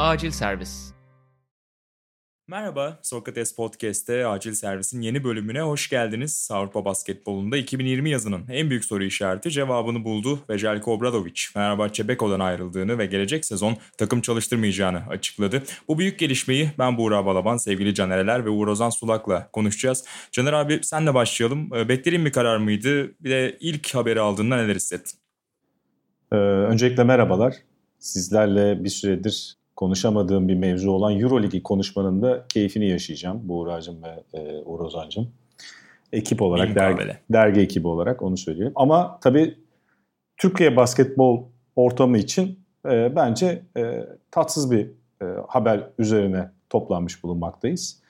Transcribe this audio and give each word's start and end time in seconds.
Acil 0.00 0.30
Servis 0.30 0.92
Merhaba, 2.48 2.98
Sokrates 3.02 3.54
Podcast'te 3.54 4.26
Acil 4.26 4.52
Servis'in 4.52 5.00
yeni 5.00 5.24
bölümüne 5.24 5.60
hoş 5.60 5.88
geldiniz. 5.88 6.48
Avrupa 6.52 6.84
basketbolunda 6.84 7.56
2020 7.56 8.10
yazının 8.10 8.44
en 8.48 8.70
büyük 8.70 8.84
soru 8.84 9.04
işareti 9.04 9.50
cevabını 9.50 10.04
buldu 10.04 10.38
ve 10.48 10.58
Jelko 10.58 10.92
Obradovic, 10.92 11.34
Fenerbahçe 11.52 12.08
Beko'dan 12.08 12.40
ayrıldığını 12.40 12.98
ve 12.98 13.06
gelecek 13.06 13.44
sezon 13.44 13.76
takım 13.98 14.20
çalıştırmayacağını 14.20 15.02
açıkladı. 15.08 15.62
Bu 15.88 15.98
büyük 15.98 16.18
gelişmeyi 16.18 16.70
ben 16.78 16.98
Buğra 16.98 17.26
Balaban, 17.26 17.56
sevgili 17.56 17.94
Caner 17.94 18.18
Eler 18.18 18.44
ve 18.44 18.50
Uğur 18.50 18.68
Ozan 18.68 18.90
Sulak'la 18.90 19.50
konuşacağız. 19.52 20.04
Caner 20.32 20.52
abi 20.52 20.80
senle 20.82 21.14
başlayalım. 21.14 21.74
Ee, 21.74 21.88
beklediğin 21.88 22.24
bir 22.24 22.32
karar 22.32 22.56
mıydı? 22.56 23.14
Bir 23.20 23.30
de 23.30 23.56
ilk 23.60 23.94
haberi 23.94 24.20
aldığında 24.20 24.56
neler 24.56 24.76
hissettin? 24.76 25.18
Ee, 26.32 26.36
öncelikle 26.36 27.04
merhabalar. 27.04 27.54
Sizlerle 27.98 28.84
bir 28.84 28.88
süredir 28.88 29.59
konuşamadığım 29.80 30.48
bir 30.48 30.54
mevzu 30.54 30.90
olan 30.90 31.20
Euroligi 31.20 31.62
konuşmanın 31.62 32.22
da 32.22 32.44
keyfini 32.48 32.88
yaşayacağım. 32.88 33.48
Buğra'cığım 33.48 34.02
ve 34.02 34.38
e, 34.38 34.58
Uğur 34.64 34.80
Ozan'cığım. 34.80 35.28
Ekip 36.12 36.42
olarak, 36.42 36.74
dergi, 36.74 37.16
dergi 37.30 37.60
ekibi 37.60 37.88
olarak 37.88 38.22
onu 38.22 38.36
söyleyeyim. 38.36 38.72
Ama 38.74 39.18
tabii 39.20 39.58
Türkiye 40.36 40.76
basketbol 40.76 41.44
ortamı 41.76 42.18
için 42.18 42.58
e, 42.86 43.16
bence 43.16 43.62
e, 43.76 44.06
tatsız 44.30 44.70
bir 44.70 44.86
e, 45.22 45.24
haber 45.48 45.88
üzerine 45.98 46.50
toplanmış 46.70 47.22
bulunmaktayız. 47.22 48.02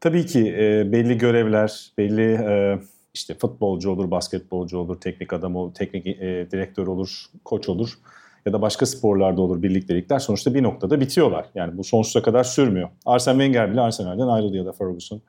Tabii 0.00 0.26
ki 0.26 0.54
e, 0.58 0.92
belli 0.92 1.18
görevler, 1.18 1.92
belli 1.98 2.32
e, 2.32 2.78
işte 3.14 3.34
futbolcu 3.34 3.90
olur, 3.90 4.10
basketbolcu 4.10 4.78
olur, 4.78 5.00
teknik 5.00 5.32
adam 5.32 5.56
olur, 5.56 5.74
teknik 5.74 6.06
e, 6.06 6.48
direktör 6.50 6.86
olur, 6.86 7.24
koç 7.44 7.68
olur 7.68 7.98
ya 8.46 8.52
da 8.52 8.62
başka 8.62 8.86
sporlarda 8.86 9.42
olur 9.42 9.62
birliktelikler 9.62 10.18
sonuçta 10.18 10.54
bir 10.54 10.62
noktada 10.62 11.00
bitiyorlar. 11.00 11.46
Yani 11.54 11.78
bu 11.78 11.84
sonsuza 11.84 12.22
kadar 12.22 12.44
sürmüyor. 12.44 12.88
Arsene 13.06 13.34
Wenger 13.34 13.72
bile 13.72 13.80
Arsenal'den 13.80 14.28
ayrıldı 14.28 14.56
ya 14.56 14.66
da 14.66 14.72
Ferguson 14.72 15.20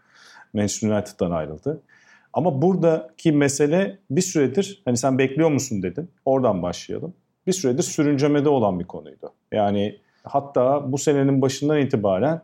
Manchester 0.54 0.90
United'dan 0.90 1.32
ayrıldı. 1.32 1.82
Ama 2.34 2.62
buradaki 2.62 3.32
mesele 3.32 4.00
bir 4.10 4.22
süredir 4.22 4.82
hani 4.86 4.98
sen 4.98 5.18
bekliyor 5.18 5.52
musun 5.52 5.84
dedin. 5.84 6.10
Oradan 6.26 6.62
başlayalım. 6.62 7.14
Bir 7.48 7.54
süredir 7.54 7.84
sürüncemede 7.84 8.50
olan 8.50 8.80
bir 8.80 8.86
konuydu. 8.86 9.34
Yani 9.52 10.00
hatta 10.24 10.92
bu 10.92 10.98
senenin 10.98 11.42
başından 11.42 11.80
itibaren 11.80 12.42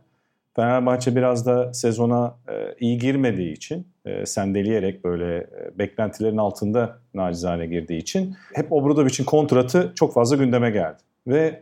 Fenerbahçe 0.55 1.15
biraz 1.15 1.45
da 1.45 1.73
sezona 1.73 2.37
e, 2.49 2.75
iyi 2.79 2.97
girmediği 2.97 3.53
için, 3.53 3.87
e, 4.05 4.25
sendeleyerek 4.25 5.03
böyle 5.03 5.37
e, 5.37 5.79
beklentilerin 5.79 6.37
altında 6.37 6.97
nacizane 7.13 7.65
girdiği 7.65 7.97
için 7.97 8.35
hep 8.53 8.71
Obradovic'in 8.71 9.25
kontratı 9.25 9.91
çok 9.95 10.13
fazla 10.13 10.35
gündeme 10.35 10.71
geldi. 10.71 10.97
Ve 11.27 11.61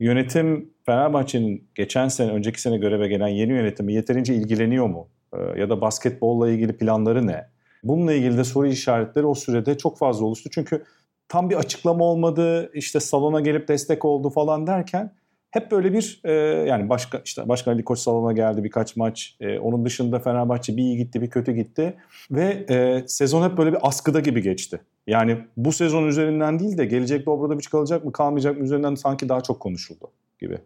yönetim 0.00 0.70
Fenerbahçe'nin 0.86 1.68
geçen 1.74 2.08
sene, 2.08 2.32
önceki 2.32 2.60
sene 2.60 2.76
göreve 2.78 3.08
gelen 3.08 3.28
yeni 3.28 3.52
yönetimi 3.52 3.92
yeterince 3.92 4.34
ilgileniyor 4.34 4.86
mu? 4.86 5.08
E, 5.32 5.60
ya 5.60 5.70
da 5.70 5.80
basketbolla 5.80 6.50
ilgili 6.50 6.76
planları 6.76 7.26
ne? 7.26 7.46
Bununla 7.84 8.12
ilgili 8.12 8.38
de 8.38 8.44
soru 8.44 8.66
işaretleri 8.66 9.26
o 9.26 9.34
sürede 9.34 9.78
çok 9.78 9.98
fazla 9.98 10.26
oluştu. 10.26 10.50
Çünkü 10.52 10.84
tam 11.28 11.50
bir 11.50 11.56
açıklama 11.56 12.04
olmadı, 12.04 12.70
işte 12.74 13.00
salona 13.00 13.40
gelip 13.40 13.68
destek 13.68 14.04
oldu 14.04 14.30
falan 14.30 14.66
derken 14.66 15.12
hep 15.54 15.70
böyle 15.70 15.92
bir 15.92 16.20
e, 16.24 16.32
yani 16.68 16.88
başka 16.88 17.20
işte 17.24 17.48
başka 17.48 17.70
Ali 17.70 17.84
Koç 17.84 17.98
salona 17.98 18.32
geldi 18.32 18.64
birkaç 18.64 18.96
maç. 18.96 19.36
E, 19.40 19.58
onun 19.58 19.84
dışında 19.84 20.18
Fenerbahçe 20.18 20.76
bir 20.76 20.82
iyi 20.82 20.96
gitti 20.96 21.22
bir 21.22 21.30
kötü 21.30 21.52
gitti 21.52 21.96
ve 22.30 22.66
e, 22.70 23.08
sezon 23.08 23.50
hep 23.50 23.58
böyle 23.58 23.72
bir 23.72 23.78
askıda 23.82 24.20
gibi 24.20 24.42
geçti. 24.42 24.80
Yani 25.06 25.38
bu 25.56 25.72
sezon 25.72 26.06
üzerinden 26.06 26.58
değil 26.58 26.78
de 26.78 26.84
gelecekte 26.84 27.30
Obradoviç 27.30 27.70
kalacak 27.70 28.04
mı 28.04 28.12
kalmayacak 28.12 28.58
mı 28.58 28.64
üzerinden 28.64 28.94
sanki 28.94 29.28
daha 29.28 29.40
çok 29.40 29.60
konuşuldu 29.60 30.10
gibi. 30.40 30.58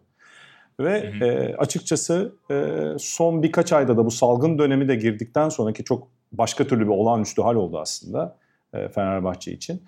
Ve 0.79 1.13
hı 1.13 1.25
hı. 1.25 1.25
E, 1.25 1.55
açıkçası 1.55 2.33
e, 2.51 2.77
son 2.99 3.43
birkaç 3.43 3.73
ayda 3.73 3.97
da 3.97 4.05
bu 4.05 4.11
salgın 4.11 4.59
dönemi 4.59 4.87
de 4.87 4.95
girdikten 4.95 5.49
sonraki 5.49 5.83
çok 5.83 6.07
başka 6.31 6.67
türlü 6.67 6.83
bir 6.83 6.91
olağanüstü 6.91 7.41
hal 7.41 7.55
oldu 7.55 7.79
aslında 7.79 8.37
e, 8.73 8.89
Fenerbahçe 8.89 9.51
için. 9.51 9.83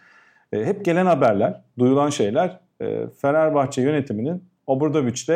E, 0.53 0.65
hep 0.65 0.85
gelen 0.85 1.05
haberler, 1.05 1.61
duyulan 1.79 2.09
şeyler 2.09 2.59
e, 2.81 3.07
Fenerbahçe 3.21 3.81
yönetiminin 3.81 4.50
Obradoviç'le 4.71 5.29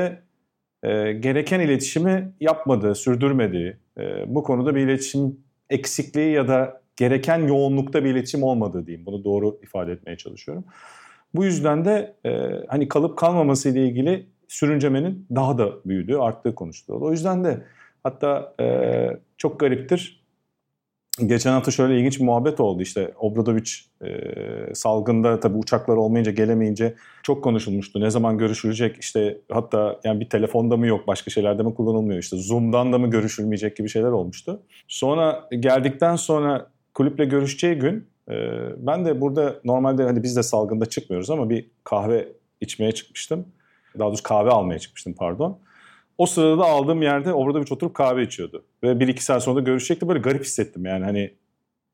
e, 0.84 1.14
gereken 1.14 1.60
iletişimi 1.60 2.34
yapmadığı, 2.40 2.96
sürdürmediği, 2.96 3.78
e, 3.98 4.36
bu 4.36 4.44
konuda 4.44 4.76
bir 4.76 4.82
iletişim 4.82 5.40
eksikliği 5.70 6.32
ya 6.32 6.48
da 6.48 6.82
gereken 6.96 7.48
yoğunlukta 7.48 8.04
bir 8.04 8.10
iletişim 8.10 8.44
olmadığı 8.44 8.86
diyeyim. 8.88 9.06
Bunu 9.06 9.24
doğru 9.24 9.60
ifade 9.64 9.92
etmeye 9.92 10.18
çalışıyorum. 10.18 10.66
Bu 11.36 11.46
yüzden 11.46 11.86
de 11.86 12.16
e, 12.26 12.52
hani 12.68 12.88
kalıp 12.88 13.18
kalmaması 13.18 13.70
ile 13.70 13.88
ilgili 13.88 14.26
sürüncemenin 14.48 15.28
daha 15.36 15.58
da 15.58 15.70
büyüdüğü, 15.86 16.18
arttığı 16.18 16.56
konuşuluyor. 16.56 17.02
O 17.02 17.12
yüzden 17.12 17.44
de 17.44 17.64
hatta 18.04 18.54
e, 18.60 18.66
çok 19.38 19.60
gariptir 19.60 20.25
geçen 21.20 21.52
hafta 21.52 21.72
şöyle 21.72 22.00
ilginç 22.00 22.20
bir 22.20 22.26
muhabbet 22.26 22.60
oldu 22.60 22.82
işte 22.82 23.14
Obradovic 23.20 23.72
e, 24.06 24.10
salgında 24.74 25.40
tabii 25.40 25.58
uçaklar 25.58 25.96
olmayınca 25.96 26.32
gelemeyince 26.32 26.96
çok 27.24 27.44
konuşulmuştu. 27.44 28.02
Ne 28.02 28.10
zaman 28.10 28.38
görüşülecek 28.38 28.98
işte 29.00 29.38
hatta 29.52 30.00
yani 30.04 30.20
bir 30.20 30.30
telefonda 30.30 30.78
mı 30.78 30.88
yok 30.88 31.08
başka 31.08 31.32
şeylerde 31.32 31.64
mi 31.64 31.74
kullanılmıyor 31.74 32.20
işte 32.20 32.38
Zoom'dan 32.38 32.94
da 32.94 32.98
mı 32.98 33.10
görüşülmeyecek 33.10 33.78
gibi 33.78 33.90
şeyler 33.90 34.12
olmuştu. 34.12 34.62
Sonra 34.88 35.50
geldikten 35.60 36.16
sonra 36.16 36.68
kulüple 36.94 37.26
görüşeceği 37.26 37.76
gün 37.76 38.08
e, 38.30 38.36
ben 38.78 39.06
de 39.06 39.22
burada 39.22 39.56
normalde 39.66 40.04
hani 40.04 40.24
biz 40.24 40.36
de 40.36 40.44
salgında 40.44 40.86
çıkmıyoruz 40.86 41.30
ama 41.30 41.50
bir 41.50 41.70
kahve 41.84 42.28
içmeye 42.62 42.92
çıkmıştım. 42.92 43.46
Daha 44.00 44.08
doğrusu 44.08 44.24
kahve 44.24 44.50
almaya 44.50 44.80
çıkmıştım 44.80 45.14
pardon. 45.14 45.60
O 46.18 46.26
sırada 46.26 46.60
da 46.60 46.66
aldığım 46.66 47.02
yerde 47.02 47.34
orada 47.34 47.62
bir 47.62 47.72
oturup 47.72 47.94
kahve 47.94 48.24
içiyordu. 48.24 48.66
Ve 48.84 49.00
bir 49.00 49.08
iki 49.08 49.24
saat 49.24 49.44
sonra 49.44 49.56
da 49.56 49.62
görüşecekti. 49.62 50.08
Böyle 50.08 50.20
garip 50.20 50.44
hissettim 50.44 50.86
yani 50.86 51.06
hani. 51.06 51.34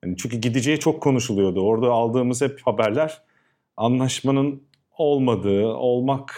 yani 0.03 0.17
çünkü 0.17 0.37
gideceği 0.37 0.79
çok 0.79 1.03
konuşuluyordu. 1.03 1.61
Orada 1.61 1.91
aldığımız 1.91 2.41
hep 2.41 2.61
haberler 2.61 3.21
anlaşmanın 3.77 4.63
olmadığı, 4.97 5.67
olmak 5.67 6.35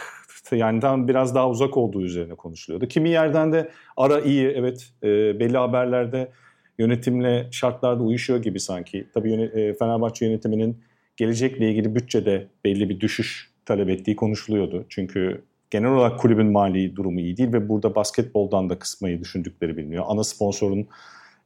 yani 0.51 0.81
daha, 0.81 1.07
biraz 1.07 1.35
daha 1.35 1.49
uzak 1.49 1.77
olduğu 1.77 2.01
üzerine 2.01 2.35
konuşuluyordu. 2.35 2.87
Kimi 2.87 3.09
yerden 3.09 3.53
de 3.53 3.71
ara 3.97 4.21
iyi 4.21 4.47
evet 4.47 4.89
e, 5.03 5.39
belli 5.39 5.57
haberlerde 5.57 6.31
yönetimle 6.79 7.47
şartlarda 7.51 8.03
uyuşuyor 8.03 8.41
gibi 8.41 8.59
sanki. 8.59 9.07
Tabii 9.13 9.31
yönet, 9.31 9.55
e, 9.55 9.73
Fenerbahçe 9.73 10.25
yönetiminin 10.25 10.77
gelecekle 11.17 11.69
ilgili 11.69 11.95
bütçede 11.95 12.47
belli 12.65 12.89
bir 12.89 12.99
düşüş 12.99 13.51
talep 13.65 13.89
ettiği 13.89 14.15
konuşuluyordu. 14.15 14.85
Çünkü 14.89 15.41
genel 15.73 15.89
olarak 15.89 16.19
kulübün 16.19 16.51
mali 16.51 16.95
durumu 16.95 17.19
iyi 17.19 17.37
değil 17.37 17.53
ve 17.53 17.69
burada 17.69 17.95
basketboldan 17.95 18.69
da 18.69 18.79
kısmayı 18.79 19.19
düşündükleri 19.19 19.77
biliniyor. 19.77 20.03
Ana 20.07 20.23
sponsorun 20.23 20.87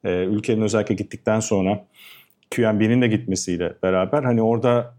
e, 0.03 0.23
ülkenin 0.23 0.61
özellikle 0.61 0.95
gittikten 0.95 1.39
sonra 1.39 1.85
QNB'nin 2.55 3.01
de 3.01 3.07
gitmesiyle 3.07 3.73
beraber 3.83 4.23
hani 4.23 4.41
orada 4.41 4.95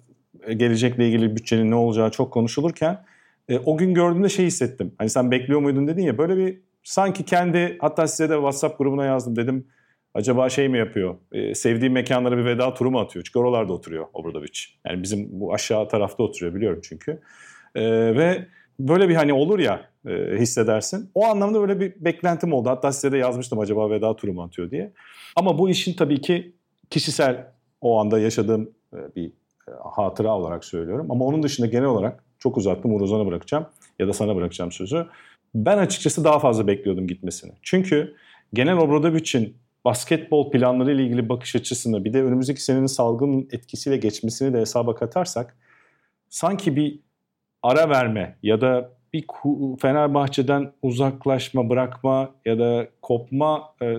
e, 0.46 0.54
gelecekle 0.54 1.08
ilgili 1.08 1.36
bütçenin 1.36 1.70
ne 1.70 1.74
olacağı 1.74 2.10
çok 2.10 2.32
konuşulurken 2.32 3.04
e, 3.48 3.58
o 3.58 3.76
gün 3.76 3.94
gördüğümde 3.94 4.28
şey 4.28 4.46
hissettim. 4.46 4.94
Hani 4.98 5.10
sen 5.10 5.30
bekliyor 5.30 5.60
muydun 5.60 5.88
dedin 5.88 6.02
ya 6.02 6.18
böyle 6.18 6.36
bir 6.36 6.60
sanki 6.82 7.24
kendi 7.24 7.78
hatta 7.80 8.06
size 8.06 8.30
de 8.30 8.34
WhatsApp 8.34 8.78
grubuna 8.78 9.04
yazdım 9.04 9.36
dedim. 9.36 9.66
Acaba 10.14 10.48
şey 10.48 10.68
mi 10.68 10.78
yapıyor? 10.78 11.16
E, 11.32 11.54
sevdiği 11.54 11.90
mekanlara 11.90 12.38
bir 12.38 12.44
veda 12.44 12.74
turu 12.74 12.90
mu 12.90 13.00
atıyor? 13.00 13.24
Çünkü 13.24 13.38
oralarda 13.38 13.72
oturuyor 13.72 14.06
Obradovic. 14.12 14.60
Yani 14.86 15.02
bizim 15.02 15.28
bu 15.30 15.54
aşağı 15.54 15.88
tarafta 15.88 16.22
oturuyor 16.22 16.54
biliyorum 16.54 16.80
çünkü. 16.82 17.20
E, 17.74 17.82
ve 18.16 18.46
böyle 18.80 19.08
bir 19.08 19.14
hani 19.14 19.32
olur 19.32 19.58
ya 19.58 19.90
e, 20.06 20.38
hissedersin. 20.38 21.10
O 21.14 21.24
anlamda 21.24 21.60
böyle 21.60 21.80
bir 21.80 22.04
beklentim 22.04 22.52
oldu. 22.52 22.68
Hatta 22.68 22.92
size 22.92 23.12
de 23.12 23.18
yazmıştım 23.18 23.58
acaba 23.58 23.90
veda 23.90 24.16
turu 24.16 24.32
mu 24.32 24.42
atıyor 24.42 24.70
diye. 24.70 24.92
Ama 25.36 25.58
bu 25.58 25.70
işin 25.70 25.94
tabii 25.94 26.20
ki 26.20 26.52
kişisel 26.90 27.46
o 27.80 28.00
anda 28.00 28.18
yaşadığım 28.18 28.70
e, 28.94 29.14
bir 29.16 29.26
e, 29.68 29.70
hatıra 29.94 30.36
olarak 30.36 30.64
söylüyorum. 30.64 31.06
Ama 31.10 31.24
onun 31.24 31.42
dışında 31.42 31.66
genel 31.66 31.88
olarak 31.88 32.24
çok 32.38 32.56
uzattım. 32.56 32.94
Uğur 32.94 33.26
bırakacağım 33.26 33.66
ya 33.98 34.08
da 34.08 34.12
sana 34.12 34.36
bırakacağım 34.36 34.72
sözü. 34.72 35.06
Ben 35.54 35.78
açıkçası 35.78 36.24
daha 36.24 36.38
fazla 36.38 36.66
bekliyordum 36.66 37.06
gitmesini. 37.06 37.52
Çünkü 37.62 38.14
genel 38.52 38.76
Obradovic'in 38.76 39.56
basketbol 39.84 40.50
planları 40.50 40.92
ile 40.92 41.02
ilgili 41.02 41.28
bakış 41.28 41.56
açısını 41.56 42.04
bir 42.04 42.12
de 42.12 42.22
önümüzdeki 42.22 42.62
senenin 42.64 42.86
salgın 42.86 43.48
etkisiyle 43.52 43.96
geçmesini 43.96 44.54
de 44.54 44.60
hesaba 44.60 44.94
katarsak 44.94 45.56
sanki 46.28 46.76
bir 46.76 47.00
ara 47.62 47.88
verme 47.88 48.36
ya 48.42 48.60
da 48.60 48.90
bir 49.12 49.24
Fenerbahçe'den 49.80 50.72
uzaklaşma, 50.82 51.70
bırakma 51.70 52.30
ya 52.44 52.58
da 52.58 52.88
kopma 53.02 53.74
e, 53.82 53.98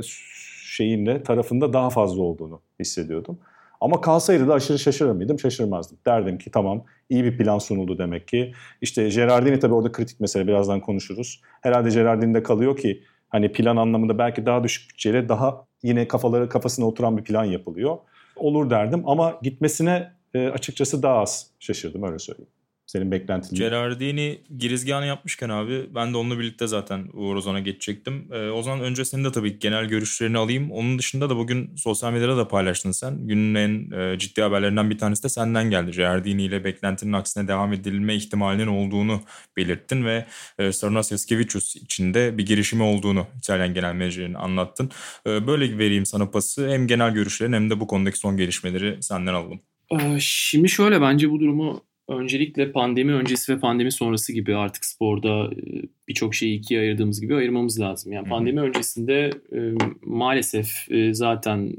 şeyinde 0.65 1.23
tarafında 1.23 1.73
daha 1.73 1.89
fazla 1.89 2.23
olduğunu 2.23 2.61
hissediyordum. 2.79 3.39
Ama 3.81 4.01
kalsaydı 4.01 4.47
da 4.47 4.53
aşırı 4.53 4.79
şaşırır 4.79 5.11
mıydım? 5.11 5.39
Şaşırmazdım. 5.39 5.97
Derdim 6.05 6.37
ki 6.37 6.51
tamam 6.51 6.83
iyi 7.09 7.23
bir 7.23 7.37
plan 7.37 7.57
sunuldu 7.57 7.97
demek 7.97 8.27
ki. 8.27 8.53
İşte 8.81 9.09
Gerardini 9.09 9.59
tabii 9.59 9.73
orada 9.73 9.91
kritik 9.91 10.19
mesele 10.19 10.47
birazdan 10.47 10.79
konuşuruz. 10.79 11.41
Herhalde 11.61 11.89
Gerardini'de 11.89 12.43
kalıyor 12.43 12.77
ki 12.77 13.03
hani 13.29 13.51
plan 13.51 13.77
anlamında 13.77 14.17
belki 14.17 14.45
daha 14.45 14.63
düşük 14.63 14.89
bütçeyle 14.89 15.29
daha 15.29 15.65
yine 15.83 16.07
kafaları 16.07 16.49
kafasına 16.49 16.85
oturan 16.85 17.17
bir 17.17 17.23
plan 17.23 17.45
yapılıyor. 17.45 17.97
Olur 18.35 18.69
derdim 18.69 19.03
ama 19.05 19.39
gitmesine 19.41 20.11
e, 20.33 20.47
açıkçası 20.47 21.03
daha 21.03 21.17
az 21.17 21.47
şaşırdım 21.59 22.03
öyle 22.03 22.19
söyleyeyim. 22.19 22.51
Senin 22.89 23.11
beklentin 23.11 23.55
Gerardini 23.55 24.41
girizgahını 24.57 25.05
yapmışken 25.05 25.49
abi 25.49 25.89
ben 25.95 26.13
de 26.13 26.17
onunla 26.17 26.39
birlikte 26.39 26.67
zaten 26.67 27.07
Uğur 27.13 27.35
Ozan'a 27.35 27.59
geçecektim. 27.59 28.27
Ee, 28.31 28.49
o 28.49 28.61
zaman 28.61 28.81
önce 28.81 29.05
senin 29.05 29.23
de 29.23 29.31
tabii 29.31 29.59
genel 29.59 29.85
görüşlerini 29.85 30.37
alayım. 30.37 30.71
Onun 30.71 30.99
dışında 30.99 31.29
da 31.29 31.37
bugün 31.37 31.75
sosyal 31.75 32.13
medyada 32.13 32.37
da 32.37 32.47
paylaştın 32.47 32.91
sen. 32.91 33.27
Günün 33.27 33.55
en 33.55 33.91
e, 33.91 34.19
ciddi 34.19 34.41
haberlerinden 34.41 34.89
bir 34.89 34.97
tanesi 34.97 35.23
de 35.23 35.29
senden 35.29 35.69
geldi. 35.69 35.91
Gerardini 35.91 36.43
ile 36.43 36.63
beklentinin 36.63 37.13
aksine 37.13 37.47
devam 37.47 37.73
edilme 37.73 38.15
ihtimalinin 38.15 38.67
olduğunu 38.67 39.21
belirttin 39.57 40.05
ve 40.05 40.25
e, 40.59 40.71
Sarunas 40.71 41.11
Yaskevicius 41.11 41.75
için 41.75 42.13
de 42.13 42.37
bir 42.37 42.45
girişimi 42.45 42.83
olduğunu 42.83 43.27
İtalyan 43.37 43.73
Genel 43.73 43.93
Menajerini 43.93 44.37
anlattın. 44.37 44.91
E, 45.27 45.47
böyle 45.47 45.77
vereyim 45.77 46.05
sana 46.05 46.29
pası. 46.29 46.69
Hem 46.69 46.87
genel 46.87 47.13
görüşlerin 47.13 47.53
hem 47.53 47.69
de 47.69 47.79
bu 47.79 47.87
konudaki 47.87 48.19
son 48.19 48.37
gelişmeleri 48.37 49.03
senden 49.03 49.33
alalım. 49.33 49.61
Ee, 49.91 50.17
şimdi 50.19 50.69
şöyle 50.69 51.01
bence 51.01 51.29
bu 51.29 51.39
durumu 51.39 51.88
öncelikle 52.09 52.71
pandemi 52.71 53.13
öncesi 53.13 53.55
ve 53.55 53.59
pandemi 53.59 53.91
sonrası 53.91 54.33
gibi 54.33 54.55
artık 54.55 54.85
sporda 54.85 55.45
e, 55.45 55.81
birçok 56.07 56.35
şeyi 56.35 56.59
ikiye 56.59 56.79
ayırdığımız 56.79 57.21
gibi 57.21 57.35
ayırmamız 57.35 57.79
lazım. 57.79 58.11
Yani 58.11 58.29
pandemi 58.29 58.61
öncesinde 58.61 59.31
e, 59.55 59.59
maalesef 60.05 60.91
e, 60.91 61.13
zaten 61.13 61.73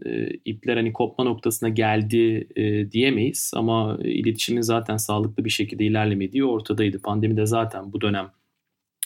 ipler 0.45 0.77
hani 0.77 0.93
kopma 0.93 1.25
noktasına 1.25 1.69
geldi 1.69 2.49
diyemeyiz 2.93 3.53
ama 3.55 3.99
iletişimin 4.05 4.61
zaten 4.61 4.97
sağlıklı 4.97 5.45
bir 5.45 5.51
şekilde 5.51 5.85
ilerlemediği 5.85 6.45
ortadaydı. 6.45 7.03
Pandemide 7.03 7.47
zaten 7.47 7.93
bu 7.93 8.01
dönem 8.01 8.31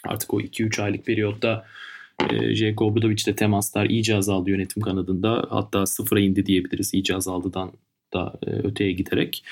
artık 0.05 0.35
o 0.35 0.41
2-3 0.41 0.82
aylık 0.82 1.06
periyotta 1.06 1.65
e, 2.31 2.55
J.K. 2.55 2.85
Obradovic'te 2.85 3.37
temaslar 3.37 3.87
iyice 3.87 4.17
azaldı 4.17 4.50
yönetim 4.50 4.82
kanadında. 4.82 5.47
Hatta 5.50 5.87
sıfıra 5.87 6.21
indi 6.21 6.47
diyebiliriz 6.47 6.94
iyice 6.94 7.17
azaldıdan 7.17 7.73
da 8.12 8.38
öteye 8.43 8.93
giderek. 8.93 9.44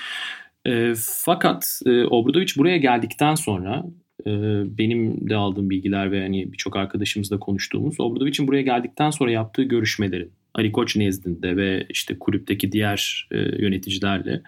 E, 0.66 0.92
fakat 0.96 1.80
e, 1.86 2.04
Obradoviç 2.04 2.58
buraya 2.58 2.76
geldikten 2.76 3.34
sonra 3.34 3.84
e, 4.26 4.30
benim 4.78 5.28
de 5.30 5.36
aldığım 5.36 5.70
bilgiler 5.70 6.12
ve 6.12 6.22
hani 6.22 6.52
birçok 6.52 6.76
arkadaşımızla 6.76 7.38
konuştuğumuz 7.38 8.00
Obradoviç'in 8.00 8.48
buraya 8.48 8.62
geldikten 8.62 9.10
sonra 9.10 9.30
yaptığı 9.30 9.62
görüşmelerin 9.62 10.32
Ali 10.54 10.72
Koç 10.72 10.96
nezdinde 10.96 11.56
ve 11.56 11.86
işte 11.88 12.18
kulüpteki 12.18 12.72
diğer 12.72 13.28
e, 13.30 13.38
yöneticilerle 13.38 14.42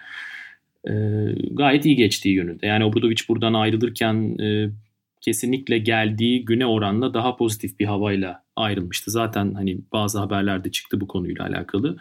e, 0.89 0.93
gayet 1.51 1.87
iyi 1.87 1.97
geçtiği 1.97 2.35
yönünde. 2.35 2.67
Yani 2.67 2.85
Obradoviç 2.85 3.29
buradan 3.29 3.55
ayrılırken 3.55 4.39
e, 4.39 4.71
kesinlikle 5.21 5.79
geldiği 5.79 6.45
güne 6.45 6.67
oranla 6.67 7.15
daha 7.15 7.37
pozitif 7.37 7.81
bir 7.81 7.87
havayla 7.87 8.43
ayrılmıştı. 8.57 9.11
Zaten 9.11 9.55
hani 9.55 9.79
bazı 9.93 10.19
haberlerde 10.19 10.71
çıktı 10.71 11.01
bu 11.01 11.07
konuyla 11.07 11.47
alakalı. 11.47 11.97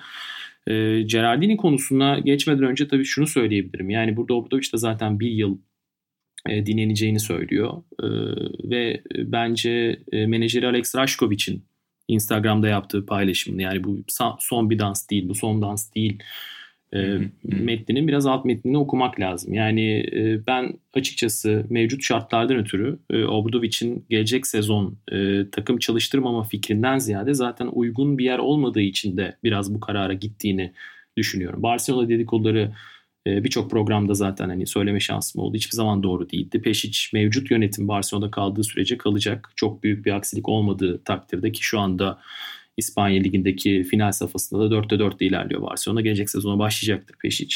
E, 0.68 1.02
Gerardini 1.02 1.58
konusuna 1.58 2.20
geçmeden 2.20 2.64
önce 2.64 2.88
tabii 2.88 3.06
şunu 3.06 3.28
söyleyebilirim. 3.28 3.90
Yani 3.90 4.18
burada 4.18 4.34
Obradoviç 4.34 4.74
de 4.74 4.78
zaten 4.78 5.20
bir 5.20 5.32
yıl 5.32 5.58
e, 6.50 6.66
dinleneceğini 6.66 7.20
söylüyor. 7.20 7.84
E, 8.04 8.08
ve 8.70 9.02
bence 9.18 10.00
e, 10.12 10.28
menajeri 10.28 10.68
Alex 10.68 10.96
Rashkovic'in 10.96 11.66
Instagram'da 12.08 12.68
yaptığı 12.68 13.06
paylaşımını 13.06 13.62
yani 13.62 13.84
bu 13.84 14.04
son 14.40 14.70
bir 14.70 14.80
dans 14.80 15.10
değil, 15.10 15.30
bu 15.30 15.36
son 15.36 15.62
dans 15.62 15.94
değil 15.96 16.24
e, 16.96 17.18
metninin 17.44 18.08
biraz 18.08 18.26
alt 18.26 18.46
metnini 18.46 18.78
okumak 18.78 19.20
lazım. 19.20 19.54
Yani 19.54 20.00
e, 20.00 20.48
ben 20.48 20.74
açıkçası 20.94 21.66
mevcut 21.70 22.04
şartlardan 22.04 22.58
ötürü 22.58 23.00
e, 23.10 23.24
Obradovic'in 23.24 24.06
gelecek 24.10 24.48
sezon 24.48 24.98
e, 25.12 25.50
takım 25.52 25.78
çalıştırmama 25.78 26.44
fikrinden 26.44 26.98
ziyade 26.98 27.34
zaten 27.34 27.70
uygun 27.72 28.18
bir 28.18 28.26
yer 28.26 28.40
olmadığı 28.40 28.82
için 28.82 29.18
de 29.18 29.38
biraz 29.44 29.74
bu 29.74 29.80
karara 29.80 30.14
gittiğini 30.14 30.74
düşünüyorum. 31.18 31.64
Barcelona 31.64 32.10
dedikoduları 32.10 32.72
e, 33.28 33.44
birçok 33.44 33.72
programda 33.72 34.14
zaten 34.14 34.50
hani 34.50 34.68
söyleme 34.68 35.00
şansım 35.00 35.42
oldu. 35.42 35.56
Hiçbir 35.56 35.76
zaman 35.76 36.04
doğru 36.04 36.30
değildi. 36.30 36.62
Peşic 36.62 37.00
mevcut 37.14 37.52
yönetim 37.52 37.88
Barcelona'da 37.88 38.32
kaldığı 38.32 38.64
sürece 38.64 38.98
kalacak. 38.98 39.52
Çok 39.56 39.84
büyük 39.84 40.06
bir 40.06 40.12
aksilik 40.12 40.50
olmadığı 40.50 41.04
takdirde 41.04 41.52
ki 41.52 41.64
şu 41.64 41.80
anda 41.80 42.20
İspanya 42.78 43.22
Ligi'ndeki 43.22 43.84
final 43.84 44.12
safhasında 44.12 44.72
da 44.72 44.76
4'te 44.76 44.96
4'te 44.96 45.26
ilerliyor 45.26 45.62
Barcelona. 45.62 46.02
Gelecek 46.02 46.30
sezona 46.30 46.60
başlayacaktır 46.60 47.16
Peşic. 47.18 47.56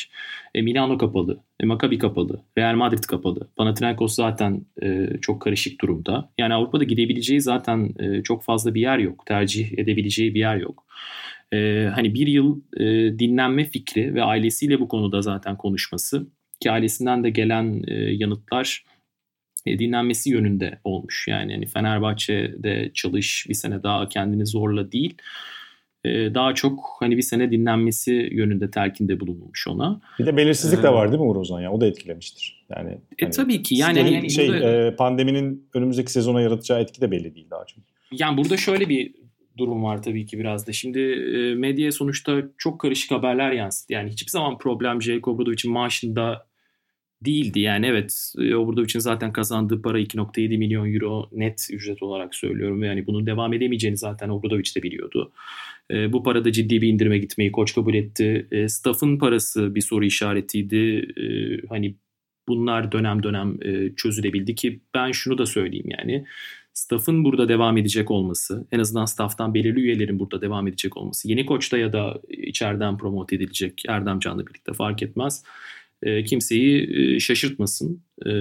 E, 0.56 0.62
Milano 0.62 0.98
kapalı, 0.98 1.40
e, 1.60 1.66
Maccabi 1.66 1.98
kapalı, 1.98 2.42
Real 2.58 2.76
Madrid 2.76 3.04
kapalı. 3.04 3.48
Panathinaikos 3.56 4.16
zaten 4.16 4.66
e, 4.84 5.10
çok 5.22 5.42
karışık 5.42 5.82
durumda. 5.82 6.30
Yani 6.38 6.54
Avrupa'da 6.54 6.84
gidebileceği 6.84 7.42
zaten 7.42 7.94
e, 8.00 8.24
çok 8.24 8.44
fazla 8.44 8.74
bir 8.74 8.82
yer 8.82 8.98
yok. 8.98 9.26
Tercih 9.26 9.80
edebileceği 9.80 10.34
bir 10.34 10.40
yer 10.40 10.58
yok. 10.58 10.86
E, 11.54 11.90
hani 11.96 12.14
bir 12.14 12.28
yıl 12.28 12.62
e, 12.78 12.86
dinlenme 13.20 13.66
fikri 13.66 14.14
ve 14.14 14.24
ailesiyle 14.24 14.80
bu 14.80 14.88
konuda 14.88 15.22
zaten 15.22 15.58
konuşması 15.58 16.28
ki 16.60 16.72
ailesinden 16.72 17.24
de 17.24 17.30
gelen 17.30 17.84
e, 17.88 17.94
yanıtlar 17.94 18.86
dinlenmesi 19.80 20.30
yönünde 20.30 20.80
olmuş. 20.84 21.28
Yani 21.28 21.54
hani 21.54 21.66
Fenerbahçe'de 21.66 22.92
çalış 22.94 23.46
bir 23.50 23.54
sene 23.54 23.84
daha 23.84 24.10
kendini 24.10 24.46
zorla 24.46 24.92
değil 24.92 25.18
e, 26.08 26.34
daha 26.34 26.56
çok 26.56 26.80
hani 27.00 27.18
bir 27.18 27.22
sene 27.22 27.52
dinlenmesi 27.52 28.30
yönünde 28.32 28.72
telkinde 28.72 29.20
bulunmuş 29.20 29.68
ona. 29.68 30.02
Bir 30.20 30.26
de 30.26 30.38
belirsizlik 30.38 30.80
ee, 30.80 30.84
de 30.84 30.94
var 30.94 31.12
değil 31.12 31.22
mi 31.22 31.30
Uğur 31.30 31.36
Ozan 31.36 31.62
ya? 31.62 31.72
O 31.72 31.82
da 31.82 31.88
etkilemiştir. 31.88 32.66
Yani 32.70 32.90
e, 32.90 33.22
hani, 33.22 33.32
tabii 33.32 33.64
ki 33.64 33.76
yani, 33.76 34.14
yani 34.14 34.32
şey 34.32 34.50
burada, 34.50 34.88
e, 34.88 34.96
pandeminin 34.96 35.70
önümüzdeki 35.74 36.12
sezona 36.12 36.42
yaratacağı 36.42 36.80
etki 36.80 37.02
de 37.02 37.12
belli 37.12 37.36
değil 37.36 37.48
daha 37.50 37.66
çok. 37.66 37.80
Yani 38.12 38.38
burada 38.38 38.58
şöyle 38.58 38.90
bir 38.90 39.14
durum 39.58 39.84
var 39.84 40.04
tabii 40.04 40.26
ki 40.26 40.40
biraz 40.40 40.68
da. 40.68 40.74
Şimdi 40.74 41.00
e, 41.00 41.56
medya 41.56 41.92
sonuçta 41.92 42.44
çok 42.58 42.82
karışık 42.82 43.12
haberler 43.12 43.52
yansıttı. 43.52 43.94
Yani 43.94 44.10
hiçbir 44.10 44.32
zaman 44.32 44.58
problem 44.58 45.02
J. 45.02 45.20
Obradovic'in 45.24 45.72
maaşında 45.72 46.47
değildi. 47.26 47.60
Yani 47.60 47.86
evet 47.86 48.34
için 48.84 49.00
zaten 49.00 49.34
kazandığı 49.34 49.82
para 49.82 50.00
2.7 50.00 50.58
milyon 50.58 50.94
euro 50.94 51.30
net 51.32 51.68
ücret 51.72 52.04
olarak 52.04 52.36
söylüyorum. 52.36 52.84
Yani 52.84 53.08
bunun 53.08 53.26
devam 53.26 53.54
edemeyeceğini 53.54 53.98
zaten 53.98 54.30
Obradoviç 54.30 54.76
de 54.76 54.84
biliyordu. 54.84 55.32
E, 55.92 56.14
bu 56.14 56.24
parada 56.24 56.52
ciddi 56.52 56.82
bir 56.82 56.88
indirime 56.88 57.18
gitmeyi 57.18 57.52
koç 57.52 57.76
kabul 57.76 57.94
etti. 57.94 58.48
E, 58.52 58.70
staff'ın 58.70 59.18
parası 59.18 59.76
bir 59.76 59.82
soru 59.82 60.06
işaretiydi. 60.06 61.08
E, 61.18 61.26
hani 61.70 61.96
bunlar 62.48 62.92
dönem 62.92 63.24
dönem 63.24 63.58
e, 63.62 63.96
çözülebildi 63.96 64.56
ki 64.56 64.80
ben 64.94 65.12
şunu 65.12 65.38
da 65.38 65.46
söyleyeyim 65.46 65.90
yani. 66.00 66.26
Staff'ın 66.74 67.24
burada 67.26 67.50
devam 67.50 67.78
edecek 67.78 68.12
olması, 68.12 68.68
en 68.72 68.80
azından 68.80 69.06
staff'tan 69.06 69.54
belirli 69.54 69.80
üyelerin 69.80 70.20
burada 70.20 70.42
devam 70.42 70.68
edecek 70.68 70.98
olması, 70.98 71.30
yeni 71.30 71.46
koçta 71.46 71.78
ya 71.78 71.94
da 71.94 72.22
içeriden 72.30 72.98
promote 72.98 73.36
edilecek 73.36 73.84
Erdem 73.88 74.20
Can'la 74.20 74.48
birlikte 74.48 74.74
fark 74.74 75.04
etmez 75.04 75.44
e, 76.04 76.24
kimseyi 76.24 76.98
e, 76.98 77.20
şaşırtmasın. 77.20 78.04
E, 78.26 78.32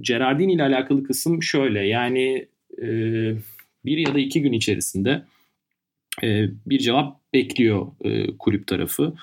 Gerardini 0.00 0.52
ile 0.52 0.62
alakalı 0.62 1.04
kısım 1.04 1.42
şöyle 1.42 1.86
yani 1.86 2.48
e, 2.82 2.86
bir 3.84 3.98
ya 3.98 4.14
da 4.14 4.18
iki 4.18 4.42
gün 4.42 4.52
içerisinde 4.52 5.22
e, 6.22 6.48
bir 6.66 6.78
cevap 6.78 7.32
bekliyor 7.34 7.86
e, 8.04 8.36
kulüp 8.38 8.66
tarafı. 8.66 9.14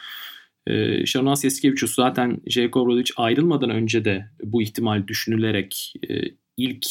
E, 0.67 1.05
Şarunas 1.05 1.43
Yasikevicius 1.43 1.95
zaten 1.95 2.37
J.K. 2.47 2.79
Obradovic 2.79 3.09
ayrılmadan 3.17 3.69
önce 3.69 4.05
de 4.05 4.25
bu 4.43 4.61
ihtimal 4.61 5.07
düşünülerek 5.07 5.93
e, 6.09 6.21
ilk 6.57 6.85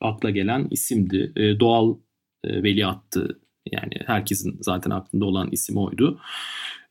akla 0.00 0.30
gelen 0.30 0.68
isimdi. 0.70 1.32
E, 1.36 1.60
doğal 1.60 1.96
e, 2.44 2.62
veliahtı 2.62 3.40
yani 3.72 3.94
herkesin 4.06 4.58
zaten 4.60 4.90
aklında 4.90 5.24
olan 5.24 5.48
isim 5.52 5.76
oydu. 5.76 6.20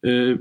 E, 0.05 0.34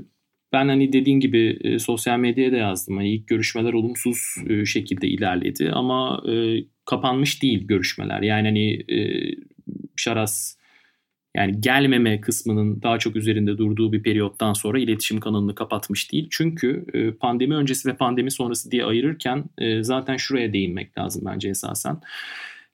ben 0.53 0.67
hani 0.67 0.93
dediğin 0.93 1.19
gibi 1.19 1.59
e, 1.61 1.79
sosyal 1.79 2.19
medyaya 2.19 2.51
da 2.51 2.57
yazdım. 2.57 2.97
Hani 2.97 3.13
ilk 3.13 3.27
görüşmeler 3.27 3.73
olumsuz 3.73 4.35
e, 4.49 4.65
şekilde 4.65 5.07
ilerledi 5.07 5.71
ama 5.71 6.23
e, 6.31 6.63
kapanmış 6.85 7.43
değil 7.43 7.67
görüşmeler. 7.67 8.21
Yani 8.21 8.47
hani 8.47 8.73
e, 8.73 9.31
Şaras 9.95 10.61
yani 11.37 11.61
gelmeme 11.61 12.21
kısmının 12.21 12.81
daha 12.81 12.99
çok 12.99 13.15
üzerinde 13.15 13.57
durduğu 13.57 13.93
bir 13.93 14.03
periyottan 14.03 14.53
sonra 14.53 14.79
iletişim 14.79 15.19
kanalını 15.19 15.55
kapatmış 15.55 16.11
değil. 16.11 16.27
Çünkü 16.31 16.85
e, 16.93 17.11
pandemi 17.11 17.55
öncesi 17.55 17.89
ve 17.89 17.95
pandemi 17.95 18.31
sonrası 18.31 18.71
diye 18.71 18.85
ayırırken 18.85 19.43
e, 19.57 19.83
zaten 19.83 20.17
şuraya 20.17 20.53
değinmek 20.53 20.97
lazım 20.97 21.23
bence 21.25 21.49
esasen. 21.49 22.01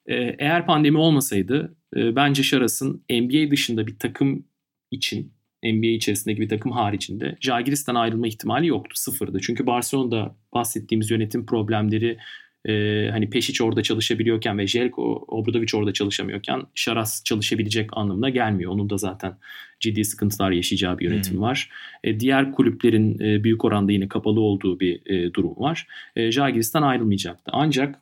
E, 0.06 0.14
eğer 0.38 0.66
pandemi 0.66 0.98
olmasaydı 0.98 1.76
e, 1.96 2.16
bence 2.16 2.42
Şaras'ın 2.42 3.04
NBA 3.10 3.50
dışında 3.50 3.86
bir 3.86 3.98
takım 3.98 4.44
için 4.90 5.32
NBA 5.64 5.86
içerisindeki 5.86 6.40
bir 6.40 6.48
takım 6.48 6.72
haricinde 6.72 7.36
Jagiris'ten 7.40 7.94
ayrılma 7.94 8.28
ihtimali 8.28 8.66
yoktu. 8.66 8.92
Sıfırdı. 8.94 9.38
Çünkü 9.42 9.66
Barcelona'da 9.66 10.36
bahsettiğimiz 10.54 11.10
yönetim 11.10 11.46
problemleri 11.46 12.18
e, 12.68 12.72
hani 13.10 13.24
Pešić 13.24 13.62
orada 13.62 13.82
çalışabiliyorken 13.82 14.58
ve 14.58 14.66
Jelko 14.66 15.24
Obradovic 15.28 15.76
orada 15.76 15.92
çalışamıyorken 15.92 16.62
Şaras 16.74 17.24
çalışabilecek 17.24 17.90
anlamına 17.92 18.28
gelmiyor. 18.28 18.72
Onun 18.72 18.90
da 18.90 18.96
zaten 18.96 19.36
ciddi 19.80 20.04
sıkıntılar 20.04 20.50
yaşayacağı 20.50 20.98
bir 20.98 21.10
yönetim 21.10 21.34
hmm. 21.34 21.40
var. 21.40 21.70
E, 22.04 22.20
diğer 22.20 22.52
kulüplerin 22.52 23.18
e, 23.20 23.44
büyük 23.44 23.64
oranda 23.64 23.92
yine 23.92 24.08
kapalı 24.08 24.40
olduğu 24.40 24.80
bir 24.80 25.06
e, 25.06 25.34
durum 25.34 25.54
var. 25.56 25.86
E, 26.16 26.30
Jagiris'ten 26.32 26.82
ayrılmayacaktı. 26.82 27.50
Ancak 27.54 28.00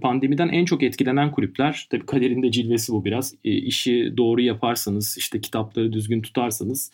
pandemiden 0.00 0.48
en 0.48 0.64
çok 0.64 0.82
etkilenen 0.82 1.30
kulüpler, 1.30 1.86
tabii 1.90 2.06
kaderinde 2.06 2.50
cilvesi 2.50 2.92
bu 2.92 3.04
biraz. 3.04 3.34
E, 3.44 3.50
işi 3.50 4.14
doğru 4.16 4.40
yaparsanız, 4.40 5.16
işte 5.18 5.40
kitapları 5.40 5.92
düzgün 5.92 6.22
tutarsanız 6.22 6.90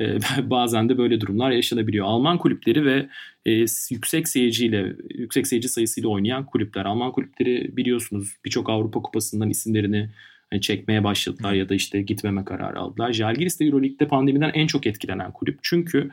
e, 0.00 0.18
bazen 0.50 0.88
de 0.88 0.98
böyle 0.98 1.20
durumlar 1.20 1.50
yaşanabiliyor. 1.50 2.06
Alman 2.06 2.38
kulüpleri 2.38 2.84
ve 2.84 3.08
e, 3.46 3.50
yüksek 3.90 4.28
seyirciyle, 4.28 4.96
yüksek 5.14 5.46
seyirci 5.46 5.68
sayısıyla 5.68 6.08
oynayan 6.08 6.46
kulüpler. 6.46 6.84
Alman 6.84 7.12
kulüpleri 7.12 7.76
biliyorsunuz 7.76 8.36
birçok 8.44 8.70
Avrupa 8.70 9.02
Kupası'ndan 9.02 9.50
isimlerini 9.50 10.10
hani 10.50 10.60
çekmeye 10.60 11.04
başladılar 11.04 11.52
ya 11.52 11.68
da 11.68 11.74
işte 11.74 12.02
gitmeme 12.02 12.44
kararı 12.44 12.78
aldılar. 12.78 13.12
Jalgiris 13.12 13.60
de 13.60 13.64
Euroleague'de 13.64 14.08
pandemiden 14.08 14.50
en 14.54 14.66
çok 14.66 14.86
etkilenen 14.86 15.32
kulüp. 15.32 15.58
Çünkü 15.62 16.10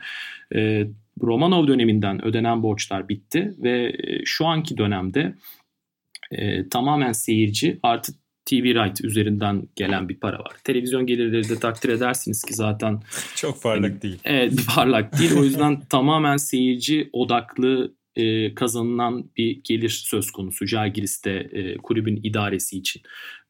e, 0.54 0.86
Romanov 1.22 1.66
döneminden 1.66 2.24
ödenen 2.24 2.62
borçlar 2.62 3.08
bitti 3.08 3.54
ve 3.58 3.92
e, 4.02 4.24
şu 4.24 4.46
anki 4.46 4.78
dönemde 4.78 5.34
e, 6.32 6.68
tamamen 6.68 7.12
seyirci 7.12 7.78
artı 7.82 8.12
TV 8.44 8.64
right 8.64 9.04
üzerinden 9.04 9.68
gelen 9.76 10.08
bir 10.08 10.20
para 10.20 10.38
var. 10.38 10.52
Televizyon 10.64 11.06
gelirleri 11.06 11.48
de 11.48 11.58
takdir 11.58 11.88
edersiniz 11.88 12.42
ki 12.42 12.54
zaten 12.54 13.00
çok 13.36 13.62
parlak 13.62 13.90
yani, 13.90 14.02
değil. 14.02 14.18
Evet, 14.24 14.52
parlak 14.74 15.18
değil. 15.18 15.32
O 15.38 15.44
yüzden 15.44 15.80
tamamen 15.88 16.36
seyirci 16.36 17.10
odaklı 17.12 17.94
e, 18.16 18.54
kazanılan 18.54 19.30
bir 19.36 19.60
gelir 19.64 19.88
söz 19.88 20.30
konusu 20.30 20.66
Jalgiris'te 20.66 21.30
e, 21.30 21.76
kulübün 21.76 22.20
idaresi 22.22 22.78
için. 22.78 23.02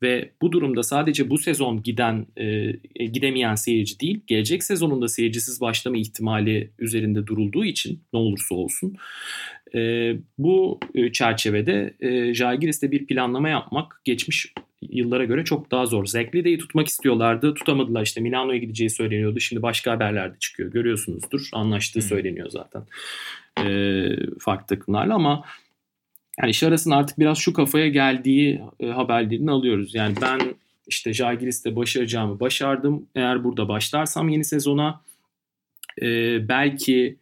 Ve 0.03 0.33
bu 0.43 0.53
durumda 0.53 0.83
sadece 0.83 1.31
bu 1.31 1.39
sezon 1.39 1.83
giden 1.83 2.27
e, 2.37 2.45
e, 2.97 3.07
gidemeyen 3.07 3.55
seyirci 3.55 4.01
değil, 4.01 4.21
gelecek 4.27 4.65
sezonunda 4.65 5.09
seyircisiz 5.09 5.61
başlama 5.61 5.97
ihtimali 5.97 6.73
üzerinde 6.79 7.27
durulduğu 7.27 7.65
için 7.65 8.03
ne 8.13 8.19
olursa 8.19 8.55
olsun 8.55 8.97
e, 9.75 10.13
bu 10.39 10.81
çerçevede 11.13 11.95
e, 12.01 12.35
Jalgiris'te 12.35 12.91
bir 12.91 13.07
planlama 13.07 13.49
yapmak 13.49 14.01
geçmiş 14.05 14.53
yıllara 14.91 15.25
göre 15.25 15.45
çok 15.45 15.71
daha 15.71 15.87
zor. 15.87 16.07
Zeklide'yi 16.07 16.59
tutmak 16.59 16.89
istiyorlardı. 16.89 17.55
Tutamadılar 17.55 18.03
işte 18.03 18.21
Milano'ya 18.21 18.59
gideceği 18.59 18.91
söyleniyordu. 18.91 19.41
Şimdi 19.41 19.63
başka 19.63 19.93
haberlerde 19.93 20.39
çıkıyor. 20.39 20.73
Görüyorsunuzdur. 20.73 21.49
Anlaştığı 21.53 22.01
hmm. 22.01 22.09
söyleniyor 22.09 22.51
zaten. 22.51 22.83
E, 23.65 24.07
farklı 24.39 24.67
takımlarla 24.67 25.15
ama 25.15 25.45
yani 26.41 26.51
iş 26.51 26.63
artık 26.63 27.19
biraz 27.19 27.39
şu 27.39 27.53
kafaya 27.53 27.89
geldiği 27.89 28.61
e, 28.81 28.87
haberlerini 28.87 29.51
alıyoruz. 29.51 29.95
Yani 29.95 30.15
ben 30.23 30.41
işte 30.87 31.13
Jalgiris'te 31.13 31.77
başaracağımı 31.77 32.41
başardım. 32.41 33.07
Eğer 33.15 33.45
burada 33.45 33.69
başlarsam 33.69 34.29
yeni 34.29 34.45
sezona 34.45 35.01
e, 36.03 36.09
belki 36.49 37.17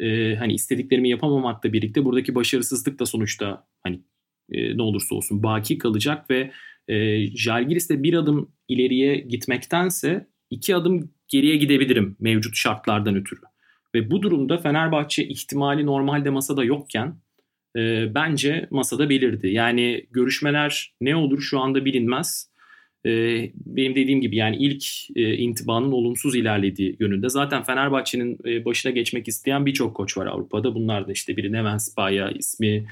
e, 0.00 0.34
hani 0.34 0.52
istediklerimi 0.52 1.10
yapamamakla 1.10 1.72
birlikte 1.72 2.04
buradaki 2.04 2.34
başarısızlık 2.34 2.98
da 2.98 3.06
sonuçta 3.06 3.66
hani 3.82 4.00
e, 4.52 4.76
ne 4.76 4.82
olursa 4.82 5.14
olsun 5.14 5.42
baki 5.42 5.78
kalacak 5.78 6.30
ve 6.30 6.50
e, 6.88 7.26
Jalgiris'te 7.36 8.02
bir 8.02 8.14
adım 8.14 8.52
ileriye 8.68 9.16
gitmektense 9.16 10.26
iki 10.50 10.76
adım 10.76 11.10
geriye 11.28 11.56
gidebilirim 11.56 12.16
mevcut 12.20 12.56
şartlardan 12.56 13.16
ötürü. 13.16 13.40
Ve 13.94 14.10
bu 14.10 14.22
durumda 14.22 14.58
Fenerbahçe 14.58 15.24
ihtimali 15.24 15.86
normalde 15.86 16.30
masada 16.30 16.64
yokken 16.64 17.20
e, 17.76 18.14
bence 18.14 18.68
masada 18.70 19.10
belirdi. 19.10 19.48
Yani 19.48 20.06
görüşmeler 20.10 20.94
ne 21.00 21.16
olur 21.16 21.40
şu 21.40 21.60
anda 21.60 21.84
bilinmez. 21.84 22.49
E, 23.06 23.10
benim 23.54 23.94
dediğim 23.94 24.20
gibi 24.20 24.36
yani 24.36 24.56
ilk 24.56 24.84
e, 25.16 25.34
intibanın 25.34 25.92
olumsuz 25.92 26.34
ilerlediği 26.34 26.96
yönünde. 27.00 27.28
Zaten 27.28 27.62
Fenerbahçe'nin 27.62 28.38
e, 28.44 28.64
başına 28.64 28.92
geçmek 28.92 29.28
isteyen 29.28 29.66
birçok 29.66 29.96
koç 29.96 30.18
var 30.18 30.26
Avrupa'da. 30.26 30.74
Bunlar 30.74 31.08
da 31.08 31.12
işte 31.12 31.36
biri 31.36 31.52
Neven 31.52 31.78
Spaya 31.78 32.30
ismi 32.30 32.86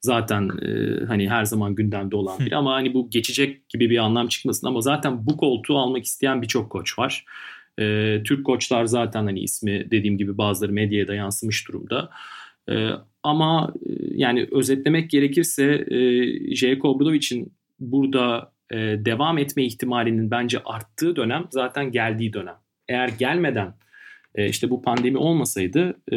zaten 0.00 0.50
e, 0.62 1.00
hani 1.04 1.28
her 1.28 1.44
zaman 1.44 1.74
gündemde 1.74 2.16
olan 2.16 2.38
biri 2.38 2.56
ama 2.56 2.74
hani 2.74 2.94
bu 2.94 3.10
geçecek 3.10 3.68
gibi 3.68 3.90
bir 3.90 3.98
anlam 3.98 4.28
çıkmasın 4.28 4.66
ama 4.66 4.80
zaten 4.80 5.26
bu 5.26 5.36
koltuğu 5.36 5.78
almak 5.78 6.04
isteyen 6.04 6.42
birçok 6.42 6.70
koç 6.70 6.98
var. 6.98 7.24
Türk 8.24 8.46
koçlar 8.46 8.84
zaten 8.84 9.24
hani 9.24 9.40
ismi 9.40 9.90
dediğim 9.90 10.18
gibi 10.18 10.38
bazıları 10.38 10.72
medyaya 10.72 11.14
yansımış 11.14 11.68
durumda. 11.68 12.10
Ama 13.22 13.74
yani 14.14 14.48
özetlemek 14.52 15.10
gerekirse 15.10 15.86
J.K. 16.54 16.88
Obradovic'in 16.88 17.52
burada 17.80 18.53
e, 18.70 18.76
devam 19.04 19.38
etme 19.38 19.64
ihtimalinin 19.64 20.30
bence 20.30 20.58
arttığı 20.64 21.16
dönem 21.16 21.46
zaten 21.50 21.92
geldiği 21.92 22.32
dönem. 22.32 22.56
Eğer 22.88 23.08
gelmeden 23.08 23.74
e, 24.34 24.48
işte 24.48 24.70
bu 24.70 24.82
pandemi 24.82 25.18
olmasaydı 25.18 26.00
e, 26.12 26.16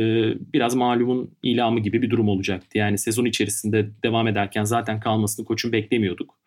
biraz 0.53 0.75
malumun 0.75 1.37
ilamı 1.43 1.79
gibi 1.79 2.01
bir 2.01 2.09
durum 2.09 2.29
olacaktı. 2.29 2.77
Yani 2.77 2.97
sezon 2.97 3.25
içerisinde 3.25 3.89
devam 4.03 4.27
ederken 4.27 4.63
zaten 4.63 4.99
kalmasını 4.99 5.45
koçun 5.45 5.71
beklemiyorduk. 5.71 6.39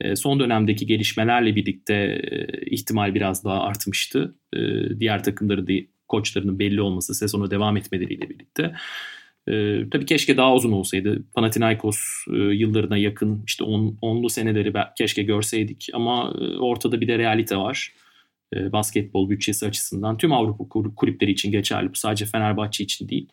E, 0.00 0.16
son 0.16 0.40
dönemdeki 0.40 0.86
gelişmelerle 0.86 1.56
birlikte 1.56 1.94
e, 1.94 2.46
ihtimal 2.66 3.14
biraz 3.14 3.44
daha 3.44 3.62
artmıştı. 3.62 4.34
E, 4.52 4.58
diğer 5.00 5.24
takımların 5.24 5.66
da 5.66 5.72
koçlarının 6.08 6.58
belli 6.58 6.80
olması 6.80 7.14
sezona 7.14 7.50
devam 7.50 7.76
etmeleriyle 7.76 8.28
birlikte. 8.28 8.74
E, 9.48 9.84
tabii 9.90 10.06
keşke 10.06 10.36
daha 10.36 10.54
uzun 10.54 10.72
olsaydı. 10.72 11.24
Panathinaikos 11.34 11.98
e, 12.32 12.36
yıllarına 12.36 12.96
yakın 12.96 13.42
işte 13.46 13.64
on, 13.64 13.98
onlu 14.02 14.28
seneleri 14.30 14.72
keşke 14.98 15.22
görseydik 15.22 15.88
ama 15.92 16.34
e, 16.40 16.56
ortada 16.56 17.00
bir 17.00 17.08
de 17.08 17.18
realite 17.18 17.56
var. 17.56 17.92
E, 18.54 18.72
basketbol 18.72 19.30
bütçesi 19.30 19.66
açısından 19.66 20.16
tüm 20.16 20.32
Avrupa 20.32 20.68
kulüpleri 20.96 21.30
için 21.30 21.52
geçerli. 21.52 21.90
Bu 21.90 21.94
sadece 21.94 22.26
Fenerbahçe 22.26 22.84
için 22.84 23.08
değil. 23.08 23.28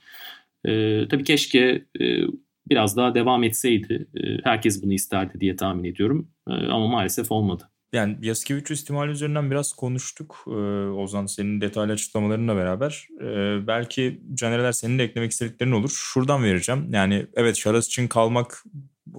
E, 0.66 1.04
tabii 1.08 1.24
keşke 1.24 1.86
e, 2.02 2.22
biraz 2.70 2.98
daha 2.98 3.16
devam 3.16 3.44
etseydi. 3.44 4.08
E, 4.16 4.22
herkes 4.44 4.84
bunu 4.84 4.94
isterdi 4.94 5.40
diye 5.40 5.56
tahmin 5.56 5.84
ediyorum. 5.84 6.28
E, 6.50 6.52
ama 6.52 6.88
maalesef 6.88 7.32
olmadı. 7.32 7.70
Yani 7.94 8.18
Yaskevicius 8.22 8.82
ihtimali 8.82 9.12
üzerinden 9.12 9.52
biraz 9.52 9.74
konuştuk. 9.74 10.44
Ee, 10.48 10.52
Ozan 10.90 11.26
senin 11.26 11.62
detaylı 11.62 11.94
açıklamalarınla 11.94 12.56
beraber. 12.56 13.08
Ee, 13.22 13.68
belki 13.68 14.22
Canereler 14.34 14.72
senin 14.72 15.00
de 15.00 15.04
eklemek 15.04 15.32
istediklerin 15.32 15.72
olur. 15.72 15.90
Şuradan 15.94 16.44
vereceğim. 16.44 16.94
Yani 16.94 17.28
evet 17.34 17.58
Şaras 17.58 17.88
için 17.88 18.08
kalmak 18.08 18.64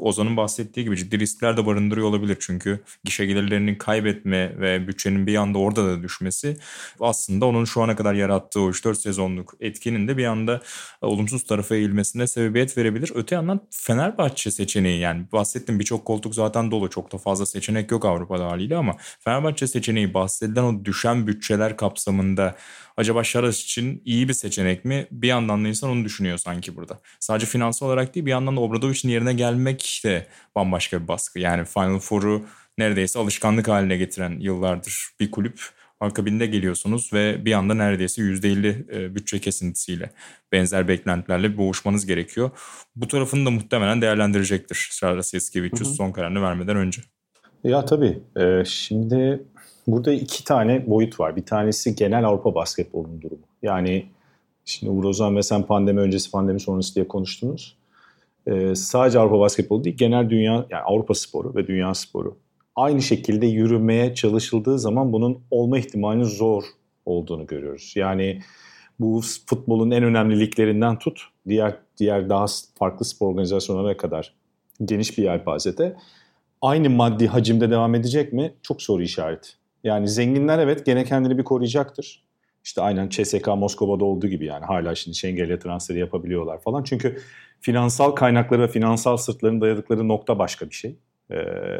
Ozan'ın 0.08 0.36
bahsettiği 0.36 0.84
gibi 0.84 0.96
ciddi 0.96 1.18
riskler 1.18 1.56
de 1.56 1.66
barındırıyor 1.66 2.06
olabilir. 2.06 2.36
Çünkü 2.40 2.80
gişe 3.04 3.26
gelirlerinin 3.26 3.74
kaybetme 3.74 4.60
ve 4.60 4.88
bütçenin 4.88 5.26
bir 5.26 5.34
anda 5.34 5.58
orada 5.58 5.86
da 5.86 6.02
düşmesi 6.02 6.56
aslında 7.00 7.46
onun 7.46 7.64
şu 7.64 7.82
ana 7.82 7.96
kadar 7.96 8.14
yarattığı 8.14 8.60
o 8.60 8.70
3-4 8.70 8.94
sezonluk 8.94 9.54
etkinin 9.60 10.08
de 10.08 10.16
bir 10.16 10.24
anda 10.24 10.60
e, 11.02 11.06
olumsuz 11.06 11.44
tarafa 11.44 11.74
eğilmesine 11.74 12.26
sebebiyet 12.26 12.78
verebilir. 12.78 13.12
Öte 13.14 13.34
yandan 13.34 13.60
Fenerbahçe 13.70 14.50
seçeneği 14.50 15.00
yani 15.00 15.24
bahsettim 15.32 15.78
birçok 15.78 16.04
koltuk 16.04 16.34
zaten 16.34 16.70
dolu 16.70 16.90
çok 16.90 17.12
da 17.12 17.18
fazla 17.18 17.46
seçenek 17.46 17.90
yok 17.90 18.04
Avrupa'da 18.04 18.46
haliyle 18.46 18.76
ama 18.76 18.96
Fenerbahçe 19.20 19.66
seçeneği 19.66 20.14
bahsedilen 20.14 20.62
o 20.62 20.84
düşen 20.84 21.26
bütçeler 21.26 21.76
kapsamında 21.76 22.56
acaba 22.98 23.24
Şaras 23.24 23.62
için 23.62 24.02
iyi 24.04 24.28
bir 24.28 24.32
seçenek 24.32 24.84
mi? 24.84 25.06
Bir 25.10 25.28
yandan 25.28 25.64
da 25.64 25.68
insan 25.68 25.90
onu 25.90 26.04
düşünüyor 26.04 26.38
sanki 26.38 26.76
burada. 26.76 27.00
Sadece 27.20 27.46
finansal 27.46 27.86
olarak 27.86 28.14
değil 28.14 28.26
bir 28.26 28.30
yandan 28.30 28.56
da 28.56 28.60
Obradovic'in 28.60 29.08
yerine 29.08 29.32
gelmek 29.32 30.00
de 30.04 30.26
bambaşka 30.54 31.02
bir 31.02 31.08
baskı. 31.08 31.38
Yani 31.38 31.64
Final 31.64 31.98
Four'u 31.98 32.44
neredeyse 32.78 33.18
alışkanlık 33.18 33.68
haline 33.68 33.96
getiren 33.96 34.40
yıllardır 34.40 35.08
bir 35.20 35.30
kulüp. 35.30 35.60
Akabinde 36.00 36.46
geliyorsunuz 36.46 37.12
ve 37.12 37.44
bir 37.44 37.52
anda 37.52 37.74
neredeyse 37.74 38.22
%50 38.22 38.96
e, 38.96 39.14
bütçe 39.14 39.38
kesintisiyle 39.38 40.10
benzer 40.52 40.88
beklentilerle 40.88 41.56
boğuşmanız 41.56 42.06
gerekiyor. 42.06 42.50
Bu 42.96 43.08
tarafını 43.08 43.46
da 43.46 43.50
muhtemelen 43.50 44.02
değerlendirecektir 44.02 44.88
Şaras 44.92 45.34
Yaskevicius 45.34 45.96
son 45.96 46.12
kararını 46.12 46.42
vermeden 46.42 46.76
önce. 46.76 47.02
Ya 47.64 47.84
tabii. 47.84 48.18
Ee, 48.40 48.64
şimdi 48.66 49.42
burada 49.88 50.12
iki 50.12 50.44
tane 50.44 50.90
boyut 50.90 51.20
var. 51.20 51.36
Bir 51.36 51.46
tanesi 51.46 51.94
genel 51.94 52.24
Avrupa 52.24 52.54
basketbolunun 52.54 53.22
durumu. 53.22 53.42
Yani 53.62 54.06
şimdi 54.64 54.92
Uğur 54.92 55.04
Ozan 55.04 55.36
ve 55.36 55.42
sen 55.42 55.62
pandemi 55.62 56.00
öncesi 56.00 56.30
pandemi 56.30 56.60
sonrası 56.60 56.94
diye 56.94 57.08
konuştunuz. 57.08 57.76
Ee, 58.46 58.74
sadece 58.74 59.18
Avrupa 59.18 59.40
basketbolu 59.40 59.84
değil 59.84 59.96
genel 59.96 60.30
dünya 60.30 60.66
yani 60.70 60.82
Avrupa 60.84 61.14
sporu 61.14 61.54
ve 61.54 61.66
dünya 61.66 61.94
sporu. 61.94 62.36
Aynı 62.76 63.02
şekilde 63.02 63.46
yürümeye 63.46 64.14
çalışıldığı 64.14 64.78
zaman 64.78 65.12
bunun 65.12 65.38
olma 65.50 65.78
ihtimalinin 65.78 66.24
zor 66.24 66.64
olduğunu 67.06 67.46
görüyoruz. 67.46 67.92
Yani 67.96 68.40
bu 69.00 69.20
futbolun 69.46 69.90
en 69.90 70.02
önemli 70.02 70.40
liglerinden 70.40 70.98
tut 70.98 71.20
diğer 71.48 71.76
diğer 71.98 72.28
daha 72.28 72.46
farklı 72.78 73.04
spor 73.04 73.28
organizasyonlarına 73.28 73.96
kadar 73.96 74.34
geniş 74.84 75.18
bir 75.18 75.22
yelpazede 75.22 75.96
aynı 76.62 76.90
maddi 76.90 77.26
hacimde 77.26 77.70
devam 77.70 77.94
edecek 77.94 78.32
mi? 78.32 78.54
Çok 78.62 78.82
soru 78.82 79.02
işareti. 79.02 79.48
Yani 79.84 80.08
zenginler 80.08 80.58
evet 80.58 80.86
gene 80.86 81.04
kendini 81.04 81.38
bir 81.38 81.44
koruyacaktır. 81.44 82.24
İşte 82.64 82.82
aynen 82.82 83.08
CSK 83.08 83.46
Moskova'da 83.46 84.04
olduğu 84.04 84.26
gibi 84.26 84.44
yani 84.44 84.64
hala 84.64 84.94
şimdi 84.94 85.16
Şengel'e 85.16 85.58
transferi 85.58 85.98
yapabiliyorlar 85.98 86.60
falan. 86.60 86.82
Çünkü 86.82 87.18
finansal 87.60 88.10
kaynakları 88.10 88.62
ve 88.62 88.68
finansal 88.68 89.16
sırtların 89.16 89.60
dayadıkları 89.60 90.08
nokta 90.08 90.38
başka 90.38 90.70
bir 90.70 90.74
şey. 90.74 90.96
Ee, 91.30 91.36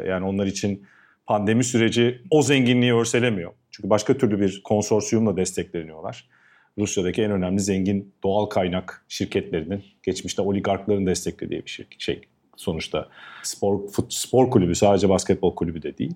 yani 0.07 0.25
onlar 0.25 0.45
için 0.45 0.85
pandemi 1.25 1.63
süreci 1.63 2.21
o 2.31 2.41
zenginliği 2.41 2.93
örselemiyor. 2.93 3.51
Çünkü 3.71 3.89
başka 3.89 4.17
türlü 4.17 4.39
bir 4.39 4.61
konsorsiyumla 4.63 5.37
destekleniyorlar. 5.37 6.29
Rusya'daki 6.77 7.23
en 7.23 7.31
önemli 7.31 7.59
zengin 7.59 8.13
doğal 8.23 8.45
kaynak 8.45 9.05
şirketlerinin 9.07 9.83
geçmişte 10.03 10.41
oligarkların 10.41 11.05
desteklediği 11.05 11.65
bir 11.65 11.69
şey, 11.69 11.87
şey 11.97 12.21
sonuçta. 12.55 13.09
Spor 13.43 13.87
fut, 13.87 14.13
spor 14.13 14.51
kulübü 14.51 14.75
sadece 14.75 15.09
basketbol 15.09 15.55
kulübü 15.55 15.81
de 15.81 15.97
değil. 15.97 16.13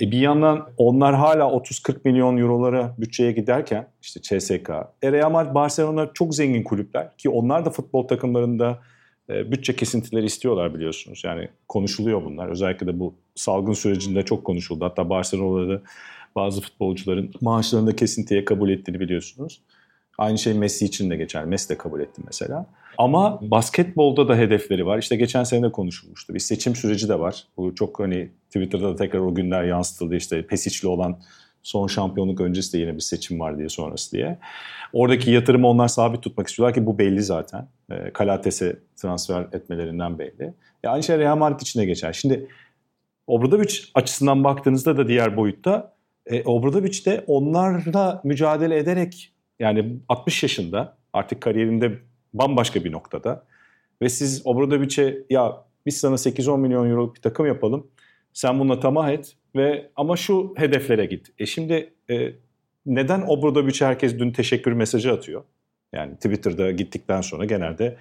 E 0.00 0.10
bir 0.10 0.20
yandan 0.20 0.68
onlar 0.76 1.14
hala 1.14 1.44
30-40 1.44 1.96
milyon 2.04 2.36
eurolara 2.36 2.94
bütçeye 2.98 3.32
giderken 3.32 3.88
işte 4.02 4.20
CSK, 4.20 4.70
e 5.02 5.12
Real 5.12 5.30
Madrid, 5.30 5.54
Barcelona 5.54 6.10
çok 6.14 6.34
zengin 6.34 6.62
kulüpler 6.62 7.16
ki 7.16 7.28
onlar 7.28 7.64
da 7.64 7.70
futbol 7.70 8.08
takımlarında 8.08 8.78
e, 9.30 9.52
bütçe 9.52 9.76
kesintileri 9.76 10.26
istiyorlar 10.26 10.74
biliyorsunuz. 10.74 11.22
Yani 11.24 11.48
konuşuluyor 11.68 12.24
bunlar. 12.24 12.48
Özellikle 12.48 12.86
de 12.86 13.00
bu 13.00 13.14
salgın 13.34 13.72
sürecinde 13.72 14.22
çok 14.22 14.44
konuşuldu. 14.44 14.84
Hatta 14.84 15.10
Barcelona'da 15.10 15.82
bazı 16.36 16.60
futbolcuların 16.60 17.30
maaşlarında 17.40 17.96
kesintiye 17.96 18.44
kabul 18.44 18.70
ettiğini 18.70 19.00
biliyorsunuz. 19.00 19.60
Aynı 20.20 20.38
şey 20.38 20.54
Messi 20.54 20.84
için 20.84 21.10
de 21.10 21.16
geçer. 21.16 21.44
Messi 21.44 21.68
de 21.68 21.78
kabul 21.78 22.00
etti 22.00 22.22
mesela. 22.26 22.66
Ama 22.98 23.40
basketbolda 23.42 24.28
da 24.28 24.36
hedefleri 24.36 24.86
var. 24.86 24.98
İşte 24.98 25.16
geçen 25.16 25.44
sene 25.44 25.62
de 25.62 25.72
konuşulmuştu. 25.72 26.34
Bir 26.34 26.38
seçim 26.38 26.76
süreci 26.76 27.08
de 27.08 27.18
var. 27.18 27.44
Bu 27.56 27.74
çok 27.74 28.00
hani 28.00 28.30
Twitter'da 28.46 28.88
da 28.88 28.96
tekrar 28.96 29.18
o 29.18 29.34
günler 29.34 29.64
yansıtıldı. 29.64 30.16
İşte 30.16 30.46
Pesic'li 30.46 30.88
olan 30.88 31.20
son 31.62 31.86
şampiyonluk 31.86 32.40
öncesi 32.40 32.72
de 32.72 32.78
yine 32.78 32.94
bir 32.94 33.00
seçim 33.00 33.40
var 33.40 33.58
diye 33.58 33.68
sonrası 33.68 34.12
diye. 34.12 34.38
Oradaki 34.92 35.30
yatırımı 35.30 35.68
onlar 35.68 35.88
sabit 35.88 36.22
tutmak 36.22 36.48
istiyorlar 36.48 36.74
ki 36.74 36.86
bu 36.86 36.98
belli 36.98 37.22
zaten. 37.22 37.68
E, 37.90 38.12
Kalates'e 38.12 38.76
transfer 38.96 39.42
etmelerinden 39.52 40.18
belli. 40.18 40.54
E, 40.84 40.88
aynı 40.88 41.02
şey 41.02 41.18
Real 41.18 41.36
Madrid 41.36 41.60
için 41.60 41.80
de 41.80 41.84
geçer. 41.84 42.12
Şimdi 42.12 42.48
Obradovic 43.26 43.74
açısından 43.94 44.44
baktığınızda 44.44 44.96
da 44.96 45.08
diğer 45.08 45.36
boyutta 45.36 45.92
e, 46.26 46.42
Obradovic 46.42 47.04
de 47.04 47.24
onlarla 47.26 48.20
mücadele 48.24 48.78
ederek 48.78 49.32
yani 49.60 49.96
60 50.08 50.42
yaşında 50.42 50.96
artık 51.12 51.40
kariyerinde 51.40 51.98
bambaşka 52.34 52.84
bir 52.84 52.92
noktada 52.92 53.46
ve 54.02 54.08
siz 54.08 54.46
Obradovic'e 54.46 55.18
ya 55.30 55.64
biz 55.86 55.96
sana 55.96 56.14
8-10 56.14 56.60
milyon 56.60 56.90
euro 56.90 57.14
bir 57.14 57.20
takım 57.20 57.46
yapalım 57.46 57.86
sen 58.32 58.58
bununla 58.58 58.80
tamah 58.80 59.10
et 59.10 59.36
ve 59.56 59.90
ama 59.96 60.16
şu 60.16 60.54
hedeflere 60.56 61.06
git. 61.06 61.28
E 61.38 61.46
şimdi 61.46 61.92
e, 62.10 62.32
neden 62.86 63.24
Obradovic'e 63.26 63.86
herkes 63.86 64.18
dün 64.18 64.32
teşekkür 64.32 64.72
mesajı 64.72 65.12
atıyor? 65.12 65.44
Yani 65.92 66.14
Twitter'da 66.14 66.70
gittikten 66.70 67.20
sonra 67.20 67.44
genelde 67.44 67.96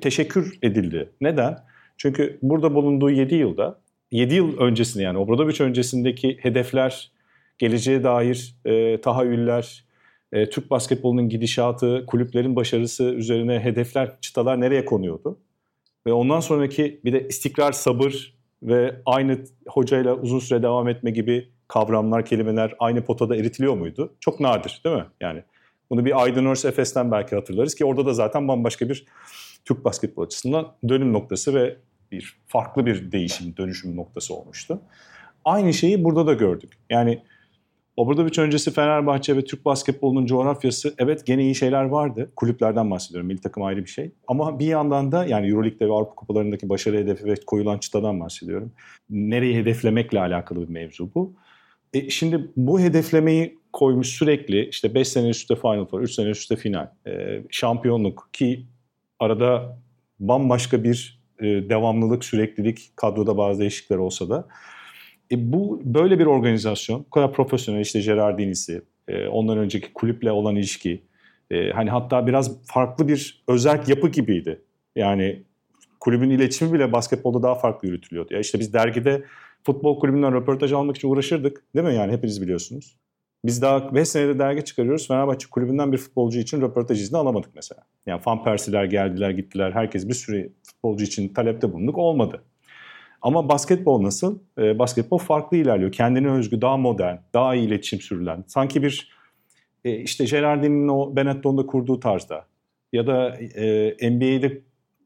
teşekkür 0.00 0.58
edildi. 0.62 1.08
Neden? 1.20 1.58
Çünkü 1.96 2.38
burada 2.42 2.74
bulunduğu 2.74 3.10
7 3.10 3.34
yılda 3.34 3.80
7 4.10 4.34
yıl 4.34 4.58
öncesinde 4.58 5.02
yani 5.02 5.18
Obradovic 5.18 5.64
öncesindeki 5.64 6.38
hedefler, 6.40 7.12
geleceğe 7.58 8.04
dair 8.04 8.54
e, 8.64 9.00
tahayyüller, 9.00 9.84
e, 10.32 10.50
Türk 10.50 10.70
basketbolunun 10.70 11.28
gidişatı, 11.28 12.04
kulüplerin 12.06 12.56
başarısı 12.56 13.04
üzerine 13.04 13.60
hedefler, 13.60 14.20
çıtalar 14.20 14.60
nereye 14.60 14.84
konuyordu? 14.84 15.38
Ve 16.06 16.12
ondan 16.12 16.40
sonraki 16.40 17.00
bir 17.04 17.12
de 17.12 17.28
istikrar, 17.28 17.72
sabır 17.72 18.34
ve 18.62 18.96
aynı 19.06 19.38
hocayla 19.68 20.14
uzun 20.14 20.38
süre 20.38 20.62
devam 20.62 20.88
etme 20.88 21.10
gibi 21.10 21.48
kavramlar, 21.68 22.24
kelimeler 22.24 22.74
aynı 22.78 23.04
potada 23.04 23.36
eritiliyor 23.36 23.74
muydu? 23.74 24.12
Çok 24.20 24.40
nadir 24.40 24.80
değil 24.84 24.96
mi? 24.96 25.06
Yani 25.20 25.42
bunu 25.90 26.04
bir 26.04 26.22
Aydın 26.22 26.46
Örs 26.46 26.64
Efes'ten 26.64 27.10
belki 27.10 27.34
hatırlarız 27.34 27.74
ki 27.74 27.84
orada 27.84 28.06
da 28.06 28.14
zaten 28.14 28.48
bambaşka 28.48 28.88
bir 28.88 29.06
Türk 29.64 29.84
basketbol 29.84 30.22
açısından 30.22 30.72
dönüm 30.88 31.12
noktası 31.12 31.54
ve 31.54 31.76
bir 32.12 32.36
farklı 32.46 32.86
bir 32.86 33.12
değişim, 33.12 33.56
dönüşüm 33.56 33.96
noktası 33.96 34.34
olmuştu. 34.34 34.80
Aynı 35.44 35.74
şeyi 35.74 36.04
burada 36.04 36.26
da 36.26 36.32
gördük. 36.32 36.72
Yani 36.90 37.22
Obradoviç 37.96 38.38
öncesi 38.38 38.70
Fenerbahçe 38.70 39.36
ve 39.36 39.44
Türk 39.44 39.64
basketbolunun 39.64 40.26
coğrafyası 40.26 40.94
evet 40.98 41.26
gene 41.26 41.42
iyi 41.42 41.54
şeyler 41.54 41.84
vardı. 41.84 42.32
Kulüplerden 42.36 42.90
bahsediyorum. 42.90 43.26
Milli 43.26 43.40
takım 43.40 43.62
ayrı 43.62 43.84
bir 43.84 43.90
şey. 43.90 44.12
Ama 44.28 44.58
bir 44.58 44.66
yandan 44.66 45.12
da 45.12 45.24
yani 45.24 45.48
Euroleague'de 45.48 45.88
ve 45.88 45.92
Avrupa 45.92 46.14
Kupalarındaki 46.14 46.68
başarı 46.68 46.96
hedefi 46.96 47.24
ve 47.24 47.34
koyulan 47.46 47.78
çıtadan 47.78 48.20
bahsediyorum. 48.20 48.72
Nereyi 49.10 49.56
hedeflemekle 49.56 50.20
alakalı 50.20 50.62
bir 50.62 50.68
mevzu 50.68 51.10
bu. 51.14 51.34
E 51.94 52.10
şimdi 52.10 52.50
bu 52.56 52.80
hedeflemeyi 52.80 53.58
koymuş 53.72 54.08
sürekli 54.08 54.68
işte 54.68 54.94
5 54.94 55.08
sene 55.08 55.28
üstte 55.28 55.56
Final 55.56 55.86
Four, 55.86 56.00
3 56.00 56.12
sene 56.12 56.28
üstte 56.28 56.56
final, 56.56 56.90
e, 57.06 57.42
şampiyonluk 57.50 58.28
ki 58.32 58.66
arada 59.18 59.78
bambaşka 60.20 60.84
bir 60.84 61.22
e, 61.38 61.44
devamlılık, 61.44 62.24
süreklilik 62.24 62.92
kadroda 62.96 63.38
bazı 63.38 63.60
değişiklikler 63.60 63.96
olsa 63.96 64.28
da 64.28 64.48
e 65.30 65.52
bu 65.52 65.80
böyle 65.84 66.18
bir 66.18 66.26
organizasyon, 66.26 67.00
bu 67.00 67.10
kadar 67.10 67.32
profesyonel 67.32 67.80
işte 67.80 68.00
Gerardini'si, 68.00 68.82
e, 69.08 69.26
ondan 69.26 69.58
önceki 69.58 69.92
kulüple 69.92 70.30
olan 70.32 70.56
ilişki, 70.56 71.02
e, 71.50 71.70
hani 71.70 71.90
hatta 71.90 72.26
biraz 72.26 72.64
farklı 72.66 73.08
bir 73.08 73.44
özel 73.48 73.80
yapı 73.86 74.08
gibiydi. 74.08 74.62
Yani 74.96 75.42
kulübün 76.00 76.30
iletişimi 76.30 76.72
bile 76.72 76.92
basketbolda 76.92 77.42
daha 77.42 77.54
farklı 77.54 77.88
yürütülüyordu. 77.88 78.34
Ya 78.34 78.40
işte 78.40 78.58
biz 78.58 78.72
dergide 78.72 79.24
futbol 79.62 80.00
kulübünden 80.00 80.34
röportaj 80.34 80.72
almak 80.72 80.96
için 80.96 81.08
uğraşırdık. 81.08 81.64
Değil 81.74 81.86
mi 81.86 81.94
yani 81.94 82.12
hepiniz 82.12 82.42
biliyorsunuz. 82.42 82.96
Biz 83.44 83.62
daha 83.62 83.94
5 83.94 84.08
senede 84.08 84.38
dergi 84.38 84.64
çıkarıyoruz. 84.64 85.08
Fenerbahçe 85.08 85.48
kulübünden 85.50 85.92
bir 85.92 85.98
futbolcu 85.98 86.38
için 86.38 86.60
röportaj 86.60 87.02
izni 87.02 87.18
alamadık 87.18 87.50
mesela. 87.54 87.82
Yani 88.06 88.20
Fan 88.20 88.44
Persiler 88.44 88.84
geldiler 88.84 89.30
gittiler. 89.30 89.72
Herkes 89.72 90.08
bir 90.08 90.14
sürü 90.14 90.52
futbolcu 90.62 91.04
için 91.04 91.28
talepte 91.28 91.72
bulunduk. 91.72 91.98
Olmadı. 91.98 92.42
Ama 93.22 93.48
basketbol 93.48 94.02
nasıl? 94.02 94.38
E, 94.58 94.78
basketbol 94.78 95.18
farklı 95.18 95.56
ilerliyor. 95.56 95.92
Kendine 95.92 96.30
özgü, 96.30 96.60
daha 96.60 96.76
modern, 96.76 97.16
daha 97.34 97.54
iyi 97.54 97.68
iletişim 97.68 98.00
sürülen. 98.00 98.44
Sanki 98.46 98.82
bir 98.82 99.12
e, 99.84 99.96
işte 99.96 100.24
Gerardin'in 100.24 100.88
o 100.88 101.16
Benetton'da 101.16 101.66
kurduğu 101.66 102.00
tarzda 102.00 102.46
ya 102.92 103.06
da 103.06 103.28
e, 104.00 104.10
NBA'de 104.10 104.60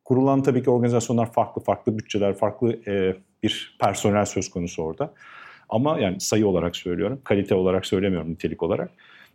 kurulan 0.05 0.43
tabii 0.43 0.63
ki 0.63 0.71
organizasyonlar 0.71 1.33
farklı, 1.33 1.63
farklı 1.63 1.99
bütçeler, 1.99 2.35
farklı 2.35 2.73
e, 2.87 3.17
bir 3.43 3.77
personel 3.81 4.25
söz 4.25 4.51
konusu 4.51 4.83
orada. 4.83 5.15
Ama 5.69 6.01
yani 6.01 6.21
sayı 6.21 6.47
olarak 6.47 6.77
söylüyorum, 6.77 7.21
kalite 7.25 7.55
olarak 7.55 7.87
söylemiyorum 7.87 8.31
nitelik 8.31 8.63
olarak. 8.63 8.91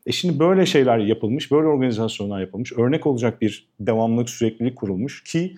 E 0.05 0.11
şimdi 0.11 0.39
böyle 0.39 0.65
şeyler 0.65 0.97
yapılmış, 0.97 1.51
böyle 1.51 1.67
organizasyonlar 1.67 2.41
yapılmış, 2.41 2.73
örnek 2.73 3.07
olacak 3.07 3.41
bir 3.41 3.67
devamlılık, 3.79 4.29
süreklilik 4.29 4.75
kurulmuş 4.75 5.23
ki 5.23 5.55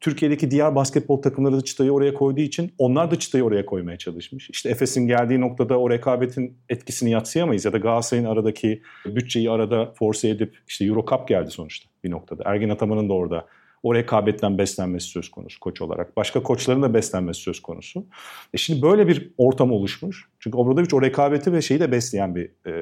Türkiye'deki 0.00 0.50
diğer 0.50 0.74
basketbol 0.74 1.22
takımları 1.22 1.56
da 1.56 1.60
çıtayı 1.60 1.92
oraya 1.92 2.14
koyduğu 2.14 2.40
için 2.40 2.72
onlar 2.78 3.10
da 3.10 3.18
çıtayı 3.18 3.44
oraya 3.44 3.66
koymaya 3.66 3.98
çalışmış. 3.98 4.50
İşte 4.50 4.68
Efes'in 4.70 5.06
geldiği 5.06 5.40
noktada 5.40 5.80
o 5.80 5.90
rekabetin 5.90 6.56
etkisini 6.68 7.10
yatsıyamayız 7.10 7.64
ya 7.64 7.72
da 7.72 7.78
Galatasaray'ın 7.78 8.28
aradaki 8.28 8.82
bütçeyi 9.06 9.50
arada 9.50 9.92
force 9.98 10.28
edip 10.28 10.58
işte 10.68 10.84
Euro 10.84 11.04
Cup 11.10 11.28
geldi 11.28 11.50
sonuçta 11.50 11.90
bir 12.04 12.10
noktada. 12.10 12.42
Ergin 12.46 12.68
Ataman'ın 12.68 13.08
da 13.08 13.12
orada 13.12 13.46
o 13.84 13.94
rekabetten 13.94 14.58
beslenmesi 14.58 15.06
söz 15.08 15.30
konusu 15.30 15.60
koç 15.60 15.80
olarak. 15.80 16.16
Başka 16.16 16.42
koçların 16.42 16.82
da 16.82 16.94
beslenmesi 16.94 17.40
söz 17.40 17.62
konusu. 17.62 18.06
E 18.54 18.56
şimdi 18.56 18.82
böyle 18.82 19.08
bir 19.08 19.30
ortam 19.38 19.72
oluşmuş. 19.72 20.28
Çünkü 20.40 20.56
Obradovic 20.56 20.96
o 20.96 21.02
rekabeti 21.02 21.52
ve 21.52 21.62
şeyi 21.62 21.80
de 21.80 21.92
besleyen 21.92 22.34
bir 22.34 22.50
e, 22.66 22.72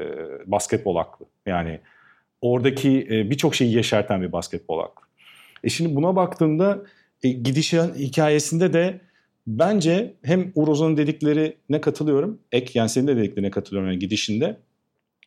basketbol 0.46 0.96
aklı. 0.96 1.26
Yani 1.46 1.80
oradaki 2.40 3.06
e, 3.10 3.30
birçok 3.30 3.54
şeyi 3.54 3.74
yeşerten 3.74 4.22
bir 4.22 4.32
basketbol 4.32 4.78
aklı. 4.78 5.06
E 5.64 5.68
şimdi 5.68 5.96
buna 5.96 6.16
baktığında 6.16 6.82
e, 7.22 7.28
gidişin 7.28 7.94
hikayesinde 7.94 8.72
de 8.72 9.00
bence 9.46 10.14
hem 10.22 10.52
Uroz'un 10.54 10.96
dediklerine 10.96 11.80
katılıyorum. 11.80 12.40
Ek 12.52 12.78
yani 12.78 12.88
senin 12.88 13.06
de 13.06 13.16
dediklerine 13.16 13.50
katılıyorum 13.50 13.90
yani 13.90 13.98
gidişinde. 13.98 14.56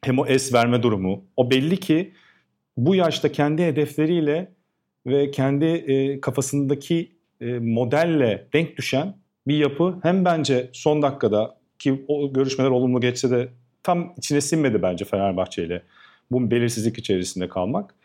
Hem 0.03 0.19
o 0.19 0.25
es 0.25 0.53
verme 0.53 0.84
durumu. 0.84 1.25
O 1.38 1.51
belli 1.51 1.77
ki 1.77 2.13
bu 2.77 2.95
yaşta 2.95 3.31
kendi 3.31 3.63
hedefleriyle 3.63 4.51
ve 5.05 5.31
kendi 5.31 5.65
e, 5.65 6.21
kafasındaki 6.21 7.12
e, 7.41 7.45
modelle 7.60 8.47
denk 8.53 8.77
düşen 8.77 9.17
bir 9.47 9.58
yapı 9.58 9.99
hem 10.03 10.25
bence 10.25 10.69
son 10.73 11.01
dakikada 11.01 11.58
ki 11.79 12.05
o 12.08 12.34
görüşmeler 12.34 12.69
olumlu 12.69 13.01
geçse 13.01 13.31
de 13.31 13.49
tam 13.84 14.13
içine 14.17 14.41
sinmedi 14.41 14.81
bence 14.81 15.05
Fenerbahçe 15.05 15.65
ile 15.65 15.81
bu 16.31 16.51
belirsizlik 16.51 16.97
içerisinde 16.97 17.49
kalmak. 17.49 17.95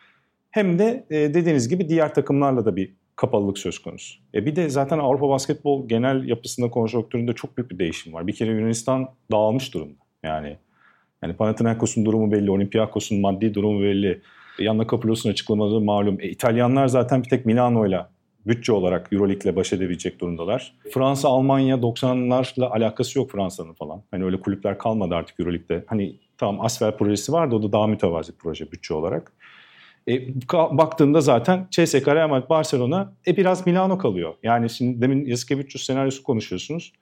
Hem 0.51 0.79
de 0.79 1.07
e, 1.11 1.35
dediğiniz 1.35 1.69
gibi 1.69 1.89
diğer 1.89 2.15
takımlarla 2.15 2.65
da 2.65 2.77
bir 2.77 2.93
kapalılık 3.21 3.59
söz 3.59 3.79
konusu. 3.79 4.21
E 4.35 4.47
bir 4.47 4.57
de 4.57 4.69
zaten 4.69 4.99
Avrupa 4.99 5.29
basketbol 5.29 5.89
genel 5.89 6.29
yapısında 6.29 6.71
konjonktüründe 6.71 7.33
çok 7.33 7.57
büyük 7.57 7.71
bir 7.71 7.79
değişim 7.79 8.13
var. 8.13 8.27
Bir 8.27 8.33
kere 8.33 8.51
Yunanistan 8.51 9.09
dağılmış 9.33 9.75
durumda. 9.75 9.99
Yani 10.23 10.57
yani 11.23 11.37
Panathinaikos'un 11.37 12.05
durumu 12.05 12.33
belli, 12.33 12.51
Olympiakos'un 12.51 13.21
maddi 13.21 13.55
durumu 13.55 13.83
belli. 13.83 14.21
Yanna 14.59 14.87
Capulos'un 14.91 15.31
açıklamaları 15.31 15.81
malum. 15.81 16.21
E, 16.21 16.29
İtalyanlar 16.29 16.89
zaten 16.89 17.23
bir 17.23 17.29
tek 17.29 17.47
Milano'yla 17.47 18.11
bütçe 18.47 18.73
olarak 18.73 19.13
Euroleague'le 19.13 19.57
baş 19.57 19.73
edebilecek 19.73 20.21
durumdalar. 20.21 20.75
Fransa, 20.91 21.29
Almanya 21.29 21.77
90'larla 21.77 22.71
alakası 22.71 23.19
yok 23.19 23.31
Fransa'nın 23.31 23.73
falan. 23.73 24.03
Hani 24.11 24.25
öyle 24.25 24.41
kulüpler 24.41 24.79
kalmadı 24.79 25.15
artık 25.15 25.41
Euroleague'de. 25.41 25.85
Hani 25.87 26.17
tamam 26.39 26.65
Asfer 26.65 26.99
projesi 26.99 27.33
vardı 27.33 27.55
o 27.55 27.63
da 27.63 27.73
daha 27.73 27.87
mütevazi 27.87 28.33
proje 28.39 28.73
bütçe 28.73 28.95
olarak. 28.95 29.33
E, 30.11 30.29
baktığında 30.53 31.21
zaten 31.21 31.67
CSK, 31.71 32.09
Real 32.09 32.29
Madrid, 32.29 32.49
Barcelona 32.49 33.15
e, 33.27 33.37
biraz 33.37 33.67
Milano 33.67 33.99
kalıyor. 33.99 34.35
Yani 34.43 34.71
şimdi 34.71 35.01
demin 35.01 35.25
Yasikevicius 35.25 35.85
senaryosu 35.85 36.23
konuşuyorsunuz. 36.23 36.93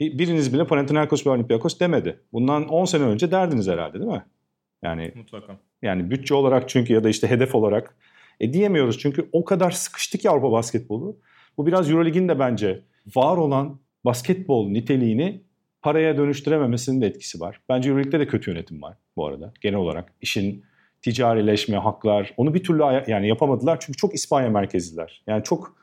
E, 0.00 0.18
biriniz 0.18 0.52
bile 0.52 0.66
Panathinaikos 0.66 1.26
ve 1.26 1.30
Olympiakos 1.30 1.80
demedi. 1.80 2.20
Bundan 2.32 2.68
10 2.68 2.84
sene 2.84 3.02
önce 3.02 3.30
derdiniz 3.30 3.68
herhalde 3.68 4.00
değil 4.00 4.10
mi? 4.10 4.24
Yani 4.82 5.12
Mutlaka. 5.14 5.58
Yani 5.82 6.10
bütçe 6.10 6.34
olarak 6.34 6.68
çünkü 6.68 6.92
ya 6.92 7.04
da 7.04 7.08
işte 7.08 7.30
hedef 7.30 7.54
olarak 7.54 7.96
e, 8.40 8.52
diyemiyoruz. 8.52 8.98
Çünkü 8.98 9.28
o 9.32 9.44
kadar 9.44 9.70
sıkıştı 9.70 10.18
ki 10.18 10.30
Avrupa 10.30 10.52
basketbolu. 10.52 11.18
Bu 11.56 11.66
biraz 11.66 11.90
Eurolig'in 11.90 12.28
de 12.28 12.38
bence 12.38 12.82
var 13.16 13.36
olan 13.36 13.80
basketbol 14.04 14.68
niteliğini 14.68 15.42
paraya 15.82 16.16
dönüştürememesinin 16.16 17.00
de 17.00 17.06
etkisi 17.06 17.40
var. 17.40 17.60
Bence 17.68 17.88
Euroleague'de 17.88 18.20
de 18.20 18.26
kötü 18.26 18.50
yönetim 18.50 18.82
var 18.82 18.96
bu 19.16 19.26
arada 19.26 19.52
genel 19.60 19.78
olarak. 19.78 20.14
işin 20.20 20.64
ticarileşme, 21.02 21.76
haklar 21.76 22.34
onu 22.36 22.54
bir 22.54 22.64
türlü 22.64 22.82
yani 23.06 23.28
yapamadılar 23.28 23.80
çünkü 23.80 23.96
çok 23.96 24.14
İspanya 24.14 24.50
merkezliler. 24.50 25.22
Yani 25.26 25.44
çok 25.44 25.76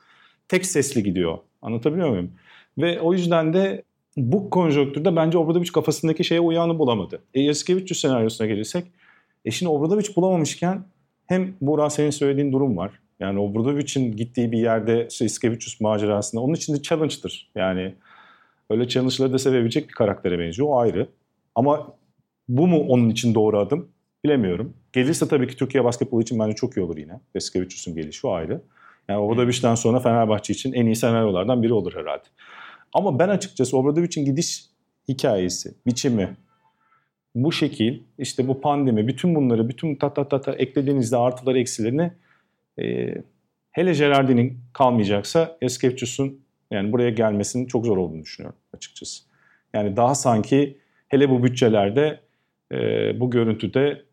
tek 0.48 0.66
sesli 0.66 1.04
gidiyor. 1.04 1.38
Anlatabiliyor 1.62 2.10
muyum? 2.10 2.32
Ve 2.78 3.02
o 3.02 3.14
yüzden 3.14 3.54
de 3.54 3.84
bu 4.18 4.50
konjonktürde 4.50 5.16
bence 5.16 5.38
Obradovic 5.38 5.72
kafasındaki 5.72 6.24
şeye 6.24 6.40
uyanı 6.40 6.80
bulamadı. 6.80 7.24
E, 7.34 7.42
Yasikevicius 7.42 8.00
senaryosuna 8.00 8.48
gelirsek, 8.48 8.86
e 9.46 9.52
şimdi 9.52 9.70
Obradovic 9.70 10.16
bulamamışken 10.16 10.84
hem 11.28 11.54
Burak 11.62 11.92
senin 11.92 12.10
söylediğin 12.10 12.52
durum 12.52 12.78
var. 12.78 12.92
Yani 13.20 13.40
Obradovic'in 13.40 14.16
gittiği 14.16 14.52
bir 14.52 14.58
yerde 14.58 15.08
Yasikevicius 15.22 15.82
macerasında 15.82 16.42
onun 16.42 16.54
için 16.54 16.76
de 16.76 16.82
challenge'dır. 16.82 17.52
Yani 17.56 17.96
öyle 18.70 18.88
challenge'ları 18.88 19.34
da 19.34 19.40
sevebilecek 19.40 19.88
bir 19.88 19.94
karaktere 19.94 20.40
benziyor. 20.40 20.68
O 20.68 20.80
ayrı. 20.80 21.08
Ama 21.56 21.96
bu 22.50 22.68
mu 22.68 22.80
onun 22.80 23.10
için 23.10 23.36
doğru 23.36 23.60
adım? 23.60 23.90
Bilemiyorum. 24.26 24.74
Gelirse 24.94 25.28
tabii 25.28 25.48
ki 25.48 25.56
Türkiye 25.56 25.84
basketbolu 25.84 26.22
için 26.22 26.40
bence 26.40 26.56
çok 26.56 26.78
iyi 26.78 26.82
olur 26.82 26.98
yine. 26.98 27.20
Yasikevicius'un 27.36 27.96
gelişi 27.96 28.28
o 28.28 28.32
ayrı. 28.32 28.62
Yani 29.10 29.20
Obradovic'den 29.20 29.76
sonra 29.76 30.00
Fenerbahçe 30.00 30.54
için 30.54 30.74
en 30.74 30.86
iyi 30.86 30.96
senaryolardan 30.96 31.64
biri 31.64 31.74
olur 31.74 31.94
herhalde. 31.96 32.24
Ama 32.94 33.20
ben 33.20 33.30
açıkçası 33.30 33.78
Obradovic'in 33.78 34.26
gidiş 34.26 34.66
hikayesi, 35.08 35.74
biçimi, 35.88 36.36
bu 37.36 37.52
şekil, 37.52 38.00
işte 38.18 38.48
bu 38.48 38.62
pandemi, 38.62 39.08
bütün 39.08 39.36
bunları, 39.36 39.70
bütün 39.70 39.96
ta 39.96 40.14
ta 40.14 40.28
ta, 40.28 40.42
ta 40.42 40.52
eklediğinizde 40.52 41.18
artıları 41.18 41.60
eksilerini 41.60 42.12
e, 42.82 43.16
hele 43.72 43.94
Gerardin'in 43.94 44.60
kalmayacaksa 44.74 45.58
Eskevicius'un 45.62 46.42
yani 46.72 46.92
buraya 46.92 47.10
gelmesinin 47.10 47.66
çok 47.66 47.86
zor 47.86 47.98
olduğunu 47.98 48.22
düşünüyorum 48.22 48.60
açıkçası. 48.74 49.24
Yani 49.74 49.98
daha 49.98 50.16
sanki 50.16 50.78
hele 51.08 51.30
bu 51.30 51.44
bütçelerde 51.44 52.20
e, 52.72 52.78
bu 53.20 53.32
görüntüde 53.32 54.06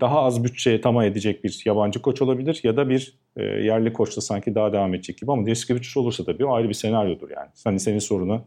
daha 0.00 0.22
az 0.22 0.44
bütçeye 0.44 0.80
tamam 0.80 1.04
edecek 1.04 1.44
bir 1.44 1.62
yabancı 1.64 2.02
koç 2.02 2.22
olabilir 2.22 2.60
ya 2.62 2.76
da 2.76 2.88
bir 2.88 3.18
e, 3.36 3.42
yerli 3.44 3.92
koçla 3.92 4.22
sanki 4.22 4.54
daha 4.54 4.72
devam 4.72 4.94
edecek 4.94 5.18
gibi 5.18 5.32
ama 5.32 5.46
Deskevicius 5.46 5.96
olursa 5.96 6.24
tabii 6.24 6.44
o 6.44 6.54
ayrı 6.54 6.68
bir 6.68 6.74
senaryodur 6.74 7.30
yani. 7.30 7.48
Hani 7.64 7.80
senin 7.80 7.98
sorunu 7.98 8.44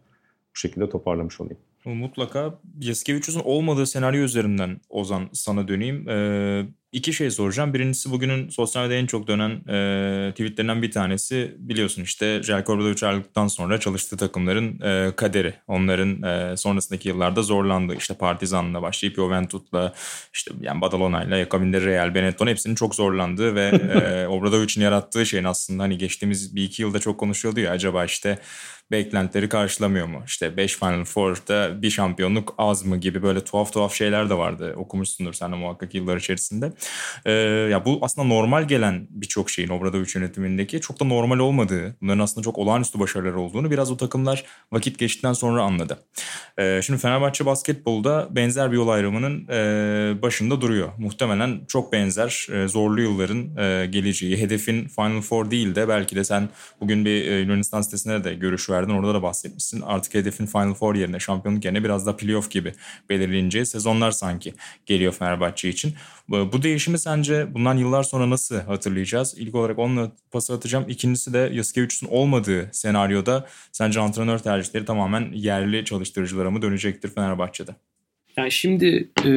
bu 0.56 0.60
şekilde 0.60 0.90
toparlamış 0.90 1.42
olayım. 1.42 1.58
Mutlaka 1.86 2.60
Yaskevicius'un 2.82 3.42
olmadığı 3.46 3.86
senaryo 3.86 4.24
üzerinden 4.24 4.82
Ozan 4.90 5.30
sana 5.34 5.68
döneyim. 5.68 6.10
Ee, 6.10 6.66
iki 6.96 7.14
şey 7.14 7.32
soracağım. 7.32 7.74
Birincisi 7.74 8.12
bugünün 8.12 8.50
sosyal 8.50 8.84
medyada 8.84 9.00
en 9.02 9.06
çok 9.06 9.28
dönen 9.28 9.50
e, 9.50 10.32
tweetlerinden 10.32 10.82
bir 10.82 10.92
tanesi 10.92 11.56
biliyorsun 11.58 12.04
işte 12.04 12.44
Jelko 12.44 12.74
Obradovic 12.74 13.08
ayrıldıktan 13.08 13.48
sonra 13.48 13.80
çalıştığı 13.80 14.18
takımların 14.18 14.80
e, 14.82 15.16
kaderi. 15.16 15.54
Onların 15.68 16.24
e, 16.24 16.58
sonrasındaki 16.58 17.10
yıllarda 17.10 17.42
zorlandı. 17.42 17.96
İşte 17.96 18.14
Partizan'la 18.14 18.82
başlayıp 18.82 19.16
Juventus'la 19.16 19.94
işte 20.34 20.52
yani 20.62 20.82
Badalona'yla 20.82 21.38
yakabinde 21.38 21.82
Real 21.82 22.16
Benetton 22.16 22.48
hepsinin 22.48 22.76
çok 22.76 22.96
zorlandığı 22.96 23.56
ve 23.56 23.64
e, 23.64 24.28
Obradovic'in 24.36 24.82
yarattığı 24.82 25.26
şeyin 25.26 25.44
aslında 25.44 25.84
hani 25.84 25.98
geçtiğimiz 25.98 26.56
bir 26.56 26.64
iki 26.64 26.82
yılda 26.82 27.00
çok 27.00 27.20
konuşuyordu 27.20 27.60
ya 27.60 27.72
acaba 27.72 28.06
işte 28.06 28.40
beklentileri 28.92 29.50
karşılamıyor 29.50 30.08
mu? 30.08 30.24
İşte 30.26 30.58
5 30.58 30.76
Final 30.76 31.06
Four'da 31.06 31.82
bir 31.82 31.90
şampiyonluk 31.90 32.56
az 32.58 32.86
mı 32.86 32.98
gibi 32.98 33.24
böyle 33.24 33.44
tuhaf 33.44 33.74
tuhaf 33.74 33.94
şeyler 33.94 34.30
de 34.30 34.38
vardı. 34.38 34.74
Okumuşsundur 34.78 35.34
sen 35.34 35.52
de 35.52 35.56
muhakkak 35.56 35.96
yıllar 35.96 36.18
içerisinde. 36.18 36.74
Ee, 37.26 37.32
ya 37.72 37.86
bu 37.86 38.00
aslında 38.02 38.28
normal 38.28 38.68
gelen 38.68 39.08
birçok 39.10 39.50
şeyin 39.50 39.70
Obradovic 39.70 40.12
yönetimindeki 40.16 40.82
çok 40.82 41.00
da 41.00 41.06
normal 41.06 41.40
olmadığı, 41.40 41.96
bunların 42.02 42.20
aslında 42.20 42.44
çok 42.44 42.58
olağanüstü 42.58 43.00
başarılar 43.00 43.34
olduğunu 43.34 43.72
biraz 43.72 43.92
o 43.92 43.98
takımlar 43.98 44.44
vakit 44.72 45.00
geçtikten 45.00 45.34
sonra 45.34 45.64
anladı. 45.64 46.00
Ee, 46.58 46.82
şimdi 46.84 47.00
Fenerbahçe 47.00 47.46
basketbolda 47.46 48.28
benzer 48.32 48.72
bir 48.72 48.76
yol 48.76 48.88
ayrımının 48.88 49.48
e, 49.48 50.22
başında 50.22 50.62
duruyor. 50.62 50.90
Muhtemelen 50.98 51.62
çok 51.68 51.94
benzer 51.94 52.48
e, 52.52 52.68
zorlu 52.68 53.02
yılların 53.02 53.58
e, 53.58 53.86
geleceği. 53.86 54.38
Hedefin 54.38 54.88
Final 54.88 55.22
Four 55.22 55.52
değil 55.52 55.76
de 55.76 55.88
belki 55.88 56.16
de 56.16 56.24
sen 56.24 56.50
bugün 56.82 57.06
bir 57.06 57.32
e, 57.32 57.40
Yunanistan 57.40 57.82
sitesine 57.82 58.24
de 58.24 58.34
görüş 58.34 58.70
verdin. 58.76 58.94
Orada 58.94 59.14
da 59.14 59.24
bahsetmişsin. 59.24 59.82
Artık 59.82 60.14
hedefin 60.14 60.46
Final 60.46 60.74
Four 60.74 60.96
yerine, 60.96 61.20
şampiyonluk 61.20 61.66
yerine 61.66 61.84
biraz 61.84 62.06
da 62.06 62.18
playoff 62.18 62.52
gibi 62.52 62.74
belirleyince 63.10 63.66
sezonlar 63.66 64.12
sanki 64.12 64.54
geliyor 64.86 65.14
Fenerbahçe 65.14 65.70
için. 65.70 65.94
Bu 66.30 66.64
değişimi 66.64 67.00
sence 67.00 67.54
bundan 67.54 67.78
yıllar 67.78 68.04
sonra 68.04 68.30
nasıl 68.30 68.56
hatırlayacağız? 68.56 69.36
İlk 69.38 69.56
olarak 69.56 69.80
onunla 69.80 70.12
pası 70.32 70.54
atacağım. 70.54 70.86
İkincisi 70.88 71.34
de 71.34 71.52
Yaskevicius'un 71.54 72.08
olmadığı 72.08 72.70
senaryoda 72.72 73.48
sence 73.72 74.00
antrenör 74.00 74.38
tercihleri 74.38 74.86
tamamen 74.86 75.32
yerli 75.34 75.86
çalıştırıcılara 75.86 76.52
mı 76.52 76.62
dönecektir 76.62 77.10
Fenerbahçe'de? 77.10 77.76
Yani 78.38 78.52
şimdi 78.52 79.12
e, 79.26 79.30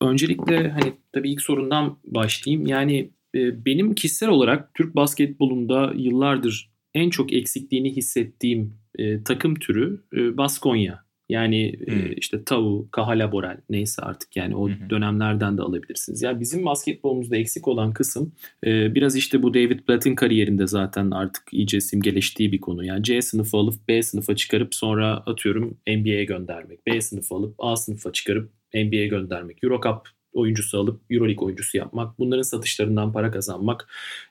öncelikle 0.00 0.70
hani 0.70 0.92
tabii 1.12 1.30
ilk 1.30 1.42
sorundan 1.42 1.98
başlayayım. 2.04 2.66
Yani 2.66 3.10
e, 3.34 3.64
benim 3.64 3.94
kişisel 3.94 4.28
olarak 4.28 4.74
Türk 4.74 4.96
basketbolunda 4.96 5.92
yıllardır 5.96 6.70
en 6.94 7.10
çok 7.10 7.32
eksikliğini 7.32 7.96
hissettiğim 7.96 8.74
e, 8.98 9.22
takım 9.22 9.54
türü 9.54 10.02
e, 10.16 10.36
Baskonya. 10.36 11.08
Yani 11.28 11.74
hmm. 11.86 11.94
e, 11.94 12.14
işte 12.16 12.44
Tau, 12.44 12.88
Kahala 12.90 13.32
Borel 13.32 13.56
neyse 13.70 14.02
artık 14.02 14.36
yani 14.36 14.56
o 14.56 14.68
hmm. 14.68 14.90
dönemlerden 14.90 15.58
de 15.58 15.62
alabilirsiniz. 15.62 16.22
Yani 16.22 16.40
bizim 16.40 16.64
basketbolumuzda 16.64 17.36
eksik 17.36 17.68
olan 17.68 17.92
kısım 17.92 18.32
e, 18.66 18.94
biraz 18.94 19.16
işte 19.16 19.42
bu 19.42 19.54
David 19.54 19.80
Blatt'in 19.88 20.14
kariyerinde 20.14 20.66
zaten 20.66 21.10
artık 21.10 21.42
iyice 21.52 21.80
simgeleştiği 21.80 22.52
bir 22.52 22.60
konu. 22.60 22.84
Yani 22.84 23.02
C 23.02 23.22
sınıfı 23.22 23.56
alıp 23.56 23.88
B 23.88 24.02
sınıfa 24.02 24.36
çıkarıp 24.36 24.74
sonra 24.74 25.16
atıyorum 25.26 25.78
NBA'ye 25.86 26.24
göndermek. 26.24 26.86
B 26.86 27.00
sınıfı 27.00 27.34
alıp 27.34 27.54
A 27.58 27.76
sınıfa 27.76 28.12
çıkarıp 28.12 28.50
NBA'ye 28.74 29.06
göndermek. 29.06 29.64
Eurocup 29.64 30.08
oyuncusu 30.32 30.78
alıp 30.78 31.00
Euroleague 31.10 31.46
oyuncusu 31.46 31.78
yapmak. 31.78 32.18
Bunların 32.18 32.42
satışlarından 32.42 33.12
para 33.12 33.30
kazanmak. 33.30 33.88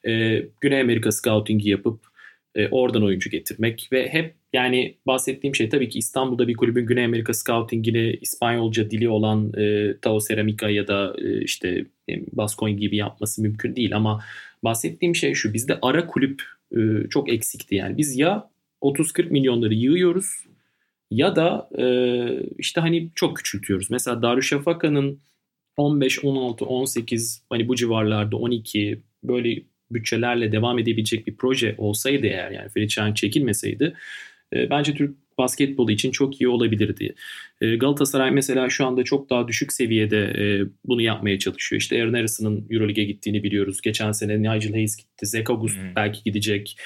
E, 0.08 0.43
Güney 0.62 0.82
Amerika 0.82 1.12
scouting'i 1.12 1.70
yapıp 1.70 2.17
e, 2.58 2.67
oradan 2.67 3.04
oyuncu 3.04 3.30
getirmek 3.30 3.89
ve 3.91 4.10
hep 4.10 4.36
yani 4.54 4.98
bahsettiğim 5.08 5.56
şey 5.56 5.70
tabii 5.70 5.89
ki 5.89 6.00
İstanbul'da 6.00 6.48
bir 6.48 6.54
kulübün 6.54 6.86
Güney 6.86 7.06
Amerika 7.06 7.34
Scouting'ini 7.34 8.17
İspanyolca 8.22 8.91
dili 8.91 9.10
olan 9.10 9.54
e, 9.58 9.98
Tao 10.02 10.20
Ceramica 10.28 10.70
ya 10.70 10.88
da 10.88 11.15
e, 11.17 11.41
işte 11.41 11.86
e, 12.10 12.13
Baskonya 12.32 12.76
gibi 12.76 12.96
yapması 12.96 13.41
mümkün 13.41 13.76
değil 13.76 13.96
ama 13.96 14.24
bahsettiğim 14.63 15.15
şey 15.15 15.34
şu 15.34 15.54
bizde 15.54 15.80
ara 15.82 16.08
kulüp 16.08 16.43
e, 16.72 16.80
çok 17.10 17.30
eksikti 17.30 17.76
yani 17.76 17.98
biz 17.98 18.17
ya 18.17 18.50
30-40 18.82 19.30
milyonları 19.30 19.74
yığıyoruz 19.74 20.26
ya 21.12 21.36
da 21.36 21.70
e, 21.78 21.86
işte 22.58 22.82
hani 22.82 23.10
çok 23.15 23.38
küçültüyoruz. 23.38 23.91
Mesela 23.91 24.22
Darüşşafaka'nın 24.22 25.20
15, 25.78 26.24
16, 26.24 26.65
18 26.65 27.43
hani 27.50 27.67
bu 27.67 27.76
civarlarda 27.76 28.38
12 28.38 29.02
böyle 29.24 29.62
bütçelerle 29.91 30.52
devam 30.52 30.80
edebilecek 30.80 31.28
bir 31.28 31.36
proje 31.38 31.76
olsaydı 31.78 32.28
eğer 32.28 32.52
yani 32.52 32.69
Ferit 32.69 33.15
çekilmeseydi 33.15 33.93
e, 34.54 34.69
bence 34.69 34.93
Türk 34.93 35.17
basketbolu 35.38 35.91
için 35.91 36.12
çok 36.12 36.41
iyi 36.41 36.47
olabilirdi. 36.47 37.15
E, 37.62 37.76
Galatasaray 37.76 38.32
mesela 38.32 38.69
şu 38.69 38.86
anda 38.86 39.04
çok 39.04 39.30
daha 39.30 39.47
düşük 39.47 39.73
seviyede 39.73 40.23
e, 40.23 40.65
bunu 40.86 41.02
yapmaya 41.02 41.39
çalışıyor. 41.39 41.82
İşte 41.82 42.02
Aaron 42.02 42.13
Harrison'ın 42.13 42.67
Euroleague'e 42.69 43.06
gittiğini 43.06 43.43
biliyoruz. 43.43 43.82
Geçen 43.82 44.12
sene 44.12 44.38
Nigel 44.38 44.71
Hayes 44.71 44.97
gitti. 44.97 45.26
Zach 45.26 45.50
August 45.50 45.78
hmm. 45.78 45.95
belki 45.95 46.23
gidecek. 46.23 46.78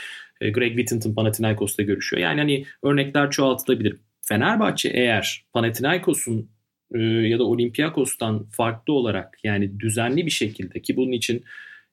E, 0.42 0.50
Greg 0.50 0.70
Whittington 0.70 1.14
Panathinaikos'ta 1.14 1.84
görüşüyor. 1.84 2.22
Yani 2.22 2.40
hani 2.40 2.66
örnekler 2.84 3.32
çoğaltılabilir. 3.32 3.96
Fenerbahçe 4.22 4.90
eğer 4.90 5.46
Panathinaikos'un 5.54 6.50
e, 6.96 7.00
ya 7.04 7.40
da 7.40 7.44
Olympiakos'tan 7.44 8.50
farklı 8.50 8.94
olarak 8.94 9.38
yani 9.44 9.80
düzenli 9.80 10.26
bir 10.26 10.32
şekilde 10.32 10.82
ki 10.82 10.96
bunun 10.96 11.12
için 11.12 11.44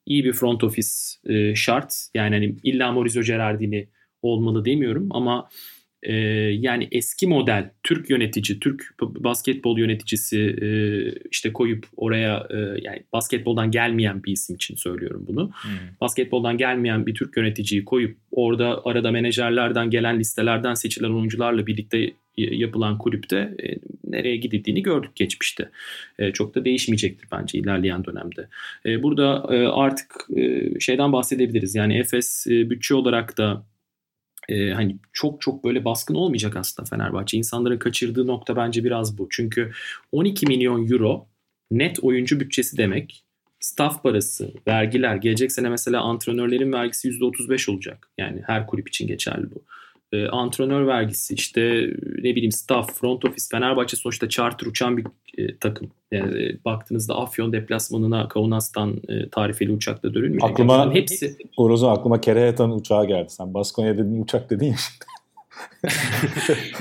iyi 0.08 0.24
bir 0.24 0.32
front 0.32 0.64
office 0.64 0.88
e, 1.24 1.54
şart. 1.54 1.94
Yani 2.14 2.34
hani 2.34 2.56
illa 2.62 2.92
Maurizio 2.92 3.22
Gerardini 3.22 3.88
olmalı 4.22 4.64
demiyorum 4.64 5.08
ama 5.10 5.48
e, 6.02 6.14
yani 6.60 6.88
eski 6.92 7.26
model 7.26 7.70
Türk 7.82 8.10
yönetici, 8.10 8.60
Türk 8.60 8.94
basketbol 9.00 9.78
yöneticisi 9.78 10.38
e, 10.38 10.68
işte 11.30 11.52
koyup 11.52 11.86
oraya 11.96 12.46
e, 12.50 12.56
yani 12.56 13.02
basketboldan 13.12 13.70
gelmeyen 13.70 14.24
bir 14.24 14.32
isim 14.32 14.56
için 14.56 14.76
söylüyorum 14.76 15.24
bunu. 15.28 15.46
Hmm. 15.46 15.70
Basketboldan 16.00 16.58
gelmeyen 16.58 17.06
bir 17.06 17.14
Türk 17.14 17.36
yöneticiyi 17.36 17.84
koyup 17.84 18.16
orada 18.30 18.84
arada 18.84 19.10
menajerlerden 19.10 19.90
gelen 19.90 20.18
listelerden 20.18 20.74
seçilen 20.74 21.10
oyuncularla 21.10 21.66
birlikte 21.66 22.12
yapılan 22.36 22.98
kulüpte 22.98 23.36
e, 23.36 23.76
nereye 24.04 24.36
gidildiğini 24.36 24.82
gördük 24.82 25.16
geçmişte. 25.16 25.70
E, 26.18 26.32
çok 26.32 26.54
da 26.54 26.64
değişmeyecektir 26.64 27.28
bence 27.32 27.58
ilerleyen 27.58 28.04
dönemde. 28.04 28.48
E, 28.86 29.02
burada 29.02 29.46
e, 29.50 29.66
artık 29.66 30.26
e, 30.36 30.80
şeyden 30.80 31.12
bahsedebiliriz. 31.12 31.74
Yani 31.74 31.98
Efes 31.98 32.46
e, 32.46 32.70
bütçe 32.70 32.94
olarak 32.94 33.38
da 33.38 33.64
e, 34.48 34.70
hani 34.70 34.96
çok 35.12 35.40
çok 35.40 35.64
böyle 35.64 35.84
baskın 35.84 36.14
olmayacak 36.14 36.56
aslında 36.56 36.88
Fenerbahçe. 36.88 37.36
İnsanların 37.38 37.78
kaçırdığı 37.78 38.26
nokta 38.26 38.56
bence 38.56 38.84
biraz 38.84 39.18
bu. 39.18 39.28
Çünkü 39.30 39.72
12 40.12 40.46
milyon 40.46 40.88
euro 40.88 41.26
net 41.70 41.98
oyuncu 42.00 42.40
bütçesi 42.40 42.76
demek. 42.76 43.24
staff 43.60 44.02
parası, 44.02 44.52
vergiler. 44.68 45.16
Gelecek 45.16 45.52
sene 45.52 45.68
mesela 45.68 46.00
antrenörlerin 46.00 46.72
vergisi 46.72 47.08
%35 47.08 47.70
olacak. 47.70 48.10
Yani 48.18 48.42
her 48.46 48.66
kulüp 48.66 48.88
için 48.88 49.06
geçerli 49.06 49.50
bu. 49.50 49.62
E, 50.12 50.26
antrenör 50.26 50.86
vergisi 50.86 51.34
işte 51.34 51.60
ne 52.18 52.34
bileyim 52.34 52.52
staff, 52.52 52.94
front 52.94 53.24
office, 53.24 53.44
Fenerbahçe 53.50 53.96
sonuçta 53.96 54.28
charter 54.28 54.66
uçan 54.66 54.96
bir 54.96 55.06
e, 55.38 55.58
takım. 55.58 55.90
Yani 56.12 56.42
e, 56.42 56.64
baktığınızda 56.64 57.14
Afyon 57.18 57.52
deplasmanına 57.52 58.28
Kaunas'tan 58.28 59.00
e, 59.08 59.28
tarifeli 59.28 59.72
uçakla 59.72 60.14
dönülmeyecek. 60.14 60.50
Aklıma 60.50 60.76
yani 60.76 60.94
hepsi 60.94 61.36
Orozo 61.56 61.88
aklıma 61.88 62.20
Kerehetan 62.20 62.70
uçağı 62.70 63.06
geldi. 63.06 63.30
Sen 63.30 63.54
Baskonya 63.54 63.98
dediğin 63.98 64.22
uçak 64.22 64.50
dedin 64.50 64.66
ya 64.66 64.76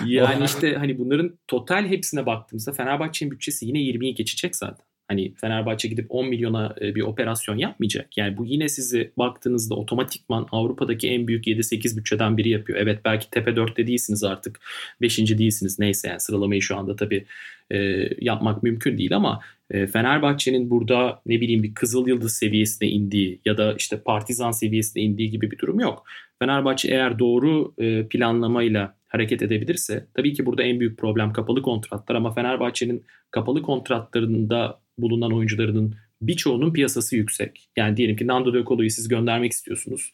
yani 0.24 0.46
işte 0.46 0.76
hani 0.76 0.98
bunların 0.98 1.38
total 1.48 1.86
hepsine 1.86 2.26
baktığımızda 2.26 2.72
Fenerbahçe'nin 2.72 3.32
bütçesi 3.32 3.66
yine 3.66 3.80
20'yi 3.80 4.16
geçecek 4.16 4.56
zaten. 4.56 4.86
Hani 5.08 5.34
Fenerbahçe 5.36 5.88
gidip 5.88 6.06
10 6.10 6.28
milyona 6.28 6.76
e, 6.82 6.96
bir 6.96 7.02
operasyon 7.02 7.58
yapmayacak. 7.58 8.18
Yani 8.18 8.38
bu 8.38 8.46
yine 8.46 8.70
sizi 8.70 9.12
baktığınızda 9.18 9.76
otomatikman 9.76 10.48
Avrupa'daki 10.52 11.10
en 11.10 11.28
büyük 11.28 11.48
7-8 11.48 11.98
bütçeden 11.98 12.38
biri 12.38 12.50
yapıyor. 12.50 12.80
Evet 12.82 13.00
belki 13.06 13.30
tepe 13.30 13.52
4'te 13.52 13.88
değilsiniz 13.88 14.24
artık. 14.24 14.60
5. 15.02 15.18
değilsiniz 15.20 15.80
neyse 15.80 16.08
yani 16.08 16.20
sıralamayı 16.20 16.62
şu 16.62 16.78
anda 16.78 16.96
tabii 16.96 17.26
e, 17.72 17.78
yapmak 18.22 18.64
mümkün 18.64 18.98
değil 18.98 19.16
ama 19.16 19.42
e, 19.72 19.88
Fenerbahçe'nin 19.88 20.70
burada 20.70 21.22
ne 21.26 21.42
bileyim 21.42 21.64
bir 21.64 21.74
Kızıl 21.74 22.08
Yıldız 22.08 22.34
seviyesine 22.34 22.90
indiği 22.90 23.40
ya 23.46 23.58
da 23.58 23.74
işte 23.74 24.00
Partizan 24.00 24.52
seviyesine 24.52 25.04
indiği 25.04 25.32
gibi 25.32 25.52
bir 25.52 25.58
durum 25.60 25.80
yok. 25.80 26.04
Fenerbahçe 26.40 26.88
eğer 26.88 27.20
doğru 27.20 27.74
planlamayla 28.10 28.96
hareket 29.08 29.42
edebilirse 29.42 30.08
tabii 30.14 30.34
ki 30.34 30.46
burada 30.46 30.64
en 30.64 30.80
büyük 30.80 30.98
problem 31.00 31.34
kapalı 31.34 31.62
kontratlar 31.62 32.16
ama 32.16 32.34
Fenerbahçe'nin 32.34 33.04
kapalı 33.32 33.62
kontratlarında 33.62 34.80
bulunan 34.98 35.32
oyuncularının 35.32 35.96
birçoğunun 36.22 36.74
piyasası 36.74 37.16
yüksek. 37.16 37.70
Yani 37.76 37.98
diyelim 37.98 38.16
ki 38.16 38.28
Nando 38.28 38.54
De 38.54 38.64
Colo'yu 38.64 38.90
siz 38.90 39.08
göndermek 39.08 39.52
istiyorsunuz. 39.52 40.12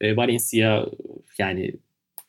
E, 0.00 0.16
Valencia 0.16 0.86
yani 1.38 1.74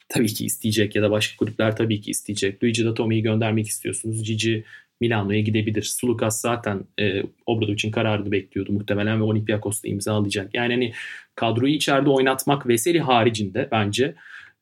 tabii 0.10 0.34
ki 0.34 0.46
isteyecek 0.46 0.96
ya 0.96 1.02
da 1.02 1.12
başka 1.12 1.38
kulüpler 1.38 1.76
tabii 1.76 2.02
ki 2.02 2.12
isteyecek. 2.12 2.64
Luigi 2.64 2.86
Datome'yi 2.86 3.22
göndermek 3.22 3.68
istiyorsunuz. 3.68 4.26
Cici 4.28 4.64
Milano'ya 5.02 5.40
gidebilir. 5.40 5.84
Sulukas 5.84 6.42
zaten 6.42 6.84
e, 7.00 7.24
Obradovic'in 7.46 7.92
kararını 7.92 8.32
bekliyordu 8.32 8.72
muhtemelen 8.72 9.20
ve 9.20 9.24
Olympiakos'ta 9.24 9.88
imzalayacak. 9.88 10.54
Yani 10.54 10.74
hani 10.74 10.94
kadroyu 11.36 11.74
içeride 11.74 12.10
oynatmak 12.10 12.68
Veseli 12.68 13.00
haricinde 13.00 13.68
bence 13.72 14.16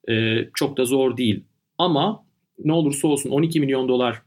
e, 0.10 0.46
çok 0.54 0.78
da 0.78 0.86
zor 0.86 1.18
değil. 1.18 1.44
Ama 1.78 2.24
ne 2.66 2.74
olursa 2.74 3.08
olsun 3.08 3.30
12 3.30 3.60
milyon 3.60 3.88
dolar 3.88 4.22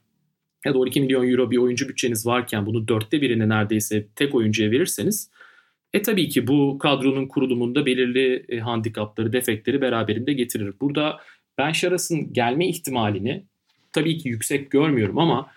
ya 0.64 0.74
da 0.74 0.79
12 0.79 1.00
milyon 1.00 1.29
euro 1.29 1.50
bir 1.50 1.57
oyuncu 1.57 1.88
bütçeniz 1.88 2.27
varken 2.27 2.66
bunu 2.66 2.88
dörtte 2.88 3.20
birini 3.20 3.48
neredeyse 3.48 4.07
tek 4.16 4.35
oyuncuya 4.35 4.70
verirseniz 4.70 5.31
e 5.92 6.03
tabii 6.03 6.29
ki 6.29 6.46
bu 6.46 6.79
kadronun 6.79 7.27
kurulumunda 7.27 7.87
belirli 7.87 8.44
e, 8.48 8.59
handikapları, 8.59 9.33
defektleri 9.33 9.81
beraberinde 9.81 10.33
getirir. 10.33 10.74
Burada 10.81 11.20
ben 11.59 11.72
Şaras'ın 11.72 12.33
gelme 12.33 12.68
ihtimalini 12.68 13.44
tabii 13.92 14.18
ki 14.18 14.29
yüksek 14.29 14.70
görmüyorum 14.70 15.18
ama 15.18 15.50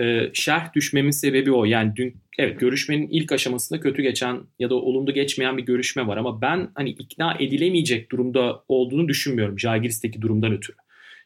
e, 0.00 0.30
şerh 0.34 0.74
düşmemin 0.74 1.10
sebebi 1.10 1.52
o. 1.52 1.64
Yani 1.64 1.92
dün 1.96 2.16
evet 2.38 2.60
görüşmenin 2.60 3.08
ilk 3.08 3.32
aşamasında 3.32 3.80
kötü 3.80 4.02
geçen 4.02 4.40
ya 4.58 4.70
da 4.70 4.74
olumlu 4.74 5.14
geçmeyen 5.14 5.56
bir 5.56 5.62
görüşme 5.62 6.06
var 6.06 6.16
ama 6.16 6.40
ben 6.40 6.70
hani 6.74 6.90
ikna 6.90 7.36
edilemeyecek 7.40 8.12
durumda 8.12 8.64
olduğunu 8.68 9.08
düşünmüyorum 9.08 9.58
Jagiris'teki 9.58 10.22
durumdan 10.22 10.52
ötürü. 10.52 10.76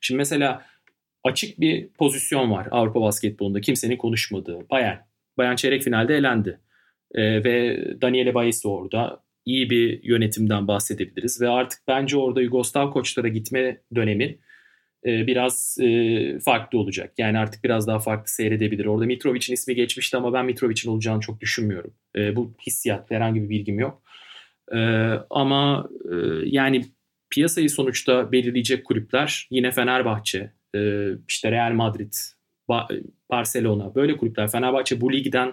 Şimdi 0.01 0.19
mesela 0.19 0.67
açık 1.25 1.61
bir 1.61 1.89
pozisyon 1.89 2.51
var 2.51 2.69
Avrupa 2.71 3.01
basketbolunda 3.01 3.61
kimsenin 3.61 3.97
konuşmadığı. 3.97 4.71
Bayern. 4.71 4.97
Bayern 5.39 5.57
çeyrek 5.57 5.83
finalde 5.83 6.17
elendi. 6.17 6.61
E, 7.15 7.45
ve 7.45 7.85
Daniele 8.03 8.35
Baez 8.35 8.67
orada. 8.67 9.23
iyi 9.45 9.71
bir 9.71 10.03
yönetimden 10.03 10.69
bahsedebiliriz 10.69 11.41
ve 11.41 11.49
artık 11.49 11.81
bence 11.89 12.17
orada 12.17 12.43
Yugoslav 12.43 12.91
koçlara 12.91 13.29
gitme 13.29 13.81
dönemi 13.95 14.39
e, 15.07 15.27
biraz 15.27 15.79
e, 15.81 16.39
farklı 16.39 16.79
olacak. 16.79 17.13
Yani 17.19 17.39
artık 17.39 17.65
biraz 17.65 17.87
daha 17.87 17.99
farklı 17.99 18.29
seyredebilir. 18.29 18.87
Orada 18.87 19.07
Mitrovic'in 19.07 19.55
ismi 19.55 19.75
geçmişti 19.75 20.17
ama 20.17 20.33
ben 20.33 20.45
Mitrovic'in 20.45 20.91
olacağını 20.91 21.21
çok 21.21 21.41
düşünmüyorum. 21.41 21.95
E, 22.17 22.37
bu 22.37 22.55
hissiyat, 22.67 23.11
herhangi 23.11 23.43
bir 23.43 23.49
bilgim 23.49 23.79
yok. 23.79 24.03
Ama 25.31 25.89
yani 26.45 26.85
piyasayı 27.31 27.71
sonuçta 27.71 28.33
belirleyecek 28.33 28.85
kulüpler 28.85 29.49
yine 29.51 29.71
Fenerbahçe, 29.71 30.53
işte 31.29 31.51
Real 31.51 31.73
Madrid, 31.73 32.13
Barcelona 33.31 33.95
böyle 33.95 34.17
kulüpler. 34.17 34.49
Fenerbahçe 34.49 35.01
bu 35.01 35.13
ligden 35.13 35.53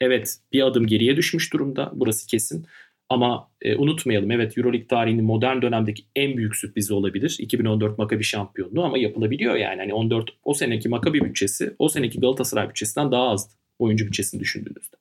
evet 0.00 0.36
bir 0.52 0.66
adım 0.66 0.86
geriye 0.86 1.16
düşmüş 1.16 1.52
durumda. 1.52 1.90
Burası 1.94 2.26
kesin. 2.26 2.66
Ama 3.08 3.50
e, 3.62 3.76
unutmayalım 3.76 4.30
evet 4.30 4.58
Euroleague 4.58 4.86
tarihinin 4.86 5.24
modern 5.24 5.62
dönemdeki 5.62 6.02
en 6.16 6.36
büyük 6.36 6.56
sürprizi 6.56 6.94
olabilir. 6.94 7.36
2014 7.38 7.98
Maccabi 7.98 8.24
şampiyonluğu 8.24 8.84
ama 8.84 8.98
yapılabiliyor 8.98 9.56
yani. 9.56 9.80
Hani 9.80 9.94
14 9.94 10.30
o 10.44 10.54
seneki 10.54 10.88
Maccabi 10.88 11.24
bütçesi 11.24 11.74
o 11.78 11.88
seneki 11.88 12.20
Galatasaray 12.20 12.68
bütçesinden 12.68 13.12
daha 13.12 13.28
azdı. 13.28 13.54
Oyuncu 13.78 14.06
bütçesini 14.06 14.40
düşündüğünüzde. 14.40 14.96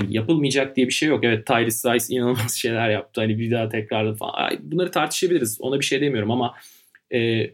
Hani 0.00 0.16
yapılmayacak 0.16 0.76
diye 0.76 0.86
bir 0.86 0.92
şey 0.92 1.08
yok. 1.08 1.24
Evet 1.24 1.46
Tyrese 1.46 1.94
Rice 1.94 2.14
inanılmaz 2.14 2.54
şeyler 2.56 2.90
yaptı. 2.90 3.20
Hani 3.20 3.38
bir 3.38 3.50
daha 3.50 3.68
tekrarladı 3.68 4.16
falan. 4.16 4.50
Bunları 4.60 4.90
tartışabiliriz. 4.90 5.60
Ona 5.60 5.80
bir 5.80 5.84
şey 5.84 6.00
demiyorum 6.00 6.30
ama 6.30 6.54
e, 7.14 7.50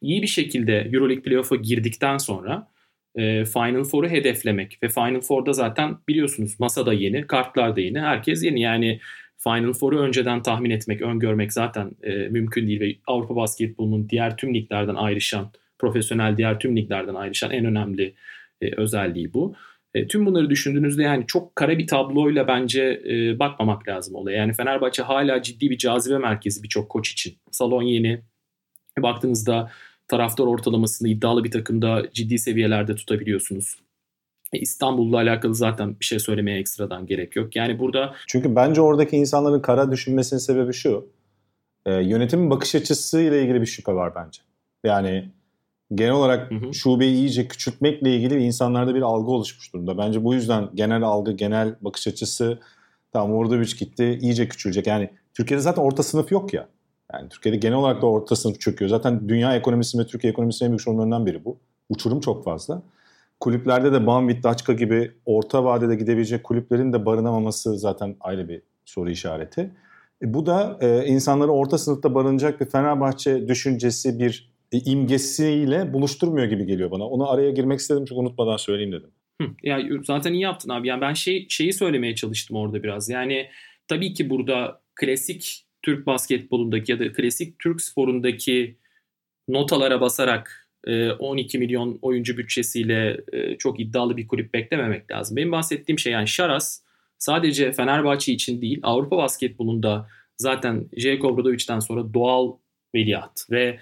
iyi 0.00 0.22
bir 0.22 0.26
şekilde 0.26 0.90
Euroleague 0.92 1.22
playoff'a 1.22 1.56
girdikten 1.56 2.18
sonra 2.18 2.68
e, 3.14 3.44
Final 3.44 3.84
Four'u 3.84 4.08
hedeflemek 4.08 4.78
ve 4.82 4.88
Final 4.88 5.20
Four'da 5.20 5.52
zaten 5.52 5.96
biliyorsunuz 6.08 6.60
masada 6.60 6.92
yeni, 6.92 7.26
kartlar 7.26 7.76
da 7.76 7.80
yeni, 7.80 8.00
herkes 8.00 8.44
yeni. 8.44 8.60
Yani 8.60 9.00
Final 9.38 9.72
Four'u 9.72 9.98
önceden 9.98 10.42
tahmin 10.42 10.70
etmek, 10.70 11.02
öngörmek 11.02 11.52
zaten 11.52 11.90
e, 12.02 12.12
mümkün 12.12 12.68
değil 12.68 12.80
ve 12.80 12.96
Avrupa 13.06 13.36
basketbolunun 13.36 14.08
diğer 14.08 14.36
tüm 14.36 14.54
liglerden 14.54 14.94
ayrışan, 14.94 15.52
profesyonel 15.78 16.36
diğer 16.36 16.60
tüm 16.60 16.76
liglerden 16.76 17.14
ayrışan 17.14 17.50
en 17.50 17.64
önemli 17.64 18.14
e, 18.60 18.76
özelliği 18.76 19.34
bu. 19.34 19.54
E, 19.94 20.06
tüm 20.06 20.26
bunları 20.26 20.50
düşündüğünüzde 20.50 21.02
yani 21.02 21.24
çok 21.26 21.56
kara 21.56 21.78
bir 21.78 21.86
tabloyla 21.86 22.48
bence 22.48 23.02
e, 23.08 23.38
bakmamak 23.38 23.88
lazım 23.88 24.14
olaya. 24.14 24.36
Yani 24.36 24.52
Fenerbahçe 24.52 25.02
hala 25.02 25.42
ciddi 25.42 25.70
bir 25.70 25.78
cazibe 25.78 26.18
merkezi 26.18 26.62
birçok 26.62 26.88
koç 26.88 27.12
için. 27.12 27.38
Salon 27.50 27.82
yeni. 27.82 28.20
Baktığınızda 28.98 29.70
taraftar 30.08 30.44
ortalamasını 30.44 31.08
iddialı 31.08 31.44
bir 31.44 31.50
takımda 31.50 32.02
ciddi 32.12 32.38
seviyelerde 32.38 32.94
tutabiliyorsunuz. 32.94 33.76
E, 34.52 34.58
İstanbul'la 34.58 35.16
alakalı 35.16 35.54
zaten 35.54 36.00
bir 36.00 36.04
şey 36.04 36.18
söylemeye 36.18 36.58
ekstradan 36.58 37.06
gerek 37.06 37.36
yok. 37.36 37.56
Yani 37.56 37.78
burada... 37.78 38.14
Çünkü 38.26 38.56
bence 38.56 38.80
oradaki 38.80 39.16
insanların 39.16 39.60
kara 39.60 39.92
düşünmesinin 39.92 40.40
sebebi 40.40 40.72
şu. 40.72 41.08
E, 41.86 41.92
yönetimin 41.92 42.50
bakış 42.50 42.74
açısıyla 42.74 43.36
ilgili 43.36 43.60
bir 43.60 43.66
şüphe 43.66 43.92
var 43.92 44.12
bence. 44.14 44.42
Yani 44.84 45.28
genel 45.94 46.12
olarak 46.12 46.50
hı 46.50 46.54
hı. 46.54 46.74
şubeyi 46.74 47.16
iyice 47.16 47.48
küçültmekle 47.48 48.16
ilgili 48.16 48.42
insanlarda 48.42 48.94
bir 48.94 49.02
algı 49.02 49.30
oluşmuş 49.30 49.72
durumda. 49.72 49.98
Bence 49.98 50.24
bu 50.24 50.34
yüzden 50.34 50.68
genel 50.74 51.02
algı, 51.02 51.32
genel 51.32 51.74
bakış 51.80 52.06
açısı 52.06 52.58
tamam 53.12 53.36
orada 53.36 53.60
bir 53.60 53.76
gitti 53.78 54.18
iyice 54.22 54.48
küçülecek. 54.48 54.86
Yani 54.86 55.10
Türkiye'de 55.34 55.62
zaten 55.62 55.82
orta 55.82 56.02
sınıf 56.02 56.32
yok 56.32 56.54
ya. 56.54 56.68
Yani 57.12 57.28
Türkiye'de 57.28 57.58
genel 57.58 57.76
olarak 57.76 58.02
da 58.02 58.06
orta 58.06 58.36
sınıf 58.36 58.60
çöküyor. 58.60 58.88
Zaten 58.88 59.28
dünya 59.28 59.56
ekonomisi 59.56 59.98
ve 59.98 60.06
Türkiye 60.06 60.30
ekonomisinin 60.30 60.68
en 60.68 60.72
büyük 60.72 60.80
sorunlarından 60.80 61.26
biri 61.26 61.44
bu. 61.44 61.58
Uçurum 61.88 62.20
çok 62.20 62.44
fazla. 62.44 62.82
Kulüplerde 63.40 63.92
de 63.92 64.06
Banvit, 64.06 64.44
Daçka 64.44 64.72
gibi 64.72 65.12
orta 65.26 65.64
vadede 65.64 65.94
gidebilecek 65.94 66.44
kulüplerin 66.44 66.92
de 66.92 67.06
barınamaması 67.06 67.78
zaten 67.78 68.16
ayrı 68.20 68.48
bir 68.48 68.62
soru 68.84 69.10
işareti. 69.10 69.70
E, 70.22 70.34
bu 70.34 70.46
da 70.46 70.78
e, 70.80 71.06
insanları 71.06 71.50
orta 71.50 71.78
sınıfta 71.78 72.14
barınacak 72.14 72.60
bir 72.60 72.66
Fenerbahçe 72.66 73.48
düşüncesi, 73.48 74.18
bir 74.18 74.50
e, 74.72 74.78
imgesiyle 74.78 75.92
buluşturmuyor 75.92 76.46
gibi 76.46 76.66
geliyor 76.66 76.90
bana. 76.90 77.04
Onu 77.04 77.30
araya 77.30 77.50
girmek 77.50 77.80
istedim 77.80 78.04
çünkü 78.08 78.20
unutmadan 78.20 78.56
söyleyeyim 78.56 78.92
dedim. 78.92 79.10
Hı, 79.42 79.48
ya 79.62 79.78
zaten 80.04 80.32
iyi 80.32 80.42
yaptın 80.42 80.70
abi. 80.70 80.88
Yani 80.88 81.00
ben 81.00 81.12
şey 81.12 81.46
şeyi 81.48 81.72
söylemeye 81.72 82.14
çalıştım 82.14 82.56
orada 82.56 82.82
biraz. 82.82 83.08
Yani 83.08 83.46
tabii 83.88 84.14
ki 84.14 84.30
burada 84.30 84.80
klasik 84.94 85.67
Türk 85.82 86.06
basketbolundaki 86.06 86.92
ya 86.92 86.98
da 86.98 87.12
klasik 87.12 87.58
Türk 87.58 87.82
sporundaki 87.82 88.76
notalara 89.48 90.00
basarak 90.00 90.68
12 90.86 91.56
e, 91.56 91.60
milyon 91.60 91.98
oyuncu 92.02 92.36
bütçesiyle 92.36 93.20
e, 93.32 93.58
çok 93.58 93.80
iddialı 93.80 94.16
bir 94.16 94.28
kulüp 94.28 94.54
beklememek 94.54 95.10
lazım. 95.10 95.36
Benim 95.36 95.52
bahsettiğim 95.52 95.98
şey 95.98 96.12
yani 96.12 96.28
Şaras 96.28 96.82
sadece 97.18 97.72
Fenerbahçe 97.72 98.32
için 98.32 98.60
değil 98.60 98.80
Avrupa 98.82 99.16
basketbolunda 99.16 100.08
zaten 100.36 100.88
J. 100.96 101.18
Obradovic'den 101.22 101.80
sonra 101.80 102.14
doğal 102.14 102.56
veliaht 102.94 103.50
ve 103.50 103.78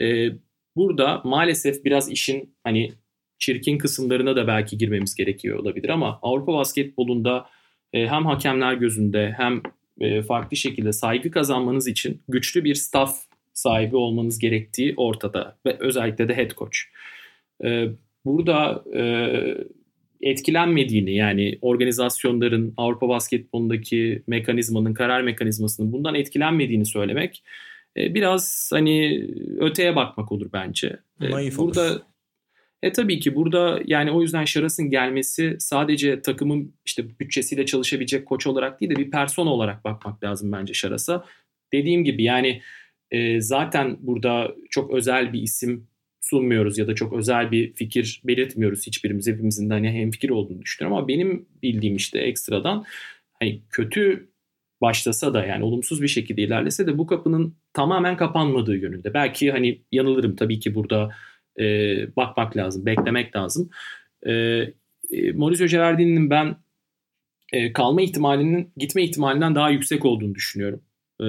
e, 0.00 0.28
burada 0.76 1.20
maalesef 1.24 1.84
biraz 1.84 2.10
işin 2.10 2.54
hani 2.64 2.92
çirkin 3.38 3.78
kısımlarına 3.78 4.36
da 4.36 4.46
belki 4.46 4.78
girmemiz 4.78 5.14
gerekiyor 5.14 5.58
olabilir 5.58 5.88
ama 5.88 6.18
Avrupa 6.22 6.52
basketbolunda 6.52 7.46
hem 7.92 8.26
hakemler 8.26 8.74
gözünde 8.74 9.34
hem 9.36 9.62
e, 10.00 10.22
farklı 10.22 10.56
şekilde 10.56 10.92
saygı 10.92 11.30
kazanmanız 11.30 11.88
için 11.88 12.22
güçlü 12.28 12.64
bir 12.64 12.74
staff 12.74 13.16
sahibi 13.52 13.96
olmanız 13.96 14.38
gerektiği 14.38 14.94
ortada 14.96 15.56
ve 15.66 15.76
özellikle 15.80 16.28
de 16.28 16.36
head 16.36 16.50
coach. 16.50 16.78
E, 17.64 17.88
burada 18.24 18.84
e, 18.94 19.02
etkilenmediğini 20.20 21.14
yani 21.14 21.58
organizasyonların 21.62 22.74
Avrupa 22.76 23.08
basketbolundaki 23.08 24.22
mekanizmanın 24.26 24.94
karar 24.94 25.22
mekanizmasının 25.22 25.92
bundan 25.92 26.14
etkilenmediğini 26.14 26.86
söylemek 26.86 27.42
e, 27.96 28.14
biraz 28.14 28.70
hani 28.72 29.26
öteye 29.58 29.96
bakmak 29.96 30.32
olur 30.32 30.46
bence. 30.52 30.96
E, 31.20 31.30
Naif 31.30 31.58
burada 31.58 31.92
olur. 31.92 32.00
E 32.82 32.92
tabii 32.92 33.20
ki 33.20 33.34
burada 33.34 33.80
yani 33.84 34.10
o 34.10 34.22
yüzden 34.22 34.44
Şaras'ın 34.44 34.90
gelmesi 34.90 35.56
sadece 35.58 36.22
takımın 36.22 36.74
işte 36.84 37.18
bütçesiyle 37.20 37.66
çalışabilecek 37.66 38.26
koç 38.26 38.46
olarak 38.46 38.80
değil 38.80 38.90
de 38.90 38.96
bir 38.96 39.10
persona 39.10 39.50
olarak 39.50 39.84
bakmak 39.84 40.24
lazım 40.24 40.52
bence 40.52 40.74
Şaras'a. 40.74 41.24
Dediğim 41.72 42.04
gibi 42.04 42.22
yani 42.22 42.62
e, 43.10 43.40
zaten 43.40 43.96
burada 44.00 44.54
çok 44.70 44.90
özel 44.90 45.32
bir 45.32 45.42
isim 45.42 45.88
sunmuyoruz 46.20 46.78
ya 46.78 46.86
da 46.86 46.94
çok 46.94 47.12
özel 47.12 47.50
bir 47.50 47.74
fikir 47.74 48.22
belirtmiyoruz 48.24 48.86
hiçbirimiz 48.86 49.26
hepimizin 49.26 49.70
de 49.70 49.74
hani 49.74 49.90
hem 49.90 50.10
fikir 50.10 50.30
olduğunu 50.30 50.62
düşünüyorum 50.62 50.98
ama 50.98 51.08
benim 51.08 51.48
bildiğim 51.62 51.96
işte 51.96 52.18
ekstradan 52.18 52.84
hani 53.40 53.62
kötü 53.70 54.28
başlasa 54.80 55.34
da 55.34 55.46
yani 55.46 55.64
olumsuz 55.64 56.02
bir 56.02 56.08
şekilde 56.08 56.42
ilerlese 56.42 56.86
de 56.86 56.98
bu 56.98 57.06
kapının 57.06 57.56
tamamen 57.72 58.16
kapanmadığı 58.16 58.76
yönünde. 58.76 59.14
Belki 59.14 59.50
hani 59.50 59.82
yanılırım 59.92 60.36
tabii 60.36 60.60
ki 60.60 60.74
burada 60.74 61.10
e, 61.60 61.64
bakmak 62.16 62.56
lazım, 62.56 62.86
beklemek 62.86 63.36
lazım. 63.36 63.70
E, 64.26 64.32
e, 64.32 65.32
Mauricio 65.34 65.66
Gerardini'nin 65.66 66.30
ben 66.30 66.56
e, 67.52 67.72
kalma 67.72 68.02
ihtimalinin 68.02 68.70
gitme 68.76 69.02
ihtimalinden 69.04 69.54
daha 69.54 69.70
yüksek 69.70 70.04
olduğunu 70.04 70.34
düşünüyorum. 70.34 70.82
E, 71.20 71.26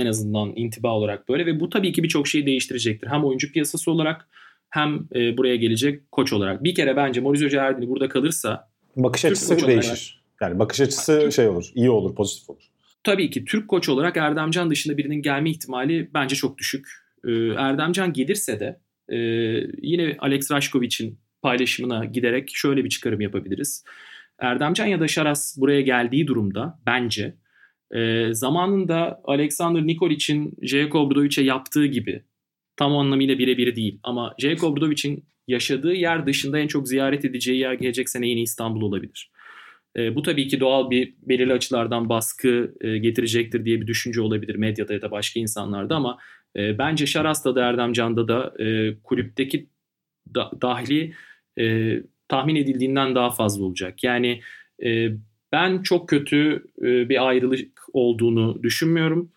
en 0.00 0.06
azından 0.06 0.52
intiba 0.56 0.94
olarak 0.94 1.28
böyle 1.28 1.46
ve 1.46 1.60
bu 1.60 1.70
tabii 1.70 1.92
ki 1.92 2.02
birçok 2.02 2.28
şeyi 2.28 2.46
değiştirecektir. 2.46 3.08
Hem 3.08 3.24
oyuncu 3.24 3.52
piyasası 3.52 3.90
olarak 3.90 4.28
hem 4.70 5.08
e, 5.14 5.36
buraya 5.36 5.56
gelecek 5.56 6.12
koç 6.12 6.32
olarak. 6.32 6.64
Bir 6.64 6.74
kere 6.74 6.96
bence 6.96 7.20
Mauricio 7.20 7.48
Gerardini 7.48 7.88
burada 7.88 8.08
kalırsa 8.08 8.70
bakış 8.96 9.24
açısı 9.24 9.66
değişir. 9.66 10.20
Yani 10.40 10.58
bakış 10.58 10.80
açısı 10.80 11.32
şey 11.32 11.48
olur, 11.48 11.70
iyi 11.74 11.90
olur, 11.90 12.14
pozitif 12.14 12.50
olur. 12.50 12.62
Tabii 13.04 13.30
ki 13.30 13.44
Türk 13.44 13.68
koç 13.68 13.88
olarak 13.88 14.16
Erdemcan 14.16 14.70
dışında 14.70 14.96
birinin 14.96 15.22
gelme 15.22 15.50
ihtimali 15.50 16.10
bence 16.14 16.36
çok 16.36 16.58
düşük. 16.58 16.88
E, 17.24 17.30
Erdemcan 17.58 18.12
gelirse 18.12 18.60
de 18.60 18.80
e, 19.10 19.16
yine 19.82 20.16
Alex 20.18 20.50
Rashkovic'in 20.50 21.18
paylaşımına 21.42 22.04
giderek 22.04 22.50
şöyle 22.54 22.84
bir 22.84 22.88
çıkarım 22.88 23.20
yapabiliriz. 23.20 23.84
Erdemcan 24.38 24.86
ya 24.86 25.00
da 25.00 25.08
Şaras 25.08 25.56
buraya 25.60 25.80
geldiği 25.80 26.26
durumda 26.26 26.80
bence 26.86 27.36
e, 27.94 28.28
zamanında 28.34 29.20
Alexander 29.24 29.86
Nikolic'in 29.86 30.54
J. 30.62 30.86
Obradovic'e 30.86 31.42
yaptığı 31.42 31.86
gibi 31.86 32.24
tam 32.76 32.96
anlamıyla 32.96 33.38
birebir 33.38 33.76
değil 33.76 34.00
ama 34.02 34.34
J. 34.38 34.56
Obradovic'in 34.62 35.24
yaşadığı 35.48 35.92
yer 35.92 36.26
dışında 36.26 36.58
en 36.58 36.66
çok 36.66 36.88
ziyaret 36.88 37.24
edeceği 37.24 37.58
yer 37.58 37.72
gelecek 37.72 38.08
sene 38.08 38.28
yine 38.28 38.40
İstanbul 38.40 38.82
olabilir. 38.82 39.30
E, 39.96 40.14
bu 40.14 40.22
tabii 40.22 40.48
ki 40.48 40.60
doğal 40.60 40.90
bir 40.90 41.14
belirli 41.22 41.52
açılardan 41.52 42.08
baskı 42.08 42.74
e, 42.80 42.98
getirecektir 42.98 43.64
diye 43.64 43.80
bir 43.80 43.86
düşünce 43.86 44.20
olabilir 44.20 44.54
medyada 44.54 44.92
ya 44.92 45.02
da 45.02 45.10
başka 45.10 45.40
insanlarda 45.40 45.96
ama 45.96 46.18
e, 46.56 46.78
bence 46.78 47.06
Şaras'ta 47.06 47.54
da 47.54 47.64
Erdemcan'da 47.64 48.28
da 48.28 48.64
e, 48.64 48.96
kulüpteki 49.04 49.66
da, 50.34 50.50
dahli 50.62 51.14
e, 51.58 51.96
tahmin 52.28 52.56
edildiğinden 52.56 53.14
daha 53.14 53.30
fazla 53.30 53.64
olacak. 53.64 54.04
Yani 54.04 54.40
e, 54.84 55.08
ben 55.52 55.82
çok 55.82 56.08
kötü 56.08 56.64
e, 56.82 57.08
bir 57.08 57.28
ayrılık 57.28 57.82
olduğunu 57.92 58.62
düşünmüyorum. 58.62 59.32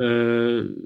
E, 0.00 0.04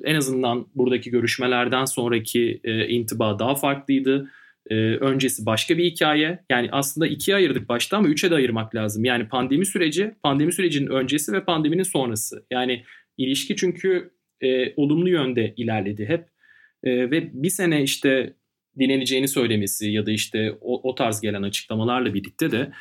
en 0.05 0.15
azından 0.15 0.67
buradaki 0.75 1.11
görüşmelerden 1.11 1.85
sonraki 1.85 2.61
e, 2.65 2.89
intiba 2.89 3.39
daha 3.39 3.55
farklıydı. 3.55 4.31
E, 4.71 4.75
öncesi 4.77 5.47
başka 5.47 5.79
bir 5.79 5.85
hikaye. 5.85 6.45
Yani 6.51 6.69
aslında 6.73 7.07
ikiye 7.07 7.37
ayırdık 7.37 7.69
başta 7.69 7.97
ama 7.97 8.09
üçe 8.09 8.31
de 8.31 8.35
ayırmak 8.35 8.75
lazım. 8.75 9.05
Yani 9.05 9.29
pandemi 9.29 9.67
süreci, 9.67 10.15
pandemi 10.23 10.53
sürecinin 10.53 10.91
öncesi 10.91 11.33
ve 11.33 11.45
pandeminin 11.45 11.83
sonrası. 11.83 12.45
Yani 12.51 12.85
ilişki 13.19 13.57
çünkü 13.57 14.11
e, 14.41 14.75
olumlu 14.77 15.09
yönde 15.09 15.55
ilerledi 15.57 16.07
hep. 16.07 16.29
E, 16.85 17.11
ve 17.11 17.43
bir 17.43 17.51
sene 17.51 17.83
işte 17.83 18.35
dinleneceğini 18.79 19.29
söylemesi 19.29 19.91
ya 19.91 20.07
da 20.07 20.11
işte 20.11 20.53
o, 20.61 20.91
o 20.91 20.95
tarz 20.95 21.21
gelen 21.21 21.43
açıklamalarla 21.43 22.15
birlikte 22.15 22.51
de 22.51 22.73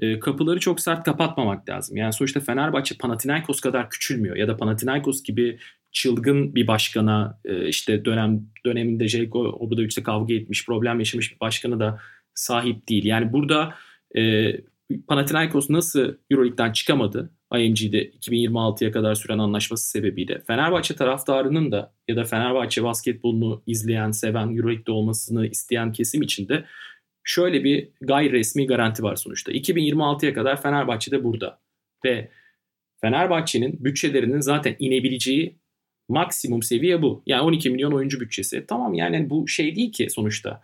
e, 0.00 0.18
kapıları 0.18 0.60
çok 0.60 0.80
sert 0.80 1.04
kapatmamak 1.04 1.68
lazım. 1.68 1.96
Yani 1.96 2.12
sonuçta 2.12 2.40
Fenerbahçe 2.40 2.96
Panathinaikos 2.96 3.60
kadar 3.60 3.90
küçülmüyor 3.90 4.36
ya 4.36 4.48
da 4.48 4.56
Panathinaikos 4.56 5.22
gibi 5.22 5.58
çılgın 5.92 6.54
bir 6.54 6.66
başkana 6.66 7.40
e, 7.44 7.68
işte 7.68 8.04
dönem 8.04 8.40
döneminde 8.66 9.08
Jelko 9.08 9.40
Obradovic'le 9.40 10.02
kavga 10.04 10.34
etmiş, 10.34 10.66
problem 10.66 10.98
yaşamış 10.98 11.34
bir 11.34 11.40
başkanı 11.40 11.80
da 11.80 12.00
sahip 12.34 12.88
değil. 12.88 13.04
Yani 13.04 13.32
burada 13.32 13.74
e, 14.16 14.52
Panathinaikos 15.08 15.70
nasıl 15.70 16.14
Euroleague'den 16.30 16.72
çıkamadı 16.72 17.30
IMG'de 17.54 18.10
2026'ya 18.10 18.92
kadar 18.92 19.14
süren 19.14 19.38
anlaşması 19.38 19.90
sebebiyle 19.90 20.42
Fenerbahçe 20.46 20.94
taraftarının 20.96 21.72
da 21.72 21.92
ya 22.08 22.16
da 22.16 22.24
Fenerbahçe 22.24 22.84
basketbolunu 22.84 23.62
izleyen, 23.66 24.10
seven, 24.10 24.56
Euroleague'de 24.56 24.92
olmasını 24.92 25.46
isteyen 25.46 25.92
kesim 25.92 26.22
için 26.22 26.48
de 26.48 26.64
şöyle 27.24 27.64
bir 27.64 27.88
gayri 28.00 28.32
resmi 28.32 28.66
garanti 28.66 29.02
var 29.02 29.16
sonuçta. 29.16 29.52
2026'ya 29.52 30.34
kadar 30.34 30.62
Fenerbahçe 30.62 31.10
de 31.10 31.24
burada 31.24 31.58
ve 32.04 32.30
Fenerbahçe'nin 33.00 33.84
bütçelerinin 33.84 34.40
zaten 34.40 34.76
inebileceği 34.78 35.56
maksimum 36.08 36.62
seviye 36.62 37.02
bu. 37.02 37.22
Yani 37.26 37.42
12 37.42 37.70
milyon 37.70 37.92
oyuncu 37.92 38.20
bütçesi. 38.20 38.64
Tamam 38.68 38.94
yani 38.94 39.30
bu 39.30 39.48
şey 39.48 39.76
değil 39.76 39.92
ki 39.92 40.10
sonuçta. 40.10 40.62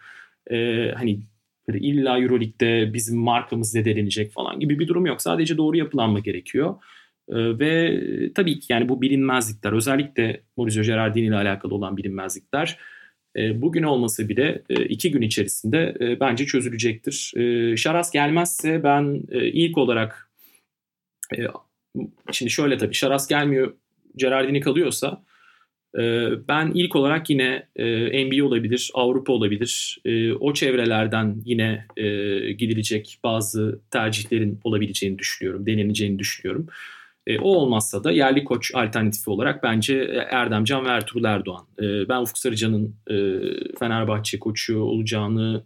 Ee, 0.51 0.93
hani 0.97 1.21
illa 1.69 2.19
Euroleague'de 2.19 2.95
bizim 2.95 3.19
markamız 3.19 3.71
zedelenecek 3.71 4.33
falan 4.33 4.61
gibi 4.61 4.79
bir 4.79 4.89
durum 4.89 5.07
yok. 5.07 5.23
Sadece 5.23 5.57
doğru 5.57 5.77
yapılanma 5.77 6.19
gerekiyor. 6.19 6.75
Ee, 7.29 7.59
ve 7.59 8.01
tabii 8.35 8.59
ki 8.59 8.73
yani 8.73 8.89
bu 8.89 9.03
bilinmezlikler 9.03 9.73
özellikle 9.73 10.41
Mauricio 10.57 10.83
Gerardini 10.83 11.27
ile 11.27 11.37
alakalı 11.37 11.75
olan 11.75 11.97
bilinmezlikler 11.97 12.79
e, 13.37 13.63
bugün 13.63 13.83
olmasa 13.83 14.29
bile 14.29 14.63
e, 14.71 14.85
iki 14.85 15.11
gün 15.11 15.23
içerisinde 15.23 15.97
e, 16.01 16.21
bence 16.21 16.47
çözülecektir. 16.47 17.33
Şaras 17.77 18.11
gelmezse 18.11 18.83
ben 18.83 19.23
ilk 19.33 19.79
olarak 19.79 20.31
şimdi 22.33 22.51
şöyle 22.51 22.79
tabii 22.79 22.95
Şaras 22.95 23.29
gelmiyor 23.29 23.75
Gerardini 24.17 24.61
kalıyorsa 24.61 25.25
ben 26.49 26.73
ilk 26.75 26.97
olarak 26.97 27.31
yine 27.31 27.67
e, 27.77 28.27
NBA 28.27 28.45
olabilir, 28.45 28.91
Avrupa 28.95 29.33
olabilir. 29.33 29.99
E, 30.05 30.33
o 30.33 30.55
çevrelerden 30.55 31.37
yine 31.45 31.87
e, 31.97 32.07
gidilecek 32.53 33.19
bazı 33.25 33.81
tercihlerin 33.91 34.61
olabileceğini 34.65 35.19
düşünüyorum, 35.19 35.67
deneneceğini 35.67 36.19
düşünüyorum. 36.19 36.67
O 37.41 37.57
olmazsa 37.57 38.05
da 38.05 38.13
yerli 38.13 38.45
koç 38.45 38.75
alternatifi 38.75 39.31
olarak 39.31 39.63
bence 39.63 40.27
Erdemcan 40.31 40.85
ve 40.85 40.89
Ertuğrul 40.89 41.25
Erdoğan. 41.25 41.67
Ben 41.81 42.21
Ufuk 42.23 42.39
Sarıcan'ın 42.39 42.95
Fenerbahçe 43.79 44.39
koçu 44.39 44.79
olacağını 44.79 45.65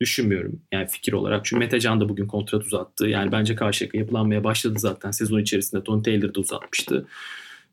düşünmüyorum. 0.00 0.62
Yani 0.72 0.86
fikir 0.86 1.12
olarak. 1.12 1.44
Çünkü 1.44 1.58
Metecan 1.58 2.00
da 2.00 2.08
bugün 2.08 2.26
kontrat 2.26 2.66
uzattı. 2.66 3.06
Yani 3.06 3.32
bence 3.32 3.54
karşı 3.54 3.88
yapılanmaya 3.94 4.44
başladı 4.44 4.78
zaten. 4.78 5.10
Sezon 5.10 5.40
içerisinde 5.40 5.84
Tony 5.84 6.02
Taylor 6.02 6.34
da 6.34 6.40
uzatmıştı. 6.40 7.06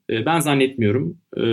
Ee, 0.10 0.26
ben 0.26 0.40
zannetmiyorum 0.40 1.18
ee, 1.38 1.44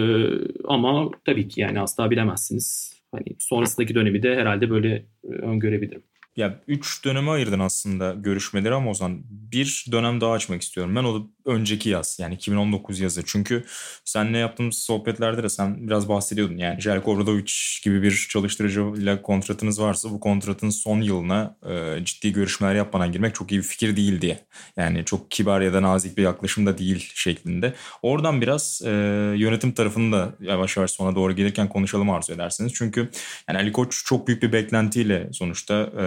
ama 0.65 1.11
tabii 1.25 1.49
ki 1.49 1.61
yani 1.61 1.81
asla 1.81 2.11
bilemezsiniz. 2.11 2.93
Hani 3.12 3.25
sonrasındaki 3.38 3.95
dönemi 3.95 4.23
de 4.23 4.37
herhalde 4.37 4.71
böyle 4.71 5.07
e, 5.25 5.29
öngörebilirim. 5.29 6.03
Ya 6.37 6.61
üç 6.69 7.05
döneme 7.05 7.31
ayırdın 7.31 7.59
aslında 7.59 8.15
görüşmeleri 8.15 8.75
ama 8.75 8.91
o 8.91 8.95
zaman 8.95 9.23
bir 9.31 9.87
dönem 9.93 10.21
daha 10.21 10.33
açmak 10.33 10.62
istiyorum. 10.62 10.97
Ben 10.97 11.05
o 11.05 11.31
önceki 11.45 11.89
yaz 11.89 12.17
yani 12.21 12.35
2019 12.35 13.01
yazı. 13.01 13.23
Çünkü 13.27 13.65
seninle 14.05 14.39
yaptığımız 14.39 14.77
sohbetlerde 14.77 15.43
de 15.43 15.49
sen 15.49 15.89
biraz 15.89 16.09
bahsediyordun. 16.09 16.57
Yani 16.57 16.81
Jelko 16.81 17.13
Obradovic 17.13 17.53
gibi 17.85 18.03
bir 18.03 18.27
çalıştırıcıyla 18.31 19.23
kontratınız 19.23 19.81
varsa 19.81 20.11
bu 20.11 20.21
kontratın 20.21 20.71
son 20.71 21.01
yılına 21.01 21.57
e, 21.71 22.05
ciddi 22.05 22.33
görüşmeler 22.33 22.75
yapmadan 22.75 23.13
girmek 23.13 23.35
çok 23.35 23.53
iyi 23.53 23.59
bir 23.59 23.67
fikir 23.67 23.97
değil 23.97 24.21
diye. 24.21 24.45
Yani 24.77 25.05
çok 25.05 25.31
kibar 25.31 25.61
ya 25.61 25.73
da 25.73 25.83
nazik 25.83 26.17
bir 26.19 26.23
yaklaşım 26.23 26.67
da 26.67 26.79
değil 26.79 27.11
şeklinde. 27.15 27.75
Oradan 28.03 28.41
biraz 28.41 28.83
e, 28.85 28.91
yönetim 29.37 29.73
tarafını 29.73 30.13
da 30.13 30.35
yavaş 30.41 30.77
yavaş 30.77 30.91
sona 30.91 31.15
doğru 31.15 31.33
gelirken 31.33 31.69
konuşalım 31.69 32.11
arzu 32.11 32.33
edersiniz. 32.33 32.73
Çünkü 32.75 33.09
yani 33.49 33.59
Ali 33.59 33.73
Koç 33.73 34.03
çok 34.05 34.29
büyük 34.29 34.43
bir 34.43 34.53
beklentiyle 34.53 35.29
sonuçta 35.33 35.75
e, 35.75 36.05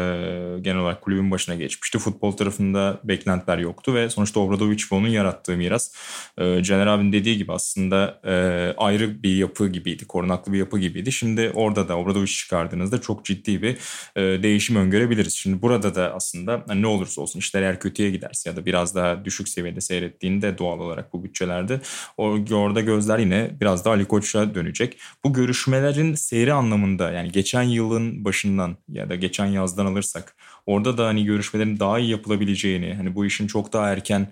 genel 0.62 0.78
olarak 0.78 1.02
kulübün 1.02 1.32
başına 1.32 1.56
geçmişti. 1.56 2.00
Futbol 2.00 2.32
tarafında 2.32 3.00
beklentiler 3.04 3.58
yoktu 3.58 3.94
ve 3.94 4.10
sonuçta 4.10 4.40
Obradovic 4.40 4.84
ve 4.92 4.96
onun 4.96 5.08
yarattığı 5.26 5.58
miras. 5.58 5.92
E, 6.38 6.64
Caner 6.64 6.88
abinin 6.88 7.12
dediği 7.12 7.38
gibi 7.38 7.52
aslında 7.54 8.20
e, 8.24 8.34
ayrı 8.78 9.24
bir 9.24 9.36
yapı 9.36 9.68
gibiydi. 9.68 10.06
Korunaklı 10.06 10.54
bir 10.54 10.58
yapı 10.58 10.80
gibiydi. 10.80 11.12
Şimdi 11.12 11.52
orada 11.56 11.88
da 11.88 11.98
Obradovic 11.98 12.28
çıkardığınızda 12.28 13.02
çok 13.02 13.26
ciddi 13.26 13.62
bir 13.62 13.78
e, 14.16 14.44
değişim 14.44 14.76
öngörebiliriz. 14.76 15.34
Şimdi 15.34 15.62
burada 15.62 15.96
da 15.96 16.14
aslında 16.14 16.64
hani 16.68 16.82
ne 16.82 16.88
olursa 16.88 17.22
olsun 17.22 17.40
işler 17.40 17.62
eğer 17.62 17.80
kötüye 17.80 18.12
giderse 18.12 18.50
ya 18.50 18.56
da 18.56 18.66
biraz 18.66 18.96
daha 18.96 19.26
düşük 19.26 19.50
seviyede 19.50 19.82
seyrettiğinde 19.82 20.58
doğal 20.58 20.80
olarak 20.80 21.14
bu 21.14 21.24
bütçelerde 21.24 21.82
orada 22.18 22.82
gözler 22.82 23.20
yine 23.20 23.52
biraz 23.62 23.86
daha 23.86 23.94
Ali 23.94 24.06
Koç'a 24.06 24.56
dönecek. 24.56 24.98
Bu 25.24 25.34
görüşmelerin 25.34 26.16
seyri 26.16 26.54
anlamında 26.54 27.12
yani 27.12 27.32
geçen 27.32 27.64
yılın 27.64 28.26
başından 28.26 28.78
ya 28.90 29.10
da 29.10 29.16
geçen 29.16 29.46
yazdan 29.46 29.86
alırsak 29.86 30.36
orada 30.66 30.98
da 30.98 31.06
hani 31.08 31.26
görüşmelerin 31.26 31.80
daha 31.80 32.00
iyi 32.00 32.10
yapılabileceğini 32.10 32.94
hani 32.94 33.16
bu 33.16 33.26
işin 33.26 33.48
çok 33.48 33.74
daha 33.74 33.90
erken 33.90 34.28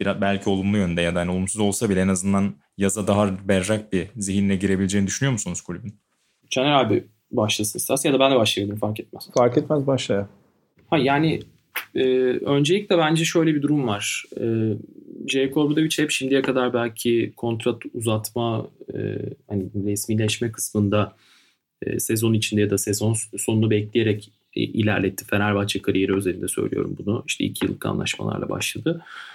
biraz 0.00 0.20
belki 0.20 0.50
olumlu 0.50 0.76
yönde 0.76 1.00
ya 1.02 1.14
da 1.14 1.20
hani 1.20 1.30
olumsuz 1.30 1.60
olsa 1.60 1.90
bile 1.90 2.00
en 2.00 2.08
azından 2.08 2.54
yaza 2.78 3.06
daha 3.06 3.48
berrak 3.48 3.92
bir 3.92 4.06
zihinle 4.16 4.56
girebileceğini 4.56 5.06
düşünüyor 5.06 5.32
musunuz 5.32 5.60
kulübün? 5.60 5.94
Caner 6.50 6.72
abi 6.72 7.04
başlasın 7.30 7.78
istersen 7.78 8.10
ya 8.10 8.14
da 8.14 8.20
ben 8.20 8.32
de 8.32 8.36
başlayabilirim 8.36 8.80
fark 8.80 9.00
etmez. 9.00 9.28
Fark 9.34 9.58
etmez 9.58 9.86
başla 9.86 10.14
ya. 10.14 10.28
Ha 10.90 10.98
yani 10.98 11.40
e, 11.94 12.04
öncelikle 12.28 12.98
bence 12.98 13.24
şöyle 13.24 13.54
bir 13.54 13.62
durum 13.62 13.86
var. 13.86 14.24
E, 14.40 14.44
J. 15.28 15.52
Obradovic 15.54 15.98
hep 15.98 16.10
şimdiye 16.10 16.42
kadar 16.42 16.74
belki 16.74 17.32
kontrat 17.36 17.82
uzatma 17.94 18.66
e, 18.94 18.98
hani 19.48 19.64
resmileşme 19.86 20.52
kısmında 20.52 21.16
e, 21.82 22.00
sezon 22.00 22.34
içinde 22.34 22.60
ya 22.60 22.70
da 22.70 22.78
sezon 22.78 23.16
sonunu 23.38 23.70
bekleyerek 23.70 24.32
e, 24.54 24.60
ilerletti. 24.60 25.24
Fenerbahçe 25.24 25.82
kariyeri 25.82 26.14
özelinde 26.14 26.48
söylüyorum 26.48 26.96
bunu. 26.98 27.24
İşte 27.26 27.44
iki 27.44 27.66
yıllık 27.66 27.86
anlaşmalarla 27.86 28.48
başladı. 28.48 29.02
E, 29.02 29.33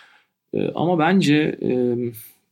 ama 0.76 1.00
bence 1.00 1.58
e, 1.62 1.96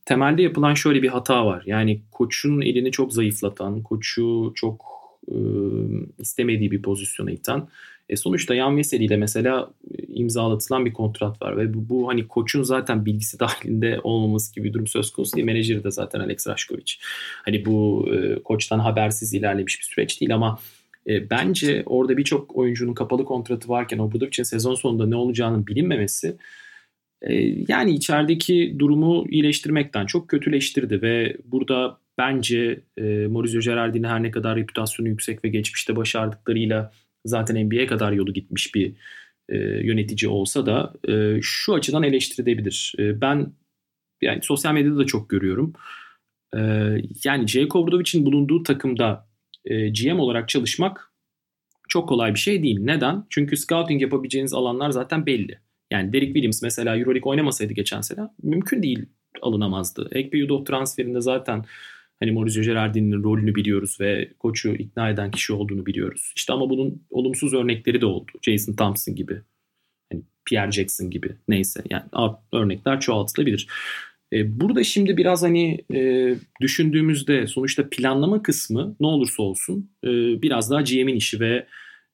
temelde 0.04 0.42
yapılan 0.42 0.74
şöyle 0.74 1.02
bir 1.02 1.08
hata 1.08 1.46
var. 1.46 1.62
Yani 1.66 2.00
koçun 2.12 2.60
elini 2.60 2.90
çok 2.90 3.12
zayıflatan, 3.12 3.82
koçu 3.82 4.52
çok 4.54 4.84
e, 5.28 5.36
istemediği 6.18 6.70
bir 6.70 6.82
pozisyona 6.82 7.30
iten. 7.30 7.68
E 8.08 8.16
sonuçta 8.16 8.54
Yan 8.54 8.76
Veseli 8.76 9.04
ile 9.04 9.16
mesela 9.16 9.70
imzalatılan 10.08 10.86
bir 10.86 10.92
kontrat 10.92 11.42
var 11.42 11.56
ve 11.56 11.74
bu, 11.74 11.88
bu 11.88 12.08
hani 12.08 12.28
koçun 12.28 12.62
zaten 12.62 13.06
bilgisi 13.06 13.38
dahilinde 13.40 14.00
olmaması 14.02 14.54
gibi 14.54 14.68
bir 14.68 14.72
durum 14.72 14.86
söz 14.86 15.12
konusu 15.12 15.36
değil. 15.36 15.46
Menajeri 15.46 15.84
de 15.84 15.90
zaten 15.90 16.20
Alex 16.20 16.46
Raşkovic. 16.46 16.92
Hani 17.44 17.64
bu 17.64 18.08
e, 18.14 18.42
koçtan 18.42 18.78
habersiz 18.78 19.34
ilerlemiş 19.34 19.80
bir 19.80 19.84
süreç 19.84 20.20
değil 20.20 20.34
ama 20.34 20.58
e, 21.06 21.30
bence 21.30 21.82
orada 21.86 22.16
birçok 22.16 22.56
oyuncunun 22.56 22.94
kapalı 22.94 23.24
kontratı 23.24 23.68
varken 23.68 23.98
Obradovic'in 23.98 24.42
sezon 24.42 24.74
sonunda 24.74 25.06
ne 25.06 25.16
olacağının 25.16 25.66
bilinmemesi 25.66 26.36
yani 27.68 27.92
içerideki 27.92 28.76
durumu 28.78 29.26
iyileştirmekten 29.30 30.06
çok 30.06 30.28
kötüleştirdi 30.28 31.02
ve 31.02 31.36
burada 31.44 31.98
bence 32.18 32.80
e, 32.96 33.26
Maurizio 33.26 33.60
Gerardini 33.60 34.06
her 34.06 34.22
ne 34.22 34.30
kadar 34.30 34.56
reputasyonu 34.56 35.08
yüksek 35.08 35.44
ve 35.44 35.48
geçmişte 35.48 35.96
başardıklarıyla 35.96 36.92
zaten 37.24 37.66
NBA'ye 37.66 37.86
kadar 37.86 38.12
yolu 38.12 38.32
gitmiş 38.32 38.74
bir 38.74 38.92
e, 39.48 39.56
yönetici 39.58 40.28
olsa 40.28 40.66
da 40.66 40.94
e, 41.08 41.38
şu 41.42 41.74
açıdan 41.74 42.02
eleştirilebilir. 42.02 42.94
E, 42.98 43.20
ben 43.20 43.52
yani 44.22 44.42
sosyal 44.42 44.74
medyada 44.74 44.98
da 44.98 45.06
çok 45.06 45.30
görüyorum. 45.30 45.72
E, 46.56 46.60
yani 47.24 47.48
J. 47.48 47.66
Obradovic'in 47.74 48.26
bulunduğu 48.26 48.62
takımda 48.62 49.28
e, 49.64 49.88
GM 49.88 50.18
olarak 50.18 50.48
çalışmak 50.48 51.12
çok 51.88 52.08
kolay 52.08 52.34
bir 52.34 52.38
şey 52.38 52.62
değil. 52.62 52.78
Neden? 52.80 53.26
Çünkü 53.30 53.56
scouting 53.56 54.02
yapabileceğiniz 54.02 54.54
alanlar 54.54 54.90
zaten 54.90 55.26
belli. 55.26 55.58
Yani 55.90 56.12
Derek 56.12 56.28
Williams 56.28 56.62
mesela 56.62 56.96
Euroleague 56.96 57.30
oynamasaydı 57.30 57.72
geçen 57.72 58.00
sene 58.00 58.20
mümkün 58.42 58.82
değil 58.82 59.06
alınamazdı. 59.42 60.08
Ekpe 60.12 60.44
Udov 60.44 60.64
transferinde 60.64 61.20
zaten 61.20 61.64
hani 62.20 62.32
Maurizio 62.32 62.62
Gerardini'nin 62.62 63.22
rolünü 63.22 63.54
biliyoruz 63.54 63.96
ve 64.00 64.32
koçu 64.38 64.74
ikna 64.74 65.10
eden 65.10 65.30
kişi 65.30 65.52
olduğunu 65.52 65.86
biliyoruz. 65.86 66.32
İşte 66.36 66.52
ama 66.52 66.70
bunun 66.70 67.02
olumsuz 67.10 67.54
örnekleri 67.54 68.00
de 68.00 68.06
oldu. 68.06 68.32
Jason 68.42 68.72
Thompson 68.72 69.14
gibi. 69.14 69.40
Hani 70.12 70.22
Pierre 70.44 70.72
Jackson 70.72 71.10
gibi. 71.10 71.36
Neyse 71.48 71.82
yani 71.90 72.02
örnekler 72.52 73.00
çoğaltılabilir. 73.00 73.68
E, 74.32 74.60
burada 74.60 74.84
şimdi 74.84 75.16
biraz 75.16 75.42
hani 75.42 75.84
e, 75.94 76.34
düşündüğümüzde 76.60 77.46
sonuçta 77.46 77.88
planlama 77.90 78.42
kısmı 78.42 78.96
ne 79.00 79.06
olursa 79.06 79.42
olsun 79.42 79.90
e, 80.04 80.08
biraz 80.42 80.70
daha 80.70 80.80
GM'in 80.80 81.16
işi 81.16 81.40
ve 81.40 81.66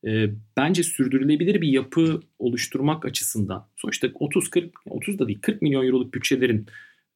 e, 0.06 0.30
bence 0.56 0.82
sürdürülebilir 0.82 1.60
bir 1.60 1.68
yapı 1.68 2.20
oluşturmak 2.38 3.04
açısından 3.04 3.68
sonuçta 3.76 4.06
30-40 4.06 4.70
30 4.86 5.18
da 5.18 5.28
değil 5.28 5.38
40 5.42 5.62
milyon 5.62 5.86
euroluk 5.86 6.14
bütçelerin 6.14 6.66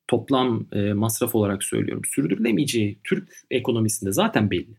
toplam 0.08 0.66
e, 0.72 0.92
masraf 0.92 1.34
olarak 1.34 1.64
söylüyorum 1.64 2.02
sürdürülemeyeceği 2.04 2.98
Türk 3.04 3.28
ekonomisinde 3.50 4.12
zaten 4.12 4.50
belli 4.50 4.76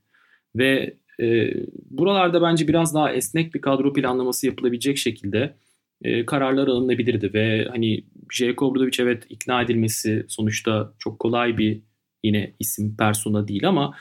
ve 0.56 0.96
e, 1.22 1.54
buralarda 1.90 2.42
bence 2.42 2.68
biraz 2.68 2.96
daha 2.96 3.14
esnek 3.14 3.54
bir 3.54 3.62
kadro 3.62 3.94
planlaması 3.94 4.46
yapılabilecek 4.46 4.98
şekilde 4.98 5.56
e, 6.02 6.26
kararlar 6.26 6.68
alınabilirdi 6.68 7.34
ve 7.34 7.68
hani 7.72 8.04
J. 8.32 8.54
Obradovic 8.58 8.98
evet 9.00 9.24
ikna 9.30 9.62
edilmesi 9.62 10.26
sonuçta 10.28 10.94
çok 11.00 11.20
kolay 11.20 11.58
bir 11.58 11.82
yine 12.24 12.54
isim 12.60 12.98
persona 12.98 13.48
değil 13.48 13.68
ama 13.68 13.96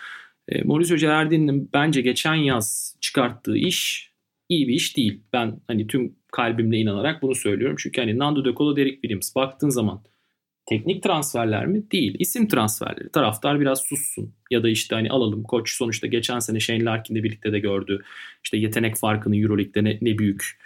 e, 0.49 0.63
Mauricio 0.63 0.97
Gerardini'nin 0.97 1.71
bence 1.73 2.01
geçen 2.01 2.35
yaz 2.35 2.97
çıkarttığı 3.01 3.57
iş 3.57 4.11
iyi 4.49 4.69
bir 4.69 4.75
iş 4.75 4.97
değil. 4.97 5.21
Ben 5.33 5.61
hani 5.67 5.87
tüm 5.87 6.15
kalbimle 6.33 6.77
inanarak 6.79 7.23
bunu 7.23 7.35
söylüyorum. 7.35 7.77
Çünkü 7.79 8.01
hani 8.01 8.19
Nando 8.19 8.45
De 8.45 8.55
Colo, 8.55 8.77
Derek 8.77 8.95
Williams 8.95 9.35
baktığın 9.35 9.69
zaman 9.69 10.03
teknik 10.67 11.03
transferler 11.03 11.67
mi? 11.67 11.91
Değil. 11.91 12.17
İsim 12.19 12.49
transferleri. 12.49 13.13
Taraftar 13.13 13.61
biraz 13.61 13.81
sussun. 13.81 14.35
Ya 14.51 14.63
da 14.63 14.69
işte 14.69 14.95
hani 14.95 15.11
alalım 15.11 15.43
koç 15.43 15.71
sonuçta 15.71 16.07
geçen 16.07 16.39
sene 16.39 16.61
Shane 16.61 16.85
Larkin'le 16.85 17.25
birlikte 17.25 17.53
de 17.53 17.59
gördü. 17.59 18.03
İşte 18.45 18.57
yetenek 18.57 18.97
farkını 18.97 19.37
Euroleague'de 19.37 19.85
ne, 19.85 19.99
ne 20.01 20.19
büyük 20.19 20.59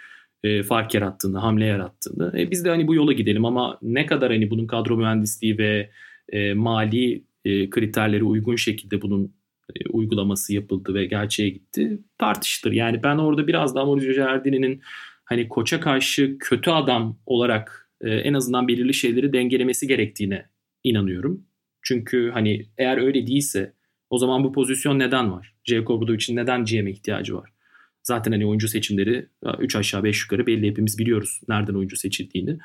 e, 0.43 0.63
fark 0.63 0.93
yarattığını, 0.93 1.37
hamle 1.37 1.65
yarattığını. 1.65 2.39
E, 2.39 2.51
biz 2.51 2.65
de 2.65 2.69
hani 2.69 2.87
bu 2.87 2.95
yola 2.95 3.13
gidelim 3.13 3.45
ama 3.45 3.79
ne 3.81 4.05
kadar 4.05 4.31
hani 4.31 4.49
bunun 4.49 4.67
kadro 4.67 4.97
mühendisliği 4.97 5.57
ve 5.57 5.89
e, 6.29 6.53
mali 6.53 7.23
e, 7.45 7.69
kriterleri 7.69 8.23
uygun 8.23 8.55
şekilde 8.55 9.01
bunun 9.01 9.33
e, 9.75 9.89
uygulaması 9.89 10.53
yapıldı 10.53 10.93
ve 10.93 11.05
gerçeğe 11.05 11.49
gitti 11.49 11.99
tartışılır. 12.17 12.73
Yani 12.73 13.03
ben 13.03 13.17
orada 13.17 13.47
biraz 13.47 13.75
daha 13.75 13.85
Mauricio 13.85 14.13
Giardini'nin 14.13 14.81
hani 15.25 15.49
koça 15.49 15.79
karşı 15.79 16.37
kötü 16.39 16.71
adam 16.71 17.19
olarak 17.25 17.89
e, 18.01 18.09
en 18.09 18.33
azından 18.33 18.67
belirli 18.67 18.93
şeyleri 18.93 19.33
dengelemesi 19.33 19.87
gerektiğine 19.87 20.45
inanıyorum. 20.83 21.45
Çünkü 21.81 22.31
hani 22.33 22.65
eğer 22.77 22.97
öyle 22.97 23.27
değilse 23.27 23.73
o 24.09 24.17
zaman 24.17 24.43
bu 24.43 24.51
pozisyon 24.51 24.99
neden 24.99 25.31
var? 25.31 25.55
J. 25.63 25.83
için 26.15 26.35
neden 26.35 26.65
GM'e 26.65 26.91
ihtiyacı 26.91 27.35
var? 27.35 27.49
Zaten 28.03 28.31
hani 28.31 28.45
oyuncu 28.45 28.67
seçimleri 28.67 29.29
3 29.59 29.75
aşağı 29.75 30.03
5 30.03 30.21
yukarı 30.21 30.47
belli 30.47 30.67
hepimiz 30.67 30.99
biliyoruz 30.99 31.41
nereden 31.47 31.73
oyuncu 31.73 31.97
seçildiğini. 31.97 32.57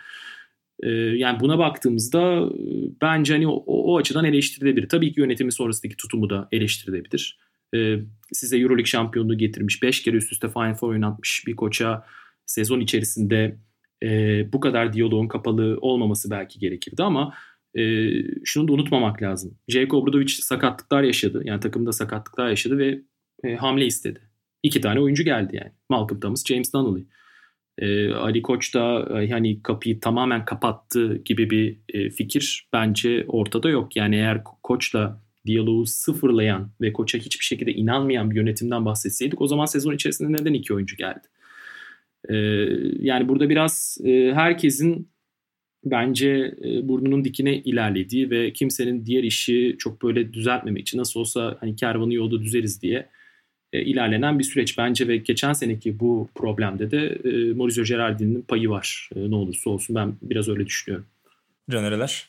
Ee, 0.83 0.89
yani 0.91 1.41
buna 1.41 1.59
baktığımızda 1.59 2.47
e, 2.47 2.63
bence 3.03 3.33
hani 3.33 3.49
o, 3.49 3.65
o 3.67 3.99
açıdan 3.99 4.25
eleştirilebilir. 4.25 4.89
Tabii 4.89 5.13
ki 5.13 5.21
yönetimi 5.21 5.53
sonrasındaki 5.53 5.97
tutumu 5.97 6.31
da 6.31 6.49
eleştirilebilir. 6.53 7.39
Ee, 7.75 7.97
size 8.33 8.59
Euroleague 8.59 8.85
şampiyonluğu 8.85 9.39
getirmiş, 9.39 9.83
5 9.83 10.03
kere 10.03 10.17
üst 10.17 10.33
üste 10.33 10.49
Final 10.49 10.75
Four 10.75 10.89
oynatmış 10.89 11.45
bir 11.47 11.57
koça 11.57 12.05
sezon 12.47 12.81
içerisinde 12.81 13.59
e, 14.03 14.09
bu 14.53 14.61
kadar 14.61 14.93
diyaloğun 14.93 15.29
kapalı 15.29 15.79
olmaması 15.81 16.31
belki 16.31 16.59
gerekirdi 16.59 17.03
ama 17.03 17.35
e, 17.75 18.11
şunu 18.45 18.69
da 18.69 18.73
unutmamak 18.73 19.23
lazım. 19.23 19.59
Jake 19.69 19.97
Obradovic 19.97 20.29
sakatlıklar 20.29 21.03
yaşadı. 21.03 21.43
Yani 21.45 21.61
takımda 21.61 21.93
sakatlıklar 21.93 22.49
yaşadı 22.49 22.79
ve 22.79 23.01
e, 23.45 23.55
hamle 23.55 23.87
istedi. 23.87 24.21
İki 24.63 24.81
tane 24.81 25.01
oyuncu 25.01 25.25
geldi 25.25 25.57
yani. 25.57 25.73
Malcolm 25.89 26.21
Thomas, 26.21 26.45
James 26.45 26.73
Donnelly. 26.73 27.07
Ee, 27.79 28.13
Ali 28.13 28.43
Koç 28.43 28.75
da 28.75 29.09
hani 29.11 29.63
kapıyı 29.63 30.01
tamamen 30.01 30.45
kapattı 30.45 31.17
gibi 31.25 31.51
bir 31.51 31.77
e, 31.95 32.11
fikir 32.11 32.69
bence 32.73 33.25
ortada 33.29 33.69
yok. 33.69 33.97
Yani 33.97 34.17
eğer 34.17 34.45
koçla 34.63 35.21
diyaloğu 35.47 35.87
sıfırlayan 35.87 36.71
ve 36.81 36.93
koça 36.93 37.19
hiçbir 37.19 37.45
şekilde 37.45 37.73
inanmayan 37.73 38.31
bir 38.31 38.37
yönetimden 38.37 38.85
bahsetseydik 38.85 39.41
o 39.41 39.47
zaman 39.47 39.67
sezon 39.67 39.95
içerisinde 39.95 40.33
neden 40.33 40.53
iki 40.53 40.75
oyuncu 40.75 40.97
geldi? 40.97 41.29
Ee, 42.29 42.35
yani 42.99 43.29
burada 43.29 43.49
biraz 43.49 43.99
e, 44.05 44.33
herkesin 44.35 45.09
bence 45.85 46.55
e, 46.65 46.89
burnunun 46.89 47.25
dikine 47.25 47.57
ilerlediği 47.57 48.31
ve 48.31 48.53
kimsenin 48.53 49.07
diğer 49.07 49.23
işi 49.23 49.77
çok 49.79 50.03
böyle 50.03 50.33
düzeltmemek 50.33 50.83
için 50.83 50.99
nasıl 50.99 51.21
olsa 51.21 51.57
hani 51.61 51.77
kervanı 51.77 52.15
yolda 52.15 52.43
düzeriz 52.43 52.83
diye 52.83 53.09
e, 53.73 53.83
ilerlenen 53.83 54.39
bir 54.39 54.45
süreç 54.45 54.79
bence 54.79 55.09
ve 55.09 55.17
geçen 55.17 55.53
seneki 55.53 56.01
bu 56.01 56.29
problemde 56.35 56.91
de 56.91 57.07
e, 57.25 57.53
Maurizio 57.53 57.85
Gerardini'nin 57.85 58.43
payı 58.43 58.71
var 58.71 59.11
e, 59.17 59.31
ne 59.31 59.35
olursa 59.35 59.71
olsun 59.71 59.97
ben 59.97 60.15
biraz 60.23 60.49
öyle 60.49 60.67
düşünüyorum. 60.67 61.07
Canereler? 61.71 62.29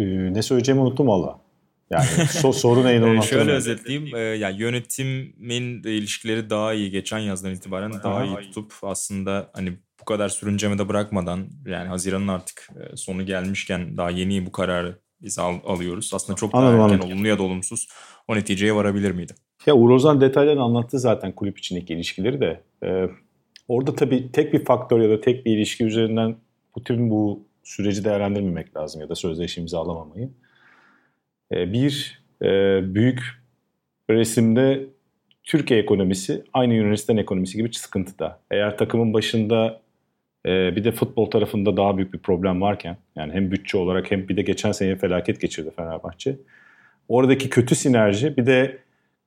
Ee, 0.00 0.04
ne 0.34 0.42
söyleyeceğimi 0.42 0.82
unuttum 0.82 1.06
valla. 1.06 1.40
Yani 1.90 2.06
so 2.30 2.52
soru 2.52 2.84
neydi 2.84 3.04
onu 3.04 3.22
Şöyle 3.22 3.52
özetleyeyim. 3.52 4.16
E, 4.16 4.20
yani 4.20 4.60
yönetimin 4.60 5.82
ilişkileri 5.82 6.50
daha 6.50 6.74
iyi 6.74 6.90
geçen 6.90 7.18
yazdan 7.18 7.52
itibaren 7.52 7.92
daha 7.92 8.24
iyi 8.24 8.36
tutup 8.36 8.72
aslında 8.82 9.50
hani 9.52 9.72
bu 10.00 10.04
kadar 10.04 10.28
sürünceme 10.28 10.88
bırakmadan 10.88 11.48
yani 11.66 11.88
Haziran'ın 11.88 12.28
artık 12.28 12.68
e, 12.76 12.96
sonu 12.96 13.26
gelmişken 13.26 13.96
daha 13.96 14.10
yeni 14.10 14.46
bu 14.46 14.52
kararı 14.52 14.98
biz 15.22 15.38
al, 15.38 15.54
alıyoruz. 15.64 16.10
Aslında 16.14 16.36
çok 16.36 16.52
daha 16.52 16.72
erken 16.72 16.98
olumlu 16.98 17.28
ya 17.28 17.38
da 17.38 17.42
olumsuz 17.42 17.88
o 18.28 18.36
neticeye 18.36 18.74
varabilir 18.74 19.10
miydi? 19.10 19.34
Ya 19.66 19.74
Uğur 19.74 19.90
Ozan 19.90 20.20
detaylarını 20.20 20.62
anlattı 20.62 20.98
zaten 20.98 21.32
kulüp 21.32 21.58
içindeki 21.58 21.94
ilişkileri 21.94 22.40
de. 22.40 22.60
Ee, 22.84 23.08
orada 23.68 23.94
tabii 23.94 24.32
tek 24.32 24.52
bir 24.52 24.64
faktör 24.64 25.00
ya 25.00 25.10
da 25.10 25.20
tek 25.20 25.46
bir 25.46 25.56
ilişki 25.56 25.84
üzerinden 25.84 26.36
bütün 26.76 27.10
bu 27.10 27.42
süreci 27.62 28.04
değerlendirmemek 28.04 28.76
lazım 28.76 29.00
ya 29.00 29.08
da 29.08 29.14
sözleşme 29.14 29.60
imzalamamayı. 29.60 30.30
Ee, 31.52 31.72
bir 31.72 32.22
e, 32.42 32.48
büyük 32.94 33.20
resimde 34.10 34.86
Türkiye 35.42 35.80
ekonomisi 35.80 36.44
aynı 36.52 36.74
Yunanistan 36.74 37.16
ekonomisi 37.16 37.56
gibi 37.56 37.74
sıkıntıda. 37.74 38.40
Eğer 38.50 38.78
takımın 38.78 39.14
başında 39.14 39.80
e, 40.46 40.76
bir 40.76 40.84
de 40.84 40.92
futbol 40.92 41.30
tarafında 41.30 41.76
daha 41.76 41.96
büyük 41.96 42.14
bir 42.14 42.18
problem 42.18 42.60
varken 42.60 42.96
yani 43.16 43.32
hem 43.32 43.50
bütçe 43.50 43.78
olarak 43.78 44.10
hem 44.10 44.28
bir 44.28 44.36
de 44.36 44.42
geçen 44.42 44.72
sene 44.72 44.96
felaket 44.96 45.40
geçirdi 45.40 45.70
Fenerbahçe. 45.76 46.36
Oradaki 47.08 47.50
kötü 47.50 47.74
sinerji 47.74 48.36
bir 48.36 48.46
de 48.46 48.78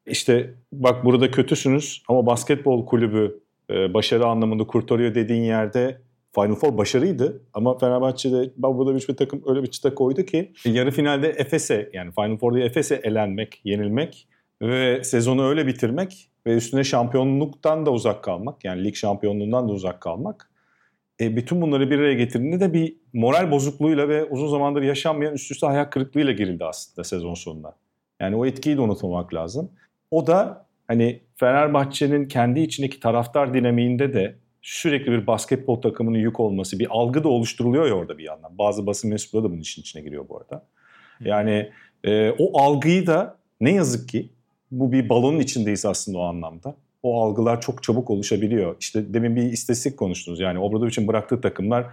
işte 0.08 0.54
bak 0.72 1.06
burada 1.06 1.32
kötüsünüz 1.32 2.04
ama 2.08 2.26
basketbol 2.26 2.86
kulübü 2.86 3.40
e, 3.70 3.94
başarı 3.94 4.26
anlamında 4.26 4.68
kurtarıyor 4.68 5.16
dediğin 5.16 5.44
yerde 5.44 6.02
Final 6.36 6.56
Four 6.56 6.78
başarıydı 6.78 7.42
ama 7.54 7.78
Fenerbahçe'de 7.78 8.52
burada 8.58 8.96
bir 8.96 9.18
takım 9.18 9.42
öyle 9.48 9.64
bir 9.64 9.68
çıta 9.68 9.96
koydu 9.96 10.24
ki 10.24 10.54
yarı 10.66 10.92
finalde 10.92 11.28
Efes'e 11.28 11.90
yani 11.94 12.12
Final 12.12 12.38
Four'da 12.38 12.60
Efes'e 12.60 12.96
elenmek, 12.96 13.62
yenilmek 13.64 14.28
ve 14.62 15.04
sezonu 15.04 15.48
öyle 15.48 15.68
bitirmek 15.68 16.30
ve 16.48 16.56
üstüne 16.56 16.84
şampiyonluktan 16.84 17.86
da 17.86 17.92
uzak 17.92 18.24
kalmak 18.24 18.66
yani 18.66 18.84
lig 18.84 18.96
şampiyonluğundan 18.96 19.70
da 19.70 19.74
uzak 19.74 20.02
kalmak. 20.02 20.50
E, 21.22 21.36
bütün 21.36 21.62
bunları 21.62 21.90
bir 21.90 22.00
araya 22.00 22.14
getirdiğinde 22.14 22.60
de 22.60 22.74
bir 22.74 22.98
moral 23.14 23.52
bozukluğuyla 23.52 24.10
ve 24.10 24.26
uzun 24.26 24.48
zamandır 24.48 24.82
yaşanmayan 24.82 25.34
üst 25.34 25.52
üste 25.52 25.68
ayak 25.68 25.92
kırıklığıyla 25.92 26.32
girildi 26.32 26.66
aslında 26.66 27.04
sezon 27.04 27.34
sonunda. 27.34 27.76
Yani 28.20 28.36
o 28.36 28.46
etkiyi 28.46 28.78
de 28.78 28.82
unutmamak 28.82 29.34
lazım. 29.34 29.72
O 30.12 30.28
da 30.28 30.66
hani 30.88 31.22
Fenerbahçe'nin 31.36 32.28
kendi 32.28 32.60
içindeki 32.60 33.00
taraftar 33.00 33.54
dinamiğinde 33.54 34.14
de 34.14 34.36
sürekli 34.62 35.12
bir 35.12 35.28
basketbol 35.28 35.82
takımının 35.82 36.18
yük 36.18 36.40
olması, 36.40 36.80
bir 36.80 36.88
algı 36.90 37.24
da 37.24 37.30
oluşturuluyor 37.30 37.86
ya 37.86 37.94
orada 37.94 38.18
bir 38.18 38.24
yandan. 38.24 38.58
Bazı 38.58 38.88
basın 38.88 39.10
mensupları 39.10 39.44
da 39.44 39.52
bunun 39.52 39.62
işin 39.62 39.82
içine 39.82 40.02
giriyor 40.02 40.30
bu 40.30 40.38
arada. 40.38 40.66
Yani 41.20 41.72
e, 42.04 42.32
o 42.32 42.62
algıyı 42.62 43.08
da 43.08 43.38
ne 43.62 43.74
yazık 43.74 44.10
ki 44.10 44.30
bu 44.72 44.92
bir 44.92 45.10
balonun 45.10 45.40
içindeyiz 45.40 45.86
aslında 45.86 46.18
o 46.18 46.22
anlamda. 46.22 46.76
O 47.04 47.22
algılar 47.24 47.62
çok 47.62 47.84
çabuk 47.84 48.10
oluşabiliyor. 48.10 48.76
İşte 48.80 49.14
demin 49.14 49.36
bir 49.36 49.42
istatistik 49.42 49.98
konuştunuz. 49.98 50.40
Yani 50.40 50.60
Obradovic'in 50.60 51.08
bıraktığı 51.08 51.42
takımlar 51.42 51.86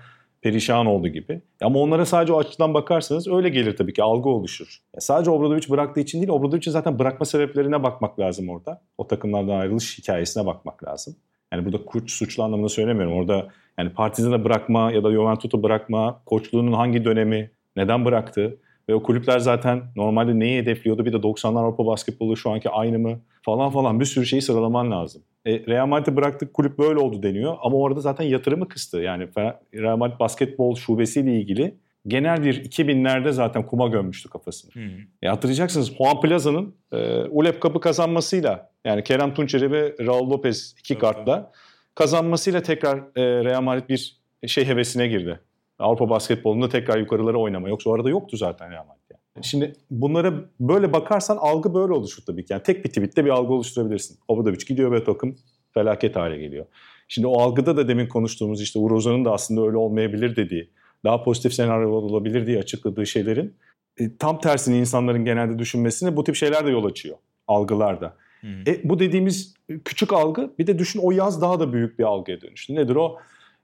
perişan 0.44 0.86
oldu 0.86 1.08
gibi. 1.08 1.40
Ama 1.62 1.78
onlara 1.78 2.06
sadece 2.06 2.32
o 2.32 2.38
açıdan 2.38 2.74
bakarsanız 2.74 3.28
öyle 3.28 3.48
gelir 3.48 3.76
tabii 3.76 3.92
ki 3.92 4.02
algı 4.02 4.28
oluşur. 4.28 4.78
Ya 4.94 5.00
sadece 5.00 5.30
Obradovic 5.30 5.70
bıraktığı 5.70 6.00
için 6.00 6.18
değil, 6.18 6.30
Obradovic'in 6.30 6.70
zaten 6.70 6.98
bırakma 6.98 7.26
sebeplerine 7.26 7.82
bakmak 7.82 8.20
lazım 8.20 8.48
orada. 8.48 8.80
O 8.98 9.06
takımlardan 9.06 9.58
ayrılış 9.58 9.98
hikayesine 9.98 10.46
bakmak 10.46 10.84
lazım. 10.84 11.16
Yani 11.52 11.64
burada 11.64 11.84
kuş 11.84 12.12
suçlu 12.12 12.42
anlamında 12.42 12.68
söylemiyorum. 12.68 13.12
Orada 13.12 13.48
yani 13.78 13.90
Partizan'ı 13.92 14.44
bırakma 14.44 14.92
ya 14.92 15.04
da 15.04 15.12
Juventus'u 15.12 15.62
bırakma, 15.62 16.20
koçluğunun 16.26 16.72
hangi 16.72 17.04
dönemi, 17.04 17.50
neden 17.76 18.04
bıraktı? 18.04 18.58
Ve 18.88 18.94
o 18.94 19.02
kulüpler 19.02 19.38
zaten 19.38 19.82
normalde 19.96 20.38
neyi 20.38 20.58
hedefliyordu? 20.58 21.04
Bir 21.04 21.12
de 21.12 21.16
90'lar 21.16 21.58
Avrupa 21.58 21.86
basketbolu 21.86 22.36
şu 22.36 22.50
anki 22.50 22.70
aynı 22.70 22.98
mı? 22.98 23.20
Falan 23.44 23.70
falan 23.70 24.00
bir 24.00 24.04
sürü 24.04 24.26
şeyi 24.26 24.42
sıralaman 24.42 24.90
lazım. 24.90 25.22
E, 25.46 25.66
Real 25.66 25.86
Madrid'i 25.86 26.16
bıraktık 26.16 26.54
kulüp 26.54 26.78
böyle 26.78 26.98
oldu 26.98 27.22
deniyor. 27.22 27.56
Ama 27.62 27.76
orada 27.76 28.00
zaten 28.00 28.24
yatırımı 28.24 28.68
kıstı. 28.68 28.98
Yani 28.98 29.28
Real 29.74 29.96
Madrid 29.96 30.20
basketbol 30.20 30.74
şubesiyle 30.74 31.36
ilgili 31.36 31.74
genel 32.06 32.44
bir 32.44 32.64
2000'lerde 32.64 33.32
zaten 33.32 33.66
kuma 33.66 33.88
gömmüştü 33.88 34.28
kafasını. 34.30 34.70
Hmm. 34.70 34.90
E, 35.22 35.28
hatırlayacaksınız 35.28 35.96
Juan 35.96 36.20
Plaza'nın 36.20 36.74
e, 36.92 36.96
ULEP 37.16 37.60
kapı 37.60 37.80
kazanmasıyla 37.80 38.70
yani 38.84 39.04
Kerem 39.04 39.34
Tunçeri 39.34 39.72
ve 39.72 39.94
Raul 40.00 40.30
Lopez 40.30 40.74
iki 40.78 40.98
kartla 40.98 41.52
kazanmasıyla 41.94 42.62
tekrar 42.62 42.98
e, 42.98 43.44
Real 43.44 43.62
Madrid 43.62 43.88
bir 43.88 44.20
şey 44.46 44.66
hevesine 44.66 45.08
girdi. 45.08 45.40
Avrupa 45.78 46.10
basketbolunda 46.10 46.68
tekrar 46.68 46.98
yukarılara 46.98 47.38
oynama. 47.38 47.68
Yoksa 47.68 47.90
orada 47.90 48.10
yoktu 48.10 48.36
zaten 48.36 48.70
Real 48.70 48.86
Madrid. 48.86 49.03
Şimdi 49.42 49.72
bunlara 49.90 50.34
böyle 50.60 50.92
bakarsan 50.92 51.36
algı 51.36 51.74
böyle 51.74 51.92
oluşur 51.92 52.22
tabii 52.26 52.44
ki. 52.44 52.52
Yani 52.52 52.62
tek 52.62 52.84
bir 52.84 52.88
tweette 52.88 53.24
bir 53.24 53.30
algı 53.30 53.52
oluşturabilirsin. 53.52 54.18
Obradovic 54.28 54.64
gidiyor 54.68 54.92
ve 54.92 55.04
takım 55.04 55.36
felaket 55.74 56.16
hale 56.16 56.38
geliyor. 56.38 56.66
Şimdi 57.08 57.26
o 57.26 57.40
algıda 57.40 57.76
da 57.76 57.88
demin 57.88 58.08
konuştuğumuz 58.08 58.62
işte 58.62 58.78
Uğur 58.78 58.90
Ozan'ın 58.90 59.24
da 59.24 59.32
aslında 59.32 59.66
öyle 59.66 59.76
olmayabilir 59.76 60.36
dediği, 60.36 60.70
daha 61.04 61.22
pozitif 61.22 61.54
senaryo 61.54 61.90
olabilir 61.90 62.46
diye 62.46 62.58
açıkladığı 62.58 63.06
şeylerin 63.06 63.54
e, 63.98 64.16
tam 64.16 64.40
tersini 64.40 64.78
insanların 64.78 65.24
genelde 65.24 65.58
düşünmesine 65.58 66.16
bu 66.16 66.24
tip 66.24 66.34
şeyler 66.34 66.66
de 66.66 66.70
yol 66.70 66.84
açıyor 66.84 67.16
algılarda. 67.48 68.16
Hmm. 68.40 68.60
E, 68.66 68.80
bu 68.84 68.98
dediğimiz 68.98 69.54
küçük 69.84 70.12
algı 70.12 70.50
bir 70.58 70.66
de 70.66 70.78
düşün 70.78 71.00
o 71.02 71.10
yaz 71.10 71.42
daha 71.42 71.60
da 71.60 71.72
büyük 71.72 71.98
bir 71.98 72.04
algıya 72.04 72.40
dönüştü. 72.40 72.74
Nedir 72.74 72.96
o? 72.96 73.18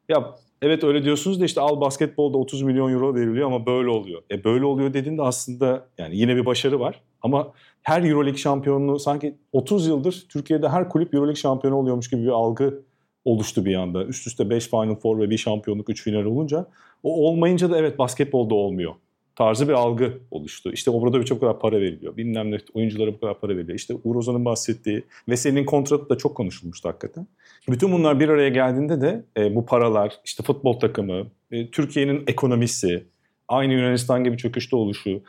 Ya 0.09 0.35
evet 0.63 0.85
öyle 0.85 1.05
diyorsunuz 1.05 1.41
da 1.41 1.45
işte 1.45 1.61
al 1.61 1.81
basketbolda 1.81 2.39
30 2.39 2.63
milyon 2.63 2.93
euro 2.93 3.15
veriliyor 3.15 3.47
ama 3.47 3.67
böyle 3.67 3.89
oluyor. 3.89 4.23
E 4.31 4.45
böyle 4.45 4.65
oluyor 4.65 4.95
dediğinde 4.95 5.23
aslında 5.23 5.87
yani 5.99 6.17
yine 6.17 6.37
bir 6.37 6.47
başarı 6.47 6.81
var. 6.81 7.01
Ama 7.23 7.53
her 7.83 8.03
Euroleague 8.03 8.39
şampiyonluğu 8.39 8.99
sanki 8.99 9.39
30 9.53 9.87
yıldır 9.87 10.27
Türkiye'de 10.29 10.69
her 10.69 10.89
kulüp 10.89 11.15
Euroleague 11.15 11.41
şampiyonu 11.41 11.77
oluyormuş 11.77 12.11
gibi 12.11 12.23
bir 12.23 12.29
algı 12.29 12.83
oluştu 13.25 13.65
bir 13.65 13.75
anda. 13.75 14.05
Üst 14.05 14.27
üste 14.27 14.51
5 14.51 14.69
Final 14.69 14.95
Four 14.95 15.19
ve 15.19 15.31
bir 15.31 15.39
şampiyonluk 15.39 15.89
3 15.89 16.03
final 16.03 16.25
olunca 16.25 16.67
o 17.03 17.29
olmayınca 17.29 17.71
da 17.71 17.79
evet 17.79 17.99
basketbolda 17.99 18.55
olmuyor 18.55 18.95
tarzı 19.41 19.69
bir 19.69 19.73
algı 19.73 20.19
oluştu. 20.31 20.73
İşte 20.73 20.91
Obradovic'e 20.91 21.37
bu 21.37 21.41
kadar 21.41 21.59
para 21.59 21.81
veriliyor. 21.81 22.17
Bilmem 22.17 22.51
ne 22.51 22.59
oyunculara 22.75 23.13
bu 23.13 23.21
kadar 23.21 23.41
para 23.41 23.57
veriliyor. 23.57 23.79
İşte 23.79 23.95
Uğur 24.05 24.17
Ozan'ın 24.17 24.45
bahsettiği 24.45 25.05
ve 25.29 25.37
senin 25.37 25.65
kontratı 25.65 26.09
da 26.09 26.19
çok 26.19 26.37
konuşulmuştu 26.37 26.89
hakikaten. 26.89 27.27
Bütün 27.69 27.93
bunlar 27.93 28.21
bir 28.21 28.29
araya 28.29 28.49
geldiğinde 28.49 29.01
de 29.01 29.25
e, 29.37 29.55
bu 29.55 29.67
paralar, 29.67 30.13
işte 30.25 30.43
futbol 30.43 30.81
takımı, 30.81 31.27
e, 31.51 31.71
Türkiye'nin 31.71 32.25
ekonomisi, 32.27 33.05
aynı 33.49 33.73
Yunanistan 33.73 34.25
gibi 34.25 34.37
çöküşte 34.37 34.77
oluşu, 34.77 35.23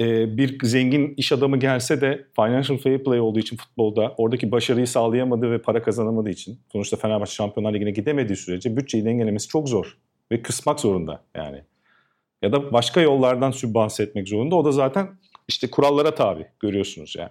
e, 0.00 0.36
bir 0.36 0.58
zengin 0.62 1.14
iş 1.16 1.32
adamı 1.32 1.56
gelse 1.56 2.00
de 2.00 2.26
financial 2.36 2.78
fair 2.78 3.04
play 3.04 3.20
olduğu 3.20 3.38
için 3.38 3.56
futbolda 3.56 4.14
oradaki 4.16 4.50
başarıyı 4.50 4.86
sağlayamadığı 4.86 5.50
ve 5.50 5.58
para 5.58 5.82
kazanamadığı 5.82 6.30
için 6.30 6.58
sonuçta 6.72 6.96
Fenerbahçe 6.96 7.34
Şampiyonlar 7.34 7.74
Ligi'ne 7.74 7.90
gidemediği 7.90 8.36
sürece 8.36 8.76
bütçeyi 8.76 9.04
dengelemesi 9.04 9.48
çok 9.48 9.68
zor 9.68 9.98
ve 10.30 10.42
kısmak 10.42 10.80
zorunda 10.80 11.22
yani 11.36 11.62
ya 12.44 12.52
da 12.52 12.72
başka 12.72 13.00
yollardan 13.00 13.50
sübvanse 13.50 14.02
etmek 14.02 14.28
zorunda. 14.28 14.56
O 14.56 14.64
da 14.64 14.72
zaten 14.72 15.08
işte 15.48 15.70
kurallara 15.70 16.14
tabi 16.14 16.46
görüyorsunuz 16.60 17.14
yani. 17.18 17.30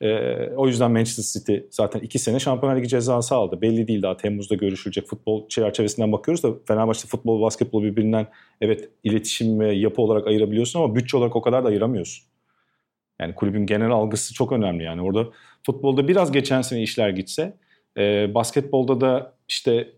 Ee, 0.00 0.50
o 0.56 0.66
yüzden 0.66 0.90
Manchester 0.90 1.40
City 1.40 1.56
zaten 1.70 2.00
iki 2.00 2.18
sene 2.18 2.40
Şampiyonlar 2.40 2.78
Ligi 2.78 2.88
cezası 2.88 3.34
aldı. 3.34 3.60
Belli 3.60 3.88
değil 3.88 4.02
daha 4.02 4.16
Temmuz'da 4.16 4.54
görüşülecek 4.54 5.06
futbol 5.06 5.48
çerçevesinden 5.48 6.12
bakıyoruz 6.12 6.42
da 6.42 6.50
Fenerbahçe 6.68 7.08
futbol 7.08 7.42
basketbol 7.42 7.82
birbirinden 7.82 8.26
evet 8.60 8.88
iletişim 9.04 9.60
ve 9.60 9.74
yapı 9.74 10.02
olarak 10.02 10.26
ayırabiliyorsun 10.26 10.80
ama 10.80 10.94
bütçe 10.94 11.16
olarak 11.16 11.36
o 11.36 11.42
kadar 11.42 11.64
da 11.64 11.68
ayıramıyorsun. 11.68 12.24
Yani 13.20 13.34
kulübün 13.34 13.66
genel 13.66 13.90
algısı 13.90 14.34
çok 14.34 14.52
önemli 14.52 14.84
yani. 14.84 15.02
Orada 15.02 15.26
futbolda 15.66 16.08
biraz 16.08 16.32
geçen 16.32 16.62
sene 16.62 16.82
işler 16.82 17.08
gitse 17.08 17.56
e, 17.98 18.34
basketbolda 18.34 19.00
da 19.00 19.34
işte 19.48 19.88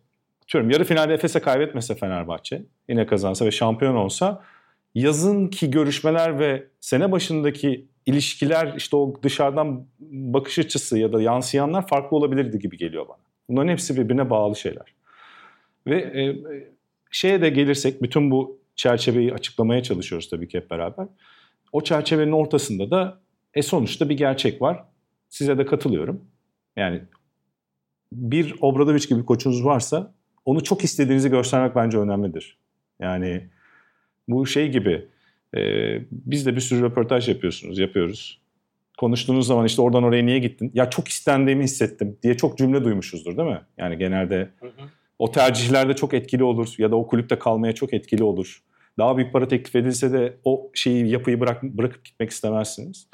Diyorum 0.52 0.70
yarı 0.70 0.84
finalde 0.84 1.14
Efes'e 1.14 1.40
kaybetmese 1.40 1.94
Fenerbahçe 1.94 2.62
yine 2.88 3.06
kazansa 3.06 3.46
ve 3.46 3.50
şampiyon 3.50 3.94
olsa 3.94 4.44
yazın 4.94 5.48
ki 5.48 5.70
görüşmeler 5.70 6.38
ve 6.38 6.66
sene 6.80 7.12
başındaki 7.12 7.86
ilişkiler 8.06 8.74
işte 8.76 8.96
o 8.96 9.14
dışarıdan 9.22 9.86
bakış 10.00 10.58
açısı 10.58 10.98
ya 10.98 11.12
da 11.12 11.22
yansıyanlar 11.22 11.86
farklı 11.86 12.16
olabilirdi 12.16 12.58
gibi 12.58 12.76
geliyor 12.76 13.08
bana. 13.08 13.18
Bunların 13.48 13.68
hepsi 13.68 13.96
birbirine 13.96 14.30
bağlı 14.30 14.56
şeyler. 14.56 14.94
Ve 15.86 15.96
e, 16.00 16.36
şeye 17.10 17.42
de 17.42 17.50
gelirsek 17.50 18.02
bütün 18.02 18.30
bu 18.30 18.60
çerçeveyi 18.76 19.34
açıklamaya 19.34 19.82
çalışıyoruz 19.82 20.28
tabii 20.28 20.48
ki 20.48 20.58
hep 20.58 20.70
beraber. 20.70 21.06
O 21.72 21.80
çerçevenin 21.80 22.32
ortasında 22.32 22.90
da 22.90 23.20
e 23.54 23.62
sonuçta 23.62 24.08
bir 24.08 24.16
gerçek 24.16 24.62
var. 24.62 24.84
Size 25.28 25.58
de 25.58 25.66
katılıyorum. 25.66 26.24
Yani 26.76 27.02
bir 28.12 28.54
Obradoviç 28.60 29.08
gibi 29.08 29.24
koçunuz 29.24 29.64
varsa 29.64 30.14
onu 30.50 30.64
çok 30.64 30.84
istediğinizi 30.84 31.30
göstermek 31.30 31.76
bence 31.76 31.98
önemlidir. 31.98 32.58
Yani 33.00 33.46
bu 34.28 34.46
şey 34.46 34.68
gibi 34.68 35.08
e, 35.56 35.60
biz 36.10 36.46
de 36.46 36.56
bir 36.56 36.60
sürü 36.60 36.82
röportaj 36.82 37.28
yapıyorsunuz, 37.28 37.78
yapıyoruz. 37.78 38.40
Konuştuğunuz 38.98 39.46
zaman 39.46 39.66
işte 39.66 39.82
oradan 39.82 40.02
oraya 40.02 40.26
niye 40.26 40.38
gittin? 40.38 40.70
Ya 40.74 40.90
çok 40.90 41.08
istendiğimi 41.08 41.64
hissettim 41.64 42.18
diye 42.22 42.36
çok 42.36 42.58
cümle 42.58 42.84
duymuşuzdur 42.84 43.36
değil 43.36 43.48
mi? 43.48 43.60
Yani 43.78 43.98
genelde 43.98 44.36
hı 44.60 44.66
hı. 44.66 44.88
o 45.18 45.30
tercihlerde 45.30 45.96
çok 45.96 46.14
etkili 46.14 46.44
olur 46.44 46.74
ya 46.78 46.90
da 46.90 46.96
o 46.96 47.06
kulüpte 47.06 47.38
kalmaya 47.38 47.72
çok 47.72 47.94
etkili 47.94 48.24
olur. 48.24 48.62
daha 48.98 49.16
büyük 49.16 49.32
para 49.32 49.48
teklif 49.48 49.76
edilse 49.76 50.12
de 50.12 50.36
o 50.44 50.70
şeyi 50.74 51.08
yapıyı 51.08 51.40
bırak, 51.40 51.62
bırakıp 51.62 52.04
gitmek 52.04 52.30
istemezsiniz. 52.30 53.08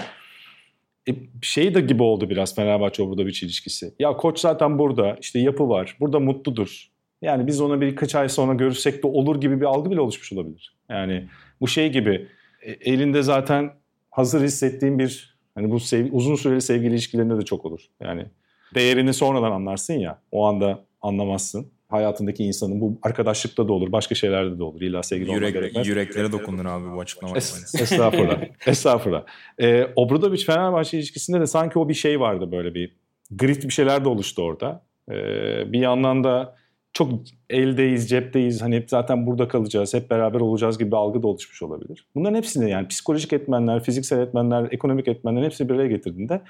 E, 1.08 1.12
şey 1.42 1.74
de 1.74 1.80
gibi 1.80 2.02
oldu 2.02 2.30
biraz 2.30 2.54
Fenerbahçe 2.54 3.02
Obradoviç 3.02 3.42
ilişkisi. 3.42 3.94
Ya 3.98 4.12
koç 4.12 4.38
zaten 4.40 4.78
burada, 4.78 5.16
işte 5.20 5.38
yapı 5.38 5.68
var, 5.68 5.96
burada 6.00 6.20
mutludur. 6.20 6.95
Yani 7.22 7.46
biz 7.46 7.60
ona 7.60 7.80
birkaç 7.80 8.14
ay 8.14 8.28
sonra 8.28 8.54
görüşsek 8.54 9.02
de 9.02 9.06
olur 9.06 9.40
gibi 9.40 9.60
bir 9.60 9.66
algı 9.66 9.90
bile 9.90 10.00
oluşmuş 10.00 10.32
olabilir. 10.32 10.76
Yani 10.88 11.28
bu 11.60 11.68
şey 11.68 11.92
gibi 11.92 12.28
e, 12.62 12.70
elinde 12.70 13.22
zaten 13.22 13.72
hazır 14.10 14.42
hissettiğim 14.42 14.98
bir 14.98 15.38
hani 15.54 15.70
bu 15.70 15.80
sev, 15.80 16.08
uzun 16.12 16.34
süreli 16.34 16.60
sevgili 16.60 16.90
ilişkilerinde 16.90 17.38
de 17.38 17.42
çok 17.42 17.64
olur. 17.64 17.80
Yani 18.00 18.26
değerini 18.74 19.14
sonradan 19.14 19.52
anlarsın 19.52 19.94
ya 19.94 20.22
o 20.32 20.46
anda 20.46 20.84
anlamazsın. 21.02 21.66
Hayatındaki 21.88 22.44
insanın 22.44 22.80
bu 22.80 22.98
arkadaşlıkta 23.02 23.68
da 23.68 23.72
olur, 23.72 23.92
başka 23.92 24.14
şeylerde 24.14 24.58
de 24.58 24.62
olur. 24.62 24.80
İlla 24.80 25.02
sevgili 25.02 25.30
Yürek, 25.30 25.42
olmak 25.42 25.54
gerekmez. 25.54 25.88
Yüreklere 25.88 26.32
dokundun 26.32 26.64
abi 26.64 26.96
bu 26.96 27.00
açıklama. 27.00 27.36
Es, 27.36 27.74
estağfurullah. 27.80 28.40
estağfurullah. 28.66 29.24
Ee, 29.58 29.86
Obradoviç 29.96 30.46
Fenerbahçe 30.46 30.98
ilişkisinde 30.98 31.40
de 31.40 31.46
sanki 31.46 31.78
o 31.78 31.88
bir 31.88 31.94
şey 31.94 32.20
vardı 32.20 32.52
böyle 32.52 32.74
bir 32.74 32.96
grit 33.30 33.64
bir 33.64 33.72
şeyler 33.72 34.04
de 34.04 34.08
oluştu 34.08 34.42
orada. 34.42 34.84
Ee, 35.10 35.72
bir 35.72 35.80
yandan 35.80 36.24
da 36.24 36.56
çok 36.96 37.12
eldeyiz, 37.50 38.08
cepteyiz. 38.08 38.62
Hani 38.62 38.76
hep 38.76 38.90
zaten 38.90 39.26
burada 39.26 39.48
kalacağız, 39.48 39.94
hep 39.94 40.10
beraber 40.10 40.40
olacağız 40.40 40.78
gibi 40.78 40.90
bir 40.90 40.96
algı 40.96 41.22
da 41.22 41.26
oluşmuş 41.26 41.62
olabilir. 41.62 42.06
Bunların 42.14 42.36
hepsini 42.36 42.70
yani 42.70 42.88
psikolojik 42.88 43.32
etmenler, 43.32 43.82
fiziksel 43.82 44.20
etmenler, 44.20 44.68
ekonomik 44.70 45.08
etmenler 45.08 45.42
hepsini 45.42 45.68
bir 45.68 45.74
araya 45.74 45.88
getirdiğinde 45.88 46.40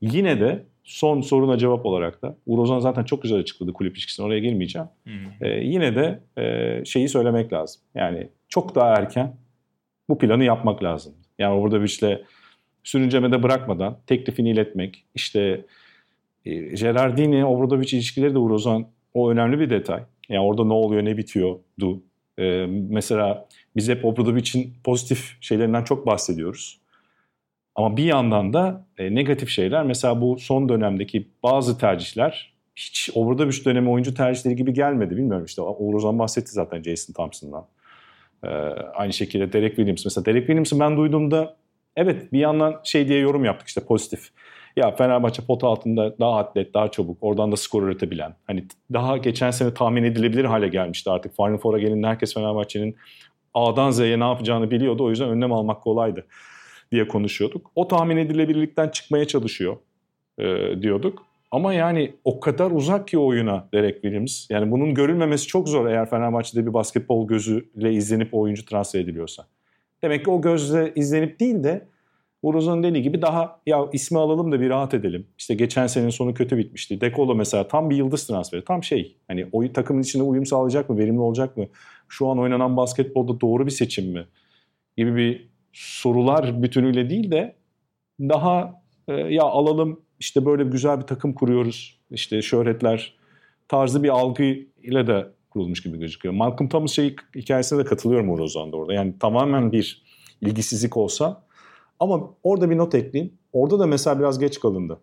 yine 0.00 0.40
de 0.40 0.62
son 0.84 1.20
soruna 1.20 1.58
cevap 1.58 1.86
olarak 1.86 2.22
da 2.22 2.36
Uğur 2.46 2.58
Ozan 2.58 2.78
zaten 2.78 3.04
çok 3.04 3.22
güzel 3.22 3.38
açıkladı 3.38 3.72
kulüp 3.72 3.92
ilişkisini 3.92 4.26
oraya 4.26 4.40
girmeyeceğim. 4.40 4.88
Ee, 5.40 5.48
yine 5.48 5.96
de 5.96 6.20
e, 6.42 6.84
şeyi 6.84 7.08
söylemek 7.08 7.52
lazım. 7.52 7.82
Yani 7.94 8.28
çok 8.48 8.74
daha 8.74 8.94
erken 8.94 9.36
bu 10.08 10.18
planı 10.18 10.44
yapmak 10.44 10.82
lazım. 10.82 11.14
Yani 11.38 11.62
burada 11.62 11.80
bir 11.80 11.86
işte 11.86 12.22
sürüncemede 12.84 13.42
bırakmadan 13.42 13.98
teklifini 14.06 14.50
iletmek, 14.50 15.04
işte 15.14 15.64
e, 16.44 16.54
Gerardini, 16.54 17.44
Obradoviç 17.44 17.94
ilişkileri 17.94 18.34
de 18.34 18.38
Uğur 18.38 18.50
Ozan 18.50 18.94
o 19.14 19.30
önemli 19.30 19.60
bir 19.60 19.70
detay. 19.70 20.02
Yani 20.28 20.40
orada 20.40 20.64
ne 20.64 20.72
oluyor, 20.72 21.04
ne 21.04 21.16
bitiyordu. 21.16 22.02
Ee, 22.38 22.66
mesela 22.68 23.48
biz 23.76 23.88
hep 23.88 24.04
Obradovic'in 24.04 24.74
pozitif 24.84 25.36
şeylerinden 25.40 25.84
çok 25.84 26.06
bahsediyoruz. 26.06 26.80
Ama 27.74 27.96
bir 27.96 28.04
yandan 28.04 28.52
da 28.52 28.86
e, 28.98 29.14
negatif 29.14 29.48
şeyler 29.48 29.84
mesela 29.84 30.20
bu 30.20 30.38
son 30.38 30.68
dönemdeki 30.68 31.28
bazı 31.42 31.78
tercihler 31.78 32.54
hiç 32.76 33.10
Obradovic 33.14 33.64
dönemi 33.64 33.90
oyuncu 33.90 34.14
tercihleri 34.14 34.56
gibi 34.56 34.72
gelmedi. 34.72 35.16
Bilmiyorum 35.16 35.44
işte 35.44 35.62
Uğur 35.62 35.94
Ozan 35.94 36.18
bahsetti 36.18 36.52
zaten 36.52 36.82
Jason 36.82 37.12
Thompson'dan. 37.12 37.66
Ee, 38.44 38.48
aynı 38.94 39.12
şekilde 39.12 39.52
Derek 39.52 39.76
Williams. 39.76 40.04
Mesela 40.04 40.24
Derek 40.24 40.40
Williams'ı 40.40 40.80
ben 40.80 40.96
duyduğumda 40.96 41.56
evet 41.96 42.32
bir 42.32 42.38
yandan 42.38 42.80
şey 42.84 43.08
diye 43.08 43.18
yorum 43.18 43.44
yaptık 43.44 43.68
işte 43.68 43.80
pozitif. 43.84 44.30
Ya 44.76 44.90
Fenerbahçe 44.96 45.42
pot 45.42 45.64
altında 45.64 46.18
daha 46.18 46.38
atlet, 46.38 46.74
daha 46.74 46.90
çabuk, 46.90 47.18
oradan 47.20 47.52
da 47.52 47.56
skor 47.56 47.82
üretebilen. 47.82 48.34
Hani 48.46 48.66
daha 48.92 49.16
geçen 49.16 49.50
sene 49.50 49.74
tahmin 49.74 50.04
edilebilir 50.04 50.44
hale 50.44 50.68
gelmişti 50.68 51.10
artık. 51.10 51.36
Final 51.36 51.58
Four'a 51.58 51.78
gelince 51.78 52.08
herkes 52.08 52.34
Fenerbahçe'nin 52.34 52.96
A'dan 53.54 53.90
Z'ye 53.90 54.20
ne 54.20 54.24
yapacağını 54.24 54.70
biliyordu. 54.70 55.04
O 55.04 55.10
yüzden 55.10 55.28
önlem 55.28 55.52
almak 55.52 55.82
kolaydı 55.82 56.26
diye 56.92 57.08
konuşuyorduk. 57.08 57.70
O 57.74 57.88
tahmin 57.88 58.16
edilebilirlikten 58.16 58.88
çıkmaya 58.88 59.24
çalışıyor 59.24 59.76
e, 60.38 60.82
diyorduk. 60.82 61.26
Ama 61.50 61.74
yani 61.74 62.14
o 62.24 62.40
kadar 62.40 62.70
uzak 62.70 63.08
ki 63.08 63.18
oyuna 63.18 63.68
Derek 63.74 63.94
Williams. 63.94 64.50
Yani 64.50 64.70
bunun 64.70 64.94
görülmemesi 64.94 65.46
çok 65.46 65.68
zor 65.68 65.86
eğer 65.86 66.10
Fenerbahçe'de 66.10 66.66
bir 66.66 66.74
basketbol 66.74 67.28
gözüyle 67.28 67.92
izlenip 67.92 68.34
oyuncu 68.34 68.64
transfer 68.64 69.00
ediliyorsa. 69.00 69.46
Demek 70.02 70.24
ki 70.24 70.30
o 70.30 70.40
gözle 70.40 70.92
izlenip 70.94 71.40
değil 71.40 71.64
de 71.64 71.88
Uğur 72.44 72.82
dediği 72.82 73.02
gibi 73.02 73.22
daha 73.22 73.60
ya 73.66 73.88
ismi 73.92 74.18
alalım 74.18 74.52
da 74.52 74.60
bir 74.60 74.70
rahat 74.70 74.94
edelim. 74.94 75.26
İşte 75.38 75.54
geçen 75.54 75.86
senenin 75.86 76.10
sonu 76.10 76.34
kötü 76.34 76.58
bitmişti. 76.58 77.00
Dekolo 77.00 77.34
mesela 77.34 77.68
tam 77.68 77.90
bir 77.90 77.96
yıldız 77.96 78.26
transferi. 78.26 78.64
Tam 78.64 78.84
şey 78.84 79.16
hani 79.28 79.46
o 79.52 79.72
takımın 79.72 80.02
içinde 80.02 80.22
uyum 80.22 80.46
sağlayacak 80.46 80.90
mı? 80.90 80.98
Verimli 80.98 81.20
olacak 81.20 81.56
mı? 81.56 81.66
Şu 82.08 82.28
an 82.28 82.38
oynanan 82.38 82.76
basketbolda 82.76 83.40
doğru 83.40 83.66
bir 83.66 83.70
seçim 83.70 84.12
mi? 84.12 84.26
Gibi 84.96 85.16
bir 85.16 85.48
sorular 85.72 86.62
bütünüyle 86.62 87.10
değil 87.10 87.30
de 87.30 87.56
daha 88.20 88.82
e, 89.08 89.12
ya 89.12 89.42
alalım 89.42 90.00
işte 90.20 90.46
böyle 90.46 90.64
güzel 90.64 91.00
bir 91.00 91.06
takım 91.06 91.32
kuruyoruz. 91.32 92.00
İşte 92.10 92.42
şöhretler 92.42 93.14
tarzı 93.68 94.02
bir 94.02 94.08
algı 94.08 94.44
ile 94.82 95.06
de 95.06 95.26
kurulmuş 95.50 95.82
gibi 95.82 95.98
gözüküyor. 95.98 96.34
Malcolm 96.34 96.68
Thomas 96.68 96.90
şey 96.90 97.16
hikayesine 97.36 97.78
de 97.78 97.84
katılıyorum 97.84 98.30
Ozan'da 98.30 98.76
orada. 98.76 98.94
Yani 98.94 99.18
tamamen 99.18 99.72
bir 99.72 100.02
ilgisizlik 100.40 100.96
olsa 100.96 101.43
ama 102.00 102.34
orada 102.42 102.70
bir 102.70 102.78
not 102.78 102.94
ekleyeyim. 102.94 103.34
Orada 103.52 103.78
da 103.78 103.86
mesela 103.86 104.18
biraz 104.18 104.38
geç 104.38 104.60
kalındı. 104.60 105.00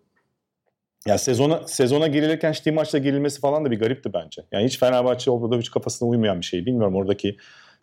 Ya 1.06 1.18
sezona 1.18 1.68
sezona 1.68 2.06
girilirken 2.06 2.52
işte 2.52 2.70
maçla 2.70 2.98
girilmesi 2.98 3.40
falan 3.40 3.64
da 3.64 3.70
bir 3.70 3.80
garipti 3.80 4.12
bence. 4.12 4.42
Yani 4.52 4.64
hiç 4.64 4.78
Fenerbahçe 4.78 5.30
Obradoviç 5.30 5.70
kafasına 5.70 6.08
uymayan 6.08 6.40
bir 6.40 6.44
şey. 6.44 6.66
Bilmiyorum 6.66 6.96
oradaki 6.96 7.36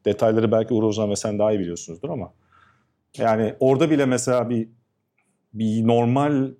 detayları 0.05 0.51
belki 0.51 0.73
Uğur 0.73 0.83
Ozan 0.83 1.09
ve 1.09 1.15
sen 1.15 1.39
daha 1.39 1.51
iyi 1.51 1.59
biliyorsunuzdur 1.59 2.09
ama. 2.09 2.33
Yani 3.17 3.55
orada 3.59 3.89
bile 3.89 4.05
mesela 4.05 4.49
bir 4.49 4.69
bir 5.53 5.87
normal 5.87 6.51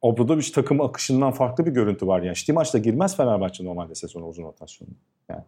Obradoviç 0.00 0.50
takım 0.50 0.80
akışından 0.80 1.32
farklı 1.32 1.66
bir 1.66 1.70
görüntü 1.70 2.06
var. 2.06 2.22
Yani 2.22 2.34
işte 2.34 2.52
maçla 2.52 2.78
girmez 2.78 3.16
Fenerbahçe 3.16 3.64
normalde 3.64 3.94
sezona 3.94 4.26
uzun 4.26 4.44
rotasyonda. 4.44 4.94
Yani. 5.28 5.44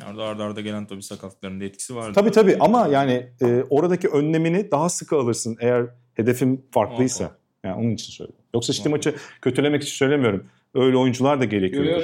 Arda 0.00 0.24
arda 0.24 0.44
arda 0.44 0.60
gelen 0.60 0.86
tabii 0.86 1.02
sakatlıkların 1.02 1.60
da 1.60 1.64
etkisi 1.64 1.96
vardı. 1.96 2.12
Tabii 2.14 2.30
tabii 2.30 2.56
ama 2.60 2.88
yani 2.88 3.28
e, 3.42 3.64
oradaki 3.70 4.08
önlemini 4.08 4.70
daha 4.70 4.88
sıkı 4.88 5.16
alırsın 5.16 5.56
eğer 5.60 5.86
hedefin 6.14 6.68
farklıysa. 6.70 7.24
Aha. 7.24 7.36
Yani 7.64 7.74
onun 7.74 7.90
için 7.90 8.12
söylüyorum. 8.12 8.44
Yoksa 8.54 8.72
işte 8.72 8.88
maçı 8.88 9.14
kötülemek 9.42 9.82
için 9.82 9.92
söylemiyorum. 9.92 10.46
Öyle 10.74 10.96
oyuncular 10.96 11.40
da 11.40 11.44
gerekiyor. 11.44 12.02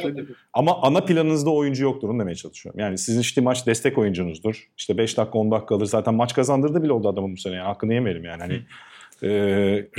Ama 0.52 0.82
ana 0.82 1.00
planınızda 1.04 1.50
oyuncu 1.50 1.84
yoktur 1.84 2.08
onu 2.08 2.20
demeye 2.20 2.34
çalışıyorum. 2.34 2.80
Yani 2.80 2.98
sizin 2.98 3.20
işte 3.20 3.40
maç 3.40 3.66
destek 3.66 3.98
oyuncunuzdur. 3.98 4.68
İşte 4.76 4.98
5 4.98 5.18
dakika 5.18 5.38
10 5.38 5.50
dakika 5.50 5.74
alır. 5.74 5.86
Zaten 5.86 6.14
maç 6.14 6.34
kazandırdı 6.34 6.82
bile 6.82 6.92
oldu 6.92 7.08
adamın 7.08 7.32
bu 7.32 7.36
sene. 7.36 7.54
Yani 7.54 7.66
hakkını 7.66 7.94
yemeyelim 7.94 8.24
yani. 8.24 8.40
Hani 8.40 8.62
e, 9.22 9.30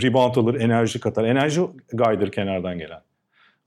rebound 0.04 0.36
alır, 0.36 0.60
enerji 0.60 1.00
katar. 1.00 1.24
Enerji 1.24 1.62
gaydır 1.94 2.32
kenardan 2.32 2.78
gelen. 2.78 3.02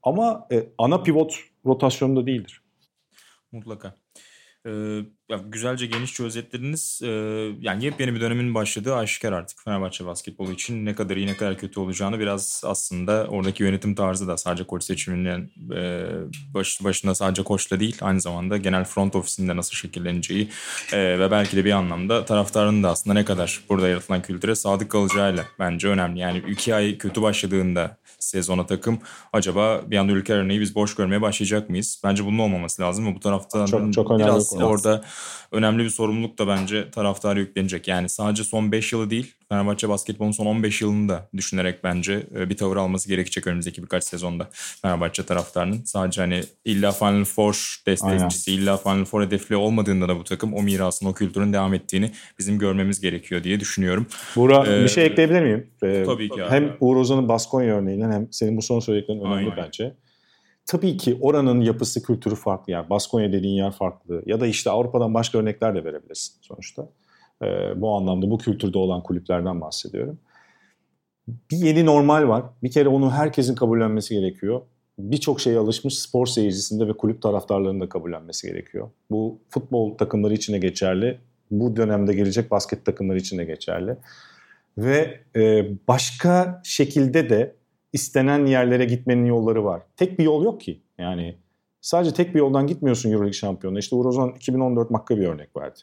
Ama 0.03 0.47
e, 0.53 0.67
ana 0.79 1.03
pivot 1.03 1.39
rotasyonda 1.67 2.27
değildir. 2.27 2.63
Mutlaka. 3.53 3.95
Ee, 4.67 5.05
ya 5.31 5.41
güzelce 5.49 5.87
genişçe 5.87 6.25
özetlediniz. 6.25 7.01
Ee, 7.05 7.09
yani 7.61 7.85
yepyeni 7.85 8.15
bir 8.15 8.21
dönemin 8.21 8.55
başladığı 8.55 8.95
aşikar 8.95 9.33
artık 9.33 9.65
Fenerbahçe 9.65 10.07
basketbolu 10.07 10.53
için 10.53 10.87
ne 10.87 10.95
kadar 10.95 11.17
iyi 11.17 11.27
ne 11.27 11.37
kadar 11.37 11.59
kötü 11.59 11.81
olacağını 11.81 12.19
biraz 12.19 12.63
aslında 12.67 13.27
oradaki 13.29 13.63
yönetim 13.63 13.95
tarzı 13.95 14.29
da 14.29 14.37
sadece 14.37 14.65
koç 14.65 14.85
seçiminin 14.85 15.53
e, 15.75 16.07
baş, 16.55 16.85
başında 16.85 17.15
sadece 17.15 17.43
koçla 17.43 17.81
değil 17.81 17.99
aynı 18.01 18.21
zamanda 18.21 18.57
genel 18.57 18.85
front 18.85 19.17
ofisinde 19.17 19.57
nasıl 19.57 19.75
şekilleneceği 19.75 20.49
e, 20.93 21.19
ve 21.19 21.31
belki 21.31 21.57
de 21.57 21.65
bir 21.65 21.73
anlamda 21.73 22.25
taraftarın 22.25 22.83
da 22.83 22.91
aslında 22.91 23.15
ne 23.15 23.25
kadar 23.25 23.61
burada 23.69 23.89
yaratılan 23.89 24.23
kültüre 24.23 24.55
sadık 24.55 24.91
kalacağıyla 24.91 25.45
bence 25.59 25.89
önemli. 25.89 26.21
Yani 26.21 26.43
iki 26.49 26.75
ay 26.75 26.99
kötü 26.99 27.23
başladığında 27.23 27.97
sezona 28.19 28.67
takım 28.67 28.99
acaba 29.33 29.81
bir 29.87 29.97
anda 29.97 30.13
ülke 30.13 30.35
arenayı 30.35 30.61
biz 30.61 30.75
boş 30.75 30.95
görmeye 30.95 31.23
başlayacak 31.23 31.71
mıyız? 31.71 32.01
Bence 32.05 32.25
bunun 32.25 32.39
olmaması 32.39 32.83
lazım 32.83 33.07
ve 33.07 33.15
bu 33.15 33.21
tarafta 33.21 33.67
çok, 33.67 33.93
çok 33.93 34.19
biraz 34.19 34.55
orada 34.63 35.05
önemli 35.53 35.85
bir 35.85 35.91
sorumluluk 35.91 36.39
da 36.39 36.49
bence 36.49 36.91
taraftar 36.91 37.37
yüklenecek. 37.37 37.89
Yani 37.89 38.09
sadece 38.09 38.45
son 38.45 38.73
5 38.73 38.93
yılı 38.93 39.11
değil 39.11 39.35
Fenerbahçe 39.51 39.89
basketbolun 39.89 40.31
son 40.31 40.47
15 40.47 40.83
yılını 40.83 41.09
da 41.09 41.29
düşünerek 41.37 41.85
bence 41.85 42.23
e, 42.35 42.51
bir 42.51 42.57
tavır 42.57 42.77
alması 42.77 43.09
gerekecek 43.09 43.47
önümüzdeki 43.47 43.83
birkaç 43.83 44.05
sezonda 44.05 44.49
Fenerbahçe 44.53 45.23
taraftarının. 45.23 45.83
Sadece 45.85 46.21
hani 46.21 46.43
illa 46.65 46.93
Final 46.93 47.25
Four 47.25 47.83
destekçisi, 47.87 48.53
illa 48.53 48.77
Final 48.77 49.05
Four 49.05 49.23
hedefli 49.23 49.57
olmadığında 49.57 50.09
da 50.09 50.19
bu 50.19 50.25
takım 50.25 50.55
o 50.55 50.63
mirasın, 50.63 51.07
o 51.07 51.13
kültürün 51.13 51.53
devam 51.53 51.75
ettiğini 51.75 52.11
bizim 52.39 52.59
görmemiz 52.59 53.01
gerekiyor 53.01 53.45
diye 53.45 53.61
düşünüyorum. 53.61 54.07
Buğra 54.37 54.67
ee, 54.67 54.85
bir 54.85 54.89
şey 54.89 55.07
ekleyebilir 55.07 55.43
miyim? 55.43 55.67
Ee, 55.83 56.03
tabii 56.07 56.29
ki. 56.29 56.43
Hem 56.49 56.65
abi. 56.65 56.73
Uğur 56.81 56.97
Ozan'ın 56.97 57.29
Baskonya 57.29 57.77
örneğinden 57.77 58.13
hem 58.13 58.29
senin 58.31 58.57
bu 58.57 58.63
son 58.63 58.81
söylediklerin 58.81 59.21
önemli 59.21 59.35
Aynen. 59.35 59.57
bence. 59.57 59.95
Tabii 60.71 60.97
ki 60.97 61.19
oranın 61.21 61.61
yapısı, 61.61 62.03
kültürü 62.03 62.35
farklı. 62.35 62.73
Yani 62.73 62.91
Baskonya 62.91 63.33
dediğin 63.33 63.55
yer 63.55 63.71
farklı. 63.71 64.23
Ya 64.27 64.41
da 64.41 64.47
işte 64.47 64.71
Avrupa'dan 64.71 65.15
başka 65.15 65.39
örnekler 65.39 65.75
de 65.75 65.85
verebilirsin 65.85 66.35
sonuçta. 66.41 66.89
Ee, 67.43 67.47
bu 67.81 67.97
anlamda 67.97 68.31
bu 68.31 68.39
kültürde 68.39 68.79
olan 68.79 69.03
kulüplerden 69.03 69.61
bahsediyorum. 69.61 70.19
Bir 71.29 71.57
yeni 71.57 71.87
normal 71.87 72.29
var. 72.29 72.45
Bir 72.63 72.71
kere 72.71 72.89
onu 72.89 73.11
herkesin 73.11 73.55
kabullenmesi 73.55 74.15
gerekiyor. 74.15 74.61
Birçok 74.99 75.41
şeye 75.41 75.59
alışmış 75.59 75.99
spor 75.99 76.27
seyircisinde 76.27 76.89
ve 76.89 76.93
kulüp 76.93 77.23
taraftarlarının 77.23 77.81
da 77.81 77.89
kabullenmesi 77.89 78.47
gerekiyor. 78.49 78.91
Bu 79.11 79.39
futbol 79.49 79.97
takımları 79.97 80.35
için 80.35 80.53
de 80.53 80.59
geçerli. 80.59 81.19
Bu 81.51 81.77
dönemde 81.77 82.15
gelecek 82.15 82.51
basket 82.51 82.85
takımları 82.85 83.19
için 83.19 83.39
de 83.39 83.45
geçerli. 83.45 83.97
Ve 84.79 85.21
e, 85.37 85.69
başka 85.89 86.61
şekilde 86.65 87.31
de 87.31 87.60
istenen 87.93 88.47
yerlere 88.47 88.85
gitmenin 88.85 89.25
yolları 89.25 89.65
var. 89.65 89.83
Tek 89.97 90.19
bir 90.19 90.25
yol 90.25 90.45
yok 90.45 90.61
ki. 90.61 90.83
Yani 90.99 91.37
sadece 91.81 92.15
tek 92.15 92.35
bir 92.35 92.39
yoldan 92.39 92.67
gitmiyorsun 92.67 93.11
Euroleague 93.11 93.33
şampiyonuna. 93.33 93.79
İşte 93.79 93.97
Uğur 93.97 94.05
Ozan 94.05 94.31
2014 94.31 94.91
Makka 94.91 95.17
bir 95.17 95.27
örnek 95.27 95.57
verdi. 95.57 95.79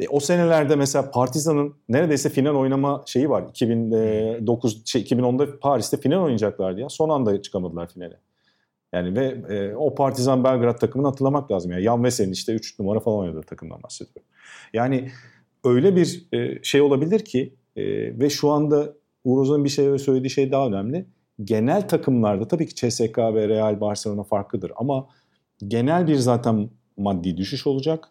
E, 0.00 0.08
o 0.08 0.20
senelerde 0.20 0.76
mesela 0.76 1.10
Partizan'ın 1.10 1.74
neredeyse 1.88 2.28
final 2.28 2.54
oynama 2.54 3.02
şeyi 3.06 3.30
var. 3.30 3.44
2009 3.50 4.82
şey 4.86 5.02
2010'da 5.02 5.58
Paris'te 5.58 5.96
final 5.96 6.22
oynayacaklardı 6.22 6.80
ya. 6.80 6.88
Son 6.88 7.08
anda 7.08 7.42
çıkamadılar 7.42 7.88
finale. 7.88 8.16
Yani 8.92 9.16
ve 9.16 9.54
e, 9.54 9.74
o 9.74 9.94
Partizan 9.94 10.44
Belgrad 10.44 10.78
takımını 10.78 11.08
hatırlamak 11.08 11.52
lazım. 11.52 11.72
Yani 11.72 11.84
Yan 11.84 12.04
Vesel'in 12.04 12.32
işte 12.32 12.52
3 12.52 12.78
numara 12.78 13.00
falan 13.00 13.18
oynadığı 13.18 13.42
takımdan 13.42 13.82
bahsediyorum. 13.82 14.22
Yani 14.72 15.10
öyle 15.64 15.96
bir 15.96 16.28
e, 16.32 16.62
şey 16.62 16.80
olabilir 16.80 17.24
ki 17.24 17.54
e, 17.76 17.84
ve 18.20 18.30
şu 18.30 18.50
anda 18.50 18.94
Uğur 19.24 19.64
bir 19.64 19.68
şey 19.68 19.98
söylediği 19.98 20.30
şey 20.30 20.52
daha 20.52 20.66
önemli. 20.66 21.06
Genel 21.44 21.88
takımlarda 21.88 22.48
tabii 22.48 22.66
ki 22.66 22.74
CSK 22.74 23.18
ve 23.18 23.48
Real 23.48 23.80
Barcelona 23.80 24.22
farklıdır 24.22 24.72
ama 24.76 25.08
genel 25.68 26.06
bir 26.06 26.16
zaten 26.16 26.70
maddi 26.96 27.36
düşüş 27.36 27.66
olacak 27.66 28.08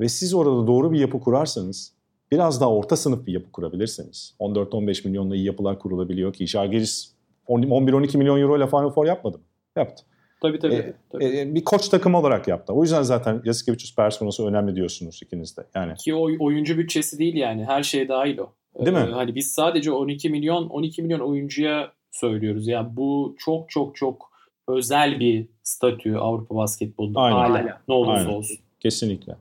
ve 0.00 0.08
siz 0.08 0.34
orada 0.34 0.66
doğru 0.66 0.92
bir 0.92 1.00
yapı 1.00 1.20
kurarsanız 1.20 1.92
biraz 2.32 2.60
daha 2.60 2.72
orta 2.72 2.96
sınıf 2.96 3.26
bir 3.26 3.32
yapı 3.32 3.52
kurabilirseniz 3.52 4.34
14-15 4.40 5.08
milyonla 5.08 5.36
iyi 5.36 5.44
yapılar 5.44 5.78
kurulabiliyor 5.78 6.32
ki 6.32 6.46
Žalgiris 6.46 7.12
11-12 7.48 8.18
milyon 8.18 8.40
euro 8.40 8.56
ile 8.56 8.66
Final 8.66 8.90
Four 8.90 9.06
yapmadı 9.06 9.38
mı? 9.38 9.44
Yaptı. 9.76 10.04
Tabii 10.42 10.58
tabii. 10.58 10.74
Ee, 10.74 10.94
tabii. 11.12 11.38
E, 11.38 11.54
bir 11.54 11.64
koç 11.64 11.88
takım 11.88 12.14
olarak 12.14 12.48
yaptı. 12.48 12.72
O 12.72 12.82
yüzden 12.82 13.02
zaten 13.02 13.42
Yasikevicius 13.44 13.94
personası 13.94 14.46
önemli 14.46 14.76
diyorsunuz 14.76 15.20
ikiniz 15.22 15.56
de. 15.56 15.62
Yani. 15.74 15.94
Ki 15.94 16.14
o 16.14 16.44
oyuncu 16.44 16.78
bütçesi 16.78 17.18
değil 17.18 17.34
yani. 17.34 17.64
Her 17.64 17.82
şey 17.82 18.08
dahil 18.08 18.38
o. 18.38 18.52
Değil 18.84 18.96
ee, 18.96 19.04
mi? 19.04 19.12
Hani 19.12 19.34
biz 19.34 19.52
sadece 19.52 19.92
12 19.92 20.30
milyon 20.30 20.68
12 20.68 21.02
milyon 21.02 21.20
oyuncuya 21.20 21.92
söylüyoruz. 22.16 22.66
Ya 22.66 22.74
yani 22.74 22.96
bu 22.96 23.36
çok 23.38 23.70
çok 23.70 23.96
çok 23.96 24.30
özel 24.68 25.20
bir 25.20 25.48
statü 25.62 26.14
Avrupa 26.14 26.54
basketbolunda 26.54 27.20
Aynen. 27.20 27.36
hala 27.36 27.80
ne 27.88 27.94
olursa 27.94 28.12
Aynen. 28.12 28.30
olsun. 28.30 28.56
Kesinlikle. 28.80 29.36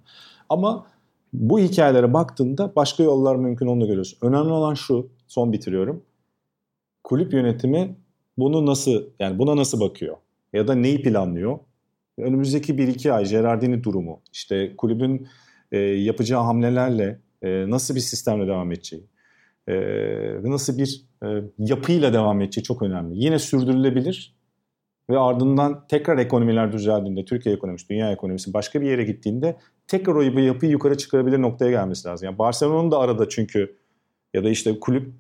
Ama 0.49 0.85
bu 1.33 1.59
hikayelere 1.59 2.13
baktığında 2.13 2.75
başka 2.75 3.03
yollar 3.03 3.35
mümkün 3.35 3.67
onu 3.67 3.81
da 3.81 3.85
görüyorsun. 3.85 4.17
Önemli 4.21 4.51
olan 4.51 4.73
şu, 4.73 5.09
son 5.27 5.53
bitiriyorum. 5.53 6.03
Kulüp 7.03 7.33
yönetimi 7.33 7.95
bunu 8.37 8.65
nasıl, 8.65 9.03
yani 9.19 9.39
buna 9.39 9.55
nasıl 9.55 9.79
bakıyor? 9.79 10.17
Ya 10.53 10.67
da 10.67 10.75
neyi 10.75 11.01
planlıyor? 11.01 11.59
Önümüzdeki 12.17 12.73
1-2 12.73 13.11
ay 13.11 13.25
Gerardini 13.25 13.83
durumu, 13.83 14.21
işte 14.33 14.75
kulübün 14.77 15.27
e, 15.71 15.77
yapacağı 15.79 16.43
hamlelerle 16.43 17.19
e, 17.41 17.69
nasıl 17.69 17.95
bir 17.95 17.99
sistemle 17.99 18.47
devam 18.47 18.71
edeceği, 18.71 19.03
e, 19.67 19.75
ve 20.43 20.51
nasıl 20.51 20.77
bir 20.77 21.05
e, 21.23 21.27
yapıyla 21.57 22.13
devam 22.13 22.41
edeceği 22.41 22.63
çok 22.63 22.81
önemli. 22.81 23.23
Yine 23.23 23.39
sürdürülebilir 23.39 24.35
ve 25.09 25.19
ardından 25.19 25.87
tekrar 25.87 26.17
ekonomiler 26.17 26.71
düzeldiğinde, 26.71 27.25
Türkiye 27.25 27.55
ekonomisi, 27.55 27.89
dünya 27.89 28.11
ekonomisi 28.11 28.53
başka 28.53 28.81
bir 28.81 28.89
yere 28.89 29.03
gittiğinde 29.03 29.57
tekrar 29.87 30.15
o 30.15 30.21
yapıyı 30.21 30.71
yukarı 30.71 30.97
çıkarabilir 30.97 31.41
noktaya 31.41 31.71
gelmesi 31.71 32.07
lazım. 32.07 32.25
Yani 32.25 32.37
Barcelona'nın 32.37 32.91
da 32.91 32.99
arada 32.99 33.29
çünkü 33.29 33.75
ya 34.33 34.43
da 34.43 34.49
işte 34.49 34.79
kulüp 34.79 35.13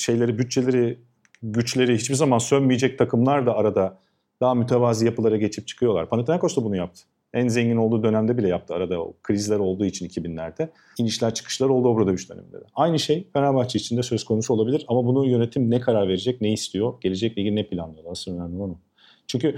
şeyleri, 0.00 0.38
bütçeleri, 0.38 0.98
güçleri 1.42 1.94
hiçbir 1.94 2.14
zaman 2.14 2.38
sönmeyecek 2.38 2.98
takımlar 2.98 3.46
da 3.46 3.56
arada 3.56 3.98
daha 4.40 4.54
mütevazi 4.54 5.06
yapılara 5.06 5.36
geçip 5.36 5.68
çıkıyorlar. 5.68 6.08
Panathinaikos 6.08 6.56
da 6.56 6.64
bunu 6.64 6.76
yaptı. 6.76 7.02
En 7.34 7.48
zengin 7.48 7.76
olduğu 7.76 8.02
dönemde 8.02 8.38
bile 8.38 8.48
yaptı 8.48 8.74
arada 8.74 9.00
o 9.00 9.14
krizler 9.22 9.58
olduğu 9.58 9.84
için 9.84 10.08
2000'lerde. 10.08 10.68
İnişler 10.98 11.34
çıkışlar 11.34 11.68
oldu 11.68 11.88
Obradoviç 11.88 12.30
döneminde 12.30 12.60
de. 12.60 12.64
Aynı 12.74 12.98
şey 12.98 13.28
Fenerbahçe 13.32 13.78
için 13.78 13.96
de 13.96 14.02
söz 14.02 14.24
konusu 14.24 14.54
olabilir 14.54 14.84
ama 14.88 15.06
bunu 15.06 15.26
yönetim 15.26 15.70
ne 15.70 15.80
karar 15.80 16.08
verecek, 16.08 16.40
ne 16.40 16.52
istiyor, 16.52 16.94
gelecekle 17.00 17.42
ilgili 17.42 17.56
ne 17.56 17.66
planlıyor? 17.66 18.04
Asıl 18.10 18.34
önemli 18.34 18.62
onu. 18.62 18.78
Çünkü 19.26 19.56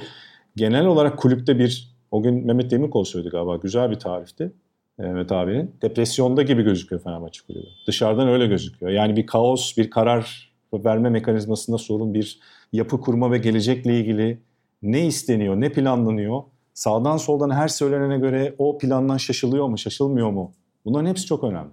genel 0.57 0.87
olarak 0.87 1.19
kulüpte 1.19 1.59
bir, 1.59 1.97
o 2.11 2.23
gün 2.23 2.47
Mehmet 2.47 2.71
Demirkol 2.71 3.05
söyledi 3.05 3.31
galiba, 3.31 3.57
güzel 3.57 3.91
bir 3.91 3.99
tarifti. 3.99 4.53
Mehmet 4.99 5.33
abinin. 5.33 5.75
Depresyonda 5.83 6.43
gibi 6.43 6.63
gözüküyor 6.63 7.03
Fenerbahçe 7.03 7.41
kulübü. 7.47 7.67
Dışarıdan 7.87 8.29
öyle 8.29 8.47
gözüküyor. 8.47 8.93
Yani 8.93 9.17
bir 9.17 9.27
kaos, 9.27 9.77
bir 9.77 9.91
karar 9.91 10.53
verme 10.73 11.11
mekanizmasında 11.11 11.79
sorun, 11.79 12.15
bir 12.15 12.41
yapı 12.73 13.01
kurma 13.01 13.33
ve 13.33 13.39
gelecekle 13.39 14.01
ilgili 14.01 14.39
ne 14.83 15.07
isteniyor, 15.07 15.61
ne 15.61 15.73
planlanıyor? 15.73 16.43
Sağdan 16.75 17.17
soldan 17.17 17.51
her 17.51 17.69
söylenene 17.69 18.19
göre 18.19 18.55
o 18.59 18.79
plandan 18.79 19.17
şaşılıyor 19.17 19.69
mu, 19.69 19.79
şaşılmıyor 19.79 20.31
mu? 20.31 20.53
Bunların 20.85 21.07
hepsi 21.07 21.27
çok 21.27 21.45
önemli. 21.45 21.71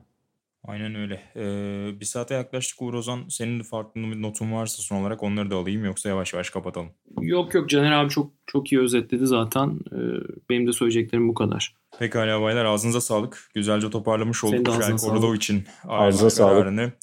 Aynen 0.67 0.95
öyle. 0.95 1.21
Ee, 1.35 1.99
bir 1.99 2.05
saate 2.05 2.33
yaklaştık 2.33 2.81
Uğur 2.81 2.93
Ozan. 2.93 3.19
Senin 3.29 3.59
de 3.59 3.63
farklı 3.63 4.01
bir 4.01 4.21
notun 4.21 4.51
varsa 4.51 4.83
son 4.83 5.01
olarak 5.01 5.23
onları 5.23 5.51
da 5.51 5.55
alayım 5.55 5.85
yoksa 5.85 6.09
yavaş 6.09 6.33
yavaş 6.33 6.49
kapatalım. 6.49 6.89
Yok 7.21 7.53
yok 7.53 7.69
Caner 7.69 7.91
abi 7.91 8.09
çok 8.09 8.31
çok 8.45 8.71
iyi 8.71 8.81
özetledi 8.81 9.27
zaten. 9.27 9.79
Ee, 9.91 9.97
benim 10.49 10.67
de 10.67 10.73
söyleyeceklerim 10.73 11.29
bu 11.29 11.33
kadar. 11.33 11.75
Pekala 11.99 12.41
baylar 12.41 12.65
ağzınıza 12.65 13.01
sağlık. 13.01 13.49
Güzelce 13.55 13.89
toparlamış 13.89 14.43
olduk 14.43 14.67
Şerk 14.83 15.03
Oradov 15.03 15.33
için 15.33 15.63
ağzınıza 15.87 16.29
sağlık. 16.29 16.93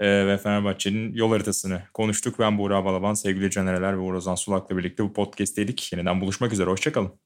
Ee, 0.00 0.26
ve 0.26 0.38
Fenerbahçe'nin 0.38 1.14
yol 1.14 1.30
haritasını 1.30 1.82
konuştuk. 1.94 2.38
Ben 2.38 2.58
Buğra 2.58 2.84
Balaban, 2.84 3.14
sevgili 3.14 3.50
Canereler 3.50 3.96
ve 3.98 4.00
Uğur 4.00 4.14
Ozan 4.14 4.34
Sulak'la 4.34 4.76
birlikte 4.76 5.04
bu 5.04 5.12
podcast'teydik. 5.12 5.92
Yeniden 5.92 6.20
buluşmak 6.20 6.52
üzere, 6.52 6.70
hoşçakalın. 6.70 7.12